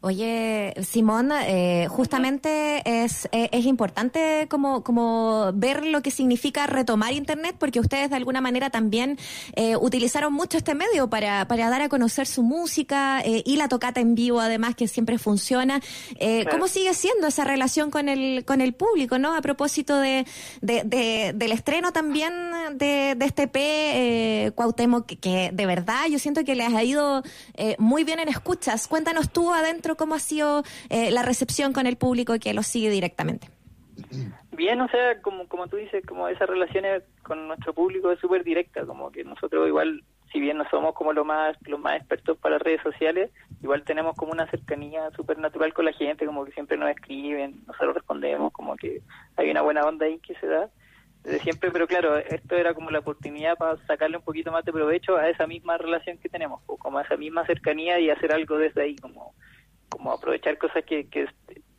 [0.00, 7.12] Oye, Simón, eh, justamente es, eh, es importante como, como ver lo que significa retomar
[7.12, 9.18] Internet, porque ustedes de alguna manera también
[9.54, 13.68] eh, utilizaron mucho este medio para, para dar a conocer su música eh, y la
[13.68, 15.80] tocata en vivo, además, que siempre funciona.
[16.18, 16.50] Claro.
[16.50, 19.34] ¿Cómo sigue siendo esa relación con el, con el público, no?
[19.34, 20.26] A propósito de,
[20.60, 22.32] de- de- del estreno también
[22.74, 26.84] de, de este P, eh, Cuauhtémoc, que, que de verdad yo siento que les ha
[26.84, 27.22] ido
[27.78, 28.86] muy bien en escuchas.
[28.86, 32.90] Cuéntanos tú adentro cómo ha sido eh, la recepción con el público que lo sigue
[32.90, 33.48] directamente.
[34.52, 38.18] Bien, o sea, como, como tú dices, como esa relación es- con nuestro público es
[38.20, 40.02] súper directa, como que nosotros igual,
[40.32, 43.30] si bien no somos como lo más, los más expertos para redes sociales,
[43.62, 47.60] igual tenemos como una cercanía súper natural con la gente, como que siempre nos escriben,
[47.66, 49.00] nosotros respondemos, como que
[49.36, 50.68] hay una buena onda ahí que se da
[51.24, 54.72] desde siempre, pero claro, esto era como la oportunidad para sacarle un poquito más de
[54.72, 58.32] provecho a esa misma relación que tenemos, o como a esa misma cercanía y hacer
[58.32, 59.34] algo desde ahí, como,
[59.88, 61.26] como aprovechar cosas que, que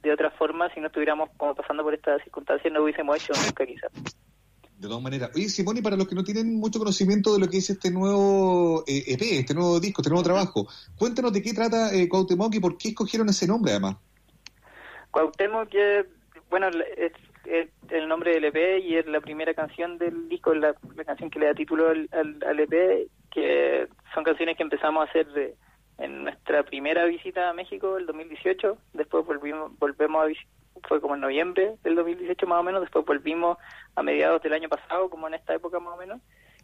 [0.01, 3.65] de otra forma, si no estuviéramos como pasando por estas circunstancias, no hubiésemos hecho nunca
[3.65, 3.91] quizás.
[4.77, 5.31] De todas maneras.
[5.35, 7.91] Oye, Simón, y para los que no tienen mucho conocimiento de lo que es este
[7.91, 10.67] nuevo eh, EP, este nuevo disco, este nuevo trabajo,
[10.97, 13.97] cuéntanos de qué trata eh, Cuauhtémoc y por qué escogieron ese nombre, además.
[15.11, 16.05] Cuauhtémoc, que
[16.49, 17.11] bueno, es,
[17.45, 20.75] es el nombre del EP y es la primera canción del disco, la,
[21.05, 25.27] canción que le da título al, al, EP, que son canciones que empezamos a hacer
[25.31, 25.55] de-
[25.97, 30.47] en nuestra primera visita a México, el 2018, después volvimos, volvemos a vis-
[30.87, 33.57] fue como en noviembre del 2018 más o menos, después volvimos
[33.95, 36.21] a mediados del año pasado, como en esta época más o menos,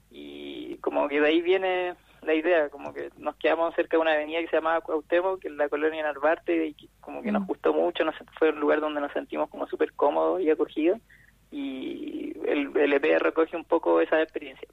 [0.09, 1.95] y como que de ahí viene
[2.25, 5.47] la idea, como que nos quedamos cerca de una avenida que se llamaba Cuauhtémoc, que
[5.47, 8.81] es la colonia Narvarte, y que como que nos gustó mucho, nos, fue un lugar
[8.81, 10.99] donde nos sentimos como súper cómodos y acogidos,
[11.51, 14.67] y el, el EP recoge un poco esa experiencia.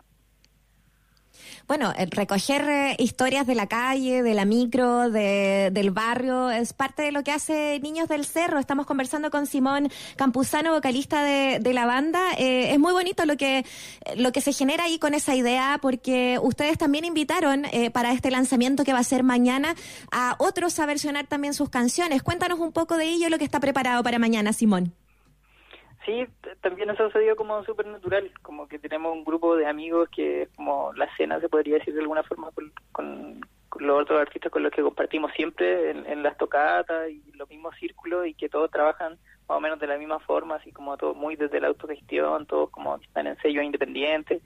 [1.68, 6.72] Bueno, eh, recoger eh, historias de la calle, de la micro, de- del barrio, es
[6.72, 8.58] parte de lo que hace Niños del Cerro.
[8.58, 12.20] Estamos conversando con Simón Campuzano, vocalista de, de la banda.
[12.36, 13.64] Eh, es muy bonito lo que,
[14.16, 18.30] lo que se genera ahí con esa idea, porque ustedes también invitaron eh, para este
[18.30, 19.74] lanzamiento que va a ser mañana
[20.10, 22.22] a otros a versionar también sus canciones.
[22.22, 24.94] Cuéntanos un poco de ello, lo que está preparado para mañana, Simón.
[26.04, 26.26] Sí,
[26.60, 30.48] también eso se dio como súper natural, como que tenemos un grupo de amigos que
[30.56, 33.40] como la cena, se podría decir de alguna forma, con, con-
[33.80, 38.26] los otros artistas con los que compartimos siempre en, las tocatas y los mismos círculos
[38.26, 39.12] y que todos trabajan
[39.48, 42.68] más o menos de la misma forma, así como todo muy desde la autogestión, todos
[42.70, 44.42] como están en sellos independientes.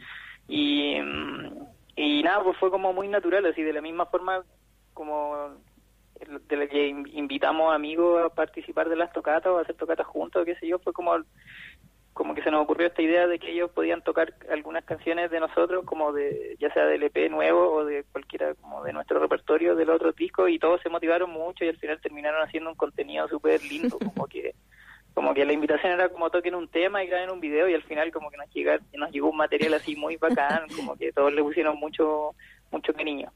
[0.46, 1.66] Y, mm,
[1.96, 4.44] y nada, pues fue como muy natural, así de la misma forma
[4.94, 5.56] como
[6.48, 10.06] de la que in- invitamos amigos a participar de las tocatas o a hacer tocatas
[10.06, 11.16] juntos, qué sé yo, fue como
[12.12, 15.38] como que se nos ocurrió esta idea de que ellos podían tocar algunas canciones de
[15.38, 19.74] nosotros, como de ya sea del EP nuevo o de cualquiera como de nuestro repertorio
[19.76, 23.28] del otro disco y todos se motivaron mucho y al final terminaron haciendo un contenido
[23.28, 24.54] súper lindo, como que
[25.12, 27.82] como que la invitación era como toquen un tema y graben un video y al
[27.82, 31.32] final como que nos llega, nos llegó un material así muy bacán, como que todos
[31.34, 32.30] le pusieron mucho
[32.70, 33.30] mucho cariño.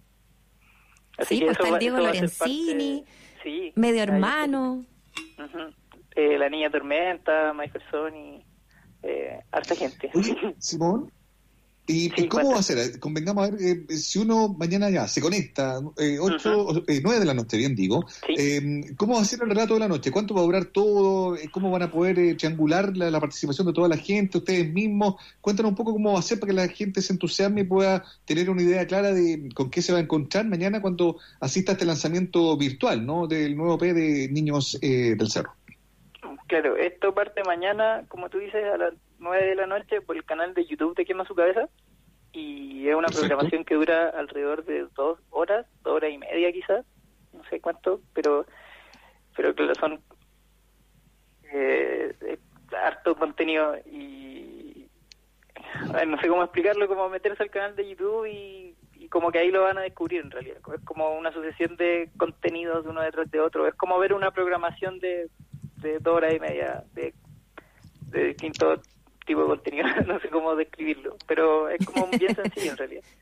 [1.20, 4.84] Así Sí, que pues eso está el Diego va Lorenzini, parte- sí, Medio ahí- Hermano.
[6.16, 8.44] Eh, la Niña Tormenta, Mike Personi,
[9.02, 10.10] eh, harta gente.
[10.14, 11.10] Oye, Simón,
[11.91, 13.01] ¿Y, cómo va a ser?
[13.01, 17.27] Convengamos a ver, eh, si uno mañana ya se conecta, eh, 8, eh, 9 de
[17.27, 20.12] la noche, bien digo, eh, ¿cómo va a ser el relato de la noche?
[20.12, 21.37] ¿Cuánto va a durar todo?
[21.37, 24.73] Eh, ¿Cómo van a poder eh, triangular la, la participación de toda la gente, ustedes
[24.73, 25.17] mismos?
[25.41, 28.05] Cuéntanos un poco cómo va a ser para que la gente se entusiasme y pueda
[28.25, 31.75] tener una idea clara de con qué se va a encontrar mañana cuando asista a
[31.75, 33.27] este lanzamiento virtual, ¿no?
[33.27, 35.53] Del nuevo P de Niños eh, del Cerro.
[36.47, 40.24] Claro, esto parte mañana, como tú dices, a las 9 de la noche por el
[40.24, 41.68] canal de YouTube de Quema Su Cabeza.
[42.32, 46.84] Y es una programación que dura alrededor de dos horas, dos horas y media quizás,
[47.32, 48.47] no sé cuánto, pero
[49.36, 50.01] pero claro, son
[51.52, 52.38] eh, eh,
[52.76, 54.88] harto contenido y
[56.06, 59.51] no sé cómo explicarlo, como meterse al canal de YouTube y, y como que ahí
[59.51, 60.59] lo van a descubrir en realidad.
[60.74, 63.66] Es como una sucesión de contenidos uno detrás de otro.
[63.66, 65.30] Es como ver una programación de,
[65.76, 67.14] de dos horas y media de,
[68.10, 68.80] de distinto
[69.31, 69.86] tipo de contenido.
[70.07, 73.02] no sé cómo describirlo, pero es como bien sencillo en realidad.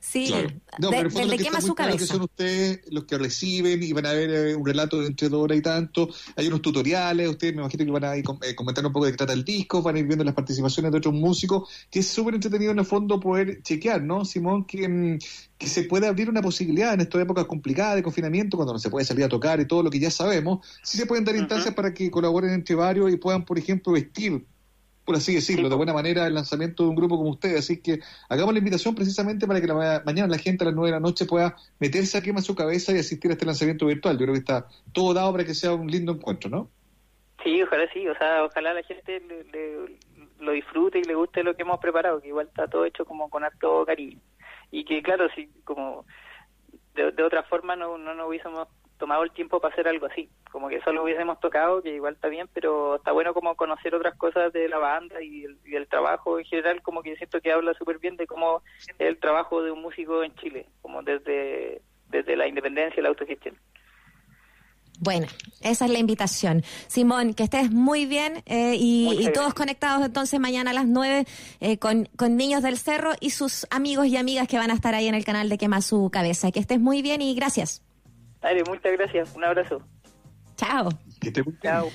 [0.00, 0.48] Sí, Claro.
[0.78, 2.14] No, de- pero que quema su muy claro que cabeza.
[2.14, 5.42] son ustedes los que reciben y van a ver eh, un relato de entre dos
[5.42, 6.08] horas y tanto.
[6.36, 9.06] Hay unos tutoriales, ustedes me imagino que van a ir com- eh, comentar un poco
[9.06, 11.98] de qué trata el disco, van a ir viendo las participaciones de otros músicos, que
[11.98, 14.64] es súper entretenido en el fondo poder chequear, ¿no, Simón?
[14.66, 15.18] Que, mm,
[15.58, 18.90] que se puede abrir una posibilidad en estas épocas complicadas de confinamiento, cuando no se
[18.90, 21.74] puede salir a tocar y todo lo que ya sabemos, sí se pueden dar instancias
[21.74, 24.46] para que colaboren entre varios y puedan, por ejemplo, vestir
[25.08, 27.60] por así decirlo, de buena manera el lanzamiento de un grupo como ustedes.
[27.60, 30.74] Así que hagamos la invitación precisamente para que la ma- mañana la gente a las
[30.74, 33.86] 9 de la noche pueda meterse a quema su cabeza y asistir a este lanzamiento
[33.86, 34.18] virtual.
[34.18, 36.68] Yo creo que está todo dado para que sea un lindo encuentro, ¿no?
[37.42, 39.98] Sí, ojalá sí, o sea, ojalá la gente le- le-
[40.40, 43.30] lo disfrute y le guste lo que hemos preparado, que igual está todo hecho como
[43.30, 44.20] con harto cariño.
[44.70, 46.04] Y que claro, si como
[46.94, 48.68] de, de otra forma no, no nos hubiésemos
[48.98, 52.28] tomado el tiempo para hacer algo así, como que solo hubiésemos tocado, que igual está
[52.28, 55.86] bien, pero está bueno como conocer otras cosas de la banda y, el- y del
[55.88, 59.62] trabajo en general, como que siento que habla súper bien de cómo es el trabajo
[59.62, 63.56] de un músico en Chile, como desde, desde la independencia y la autogestión.
[65.00, 65.28] Bueno,
[65.60, 66.64] esa es la invitación.
[66.88, 71.24] Simón, que estés muy bien eh, y, todos conectados entonces mañana a las 9
[71.60, 74.96] eh, con, con Niños del Cerro y sus amigos y amigas que van a estar
[74.96, 76.50] ahí en el canal de Quema Su Cabeza.
[76.50, 77.80] Que estés muy bien y gracias.
[78.40, 79.82] Dale, muchas gracias, un abrazo.
[80.56, 80.88] Chao.
[81.20, 81.90] Que te Chao.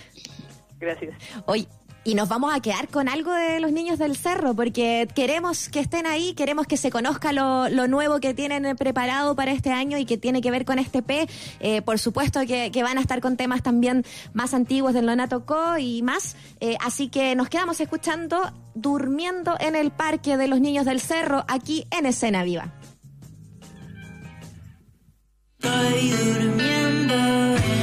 [0.80, 1.15] Gracias.
[1.45, 1.68] Hoy
[2.06, 5.80] y nos vamos a quedar con algo de los niños del cerro, porque queremos que
[5.80, 9.98] estén ahí, queremos que se conozca lo, lo nuevo que tienen preparado para este año
[9.98, 11.28] y que tiene que ver con este P.
[11.61, 14.03] Eh, por supuesto que, que van a estar con temas también
[14.34, 16.36] más antiguos del Lonato Co y más.
[16.60, 21.45] Eh, así que nos quedamos escuchando Durmiendo en el Parque de los Niños del Cerro,
[21.48, 22.74] aquí en Escena Viva.
[25.64, 27.14] Estoy durmiendo.
[27.14, 27.82] en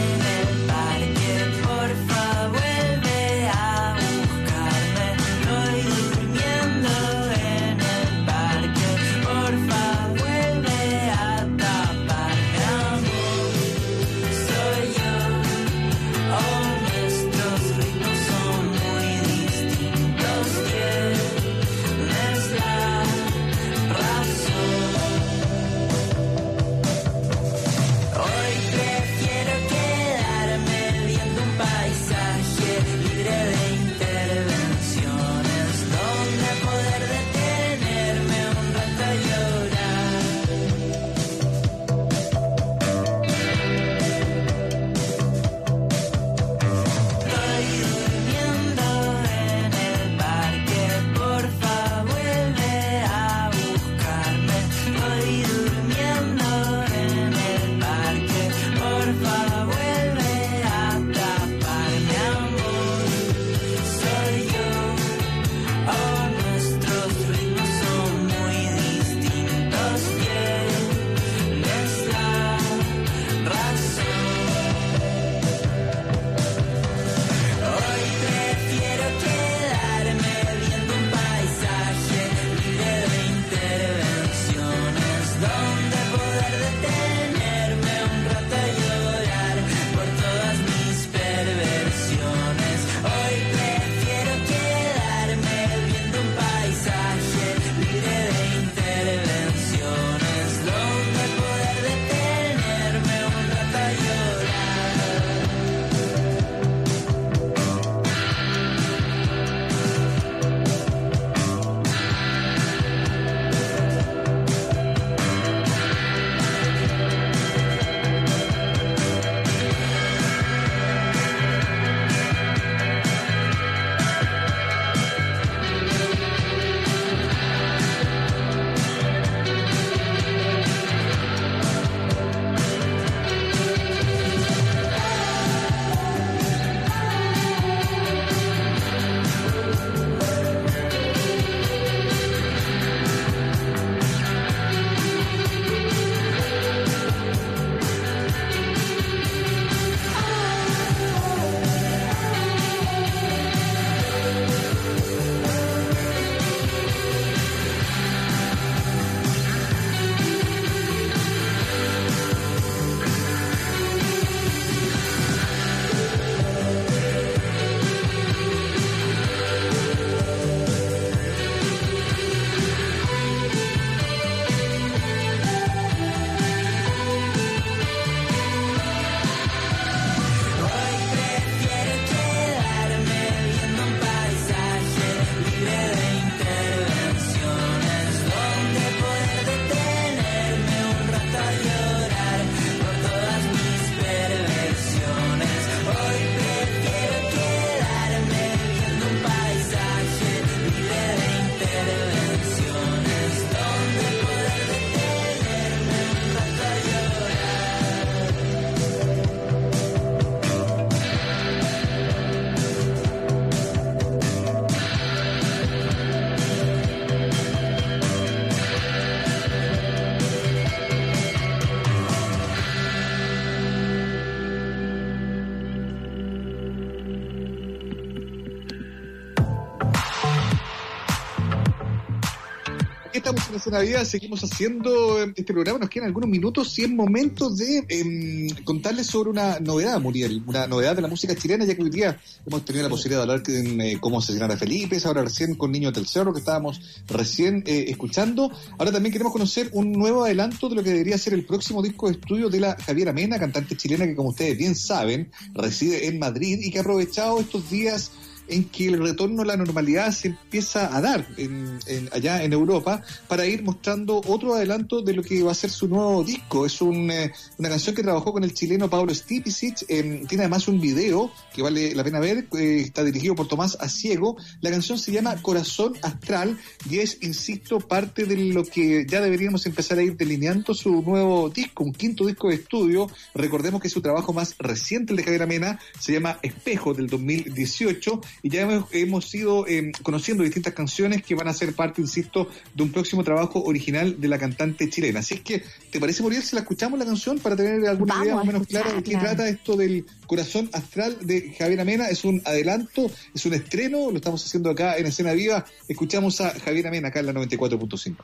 [233.69, 238.49] Vida, seguimos haciendo eh, este programa, nos quedan algunos minutos y es momento de em,
[238.65, 242.19] contarles sobre una novedad, Muriel, una novedad de la música chilena, ya que hoy día
[242.47, 245.71] hemos tenido la posibilidad de hablar con eh, cómo asesinar a Felipe, ahora recién con
[245.73, 248.51] Niño del Cerro, que estábamos recién eh, escuchando.
[248.79, 252.07] Ahora también queremos conocer un nuevo adelanto de lo que debería ser el próximo disco
[252.07, 256.19] de estudio de la Javiera Mena, cantante chilena que como ustedes bien saben, reside en
[256.19, 258.11] Madrid y que ha aprovechado estos días
[258.51, 262.53] en que el retorno a la normalidad se empieza a dar en, en- allá en
[262.53, 266.67] Europa para ir mostrando otro adelanto de lo que va a ser su nuevo disco.
[266.67, 270.69] Es un, eh, una canción que trabajó con el chileno Pablo Stipicic, eh, tiene además
[270.69, 274.37] un video que vale la pena ver, eh, está dirigido por Tomás Asiego.
[274.61, 276.59] La canción se llama Corazón Astral
[276.89, 281.49] y es, insisto, parte de lo que ya deberíamos empezar a ir delineando su nuevo
[281.51, 283.09] disco, un quinto disco de estudio.
[283.35, 288.21] Recordemos que su trabajo más reciente, el de Javier Amena, se llama Espejo del 2018
[288.43, 292.49] y ya hemos, hemos ido eh, conociendo distintas canciones que van a ser parte, insisto,
[292.75, 295.21] de un próximo trabajo original de la cantante chilena.
[295.21, 298.27] Así es que, ¿te parece, Muriel, si la escuchamos la canción para tener alguna Vamos
[298.27, 302.09] idea más o menos clara de qué trata esto del corazón astral de Javier Amena?
[302.09, 305.65] Es un adelanto, es un estreno, lo estamos haciendo acá en Escena Viva.
[305.89, 308.17] Escuchamos a Javier Amena acá en la 94.5.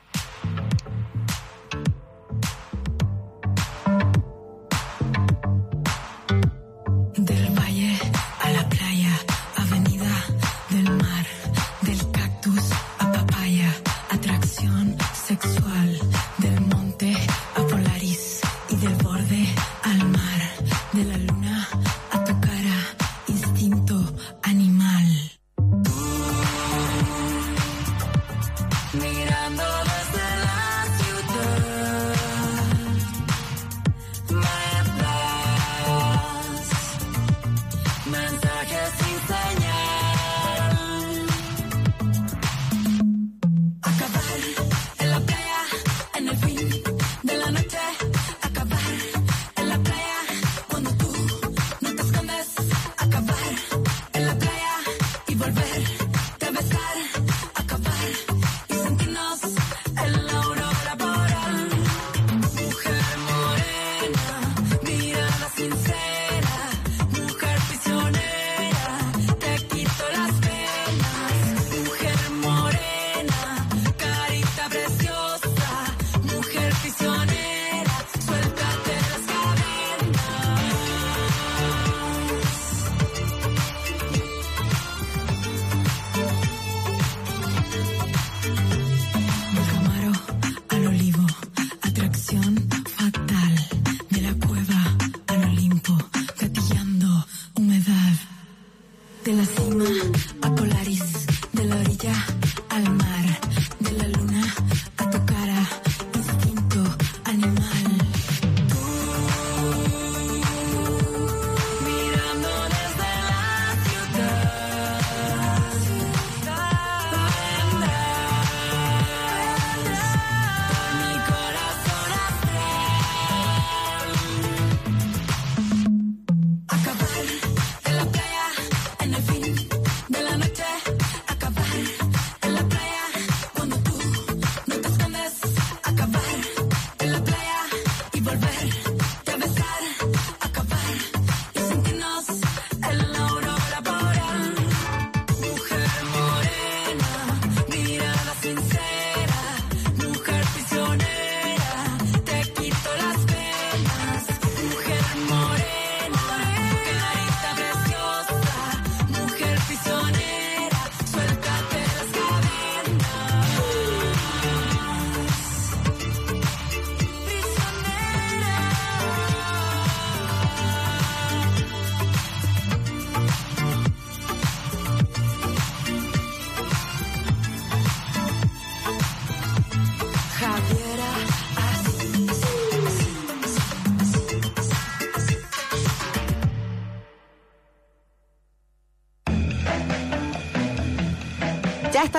[47.23, 48.16] de la noche.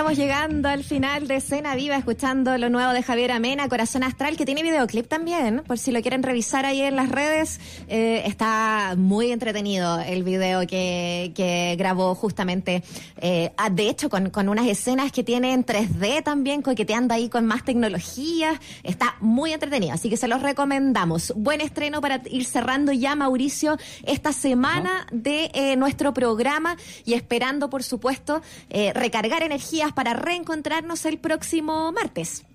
[0.07, 4.37] Estamos llegando al final de Escena Viva, escuchando lo nuevo de Javier Amena, Corazón Astral,
[4.37, 7.59] que tiene videoclip también, por si lo quieren revisar ahí en las redes.
[7.89, 12.83] Eh, está muy entretenido el video que, que grabó justamente,
[13.19, 17.29] eh, ah, de hecho, con, con unas escenas que tiene en 3D también, coqueteando ahí
[17.29, 18.59] con más tecnología.
[18.83, 21.33] Está muy entretenido, así que se los recomendamos.
[21.35, 27.69] Buen estreno para ir cerrando ya, Mauricio, esta semana de eh, nuestro programa y esperando,
[27.69, 32.45] por supuesto, eh, recargar energías para reencontrarnos el próximo martes.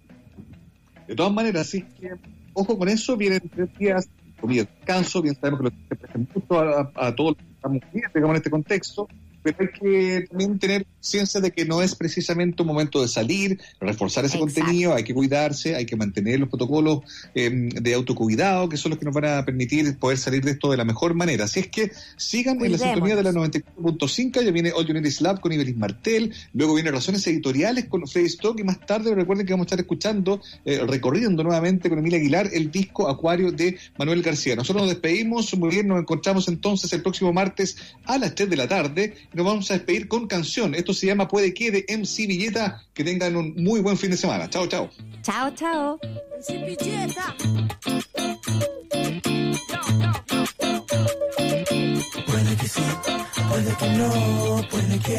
[1.06, 2.12] De todas maneras, sí que,
[2.52, 4.08] ojo con eso, vienen tres días,
[4.40, 8.04] comida, descanso, bien sabemos que se prestan mucho a, a todos los que estamos bien,
[8.14, 9.08] digamos, en este contexto,
[9.42, 13.60] pero hay que también tener conciencia de que no es precisamente un momento de salir,
[13.80, 14.54] reforzar ese Exacto.
[14.54, 17.00] contenido, hay que cuidarse, hay que mantener los protocolos
[17.34, 20.70] eh, de autocuidado, que son los que nos van a permitir poder salir de esto
[20.70, 21.44] de la mejor manera.
[21.44, 25.40] Así es que sigan en la sintonía de la 94.5, ya viene All Is Love
[25.40, 29.52] con Ibelis Martel, luego viene Razones Editoriales con Freddy Stock y más tarde recuerden que
[29.52, 34.22] vamos a estar escuchando, eh, recorriendo nuevamente con Emilia Aguilar el disco Acuario de Manuel
[34.22, 34.56] García.
[34.56, 38.56] Nosotros nos despedimos, muy bien, nos encontramos entonces el próximo martes a las 3 de
[38.56, 40.74] la tarde nos vamos a despedir con canción.
[40.74, 42.82] Esto se llama Puede que de MC Villeta.
[42.92, 44.48] Que tengan un muy buen fin de semana.
[44.50, 44.90] Chao, chao.
[45.22, 45.98] Chao, chao.
[52.26, 52.82] Puede que sí,
[53.48, 55.18] puede que no, puede que,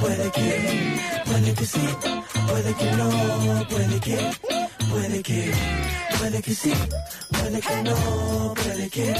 [0.00, 1.88] puede que, puede que sí,
[2.48, 4.18] puede que no, puede que,
[4.90, 5.52] puede que,
[6.18, 6.72] puede que sí,
[7.30, 9.14] puede que no, puede que,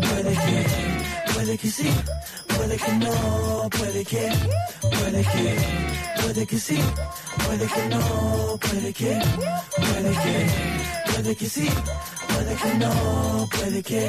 [0.00, 1.90] puede que, puede que sí,
[2.48, 4.32] puede que no, puede que,
[4.80, 5.56] puede que,
[6.22, 6.78] puede que sí,
[7.44, 9.20] puede que no, puede que,
[9.76, 11.68] puede que, puede que sí,
[12.36, 14.08] puede que no, puede que,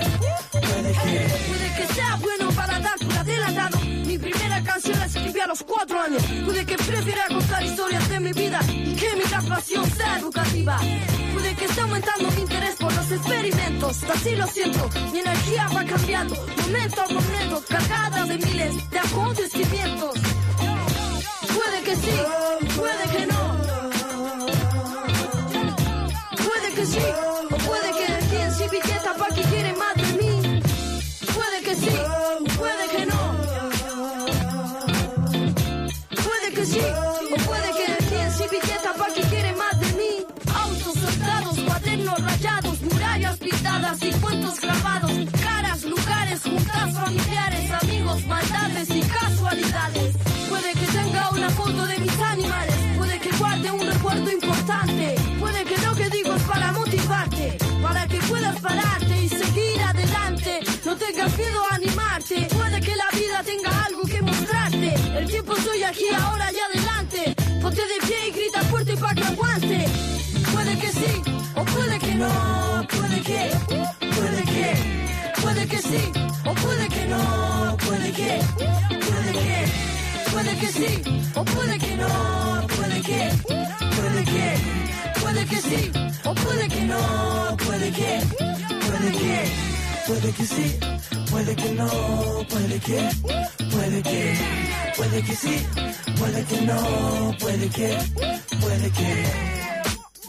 [0.51, 1.15] puede que.
[1.47, 3.79] Puede que sea bueno para dar por adelantado.
[3.79, 6.23] Mi primera canción la escribí a los cuatro años.
[6.45, 10.79] Puede que prefiera contar historias de mi vida y que mi grabación sea educativa.
[11.33, 14.03] Puede que esté aumentando mi interés por los experimentos.
[14.03, 16.35] Así lo siento, mi energía va cambiando.
[16.61, 20.13] Momento a momento, cargada de miles de acontecimientos.
[21.55, 22.17] Puede que sí,
[22.75, 23.57] puede que no.
[26.43, 26.99] Puede que sí,
[43.77, 45.11] y cuentos grabados.
[45.43, 50.15] Caras, lugares, juntas familiares, amigos, maldades y casualidades.
[50.49, 55.15] Puede que tenga una foto de mis animales, puede que guarde un recuerdo importante.
[55.39, 60.59] Puede que lo que digo es para motivarte, para que puedas pararte y seguir adelante.
[60.83, 64.95] No tengas miedo a animarte, puede que la vida tenga algo que mostrarte.
[65.19, 67.35] El tiempo estoy aquí, ahora y adelante.
[67.61, 69.85] Ponte de pie y grita fuerte para que aguante.
[70.51, 71.21] Puede que sí,
[71.55, 73.51] o puede que no, puede que,
[74.15, 76.11] puede que, puede que sí,
[76.45, 78.39] o puede que no, puede que,
[79.07, 81.01] puede que, puede que sí,
[81.35, 83.31] o puede que no, puede que,
[83.95, 85.91] puede que, puede que sí,
[86.25, 88.21] o puede que no, puede que,
[88.85, 89.77] puede que,
[90.07, 90.79] Puede que sí,
[91.29, 91.87] puede que no,
[92.49, 93.09] puede que,
[93.69, 94.37] puede que,
[94.95, 95.67] puede que sí,
[96.17, 97.97] puede que no, puede que,
[98.61, 99.76] puede que.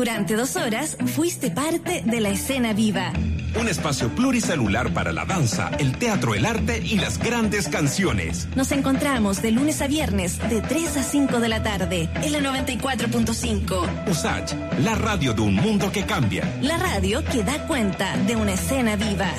[0.00, 3.12] Durante dos horas fuiste parte de la escena viva.
[3.60, 8.48] Un espacio pluricelular para la danza, el teatro, el arte y las grandes canciones.
[8.56, 12.38] Nos encontramos de lunes a viernes de 3 a 5 de la tarde en la
[12.38, 14.08] 94.5.
[14.08, 16.50] USACH, la radio de un mundo que cambia.
[16.62, 19.30] La radio que da cuenta de una escena viva.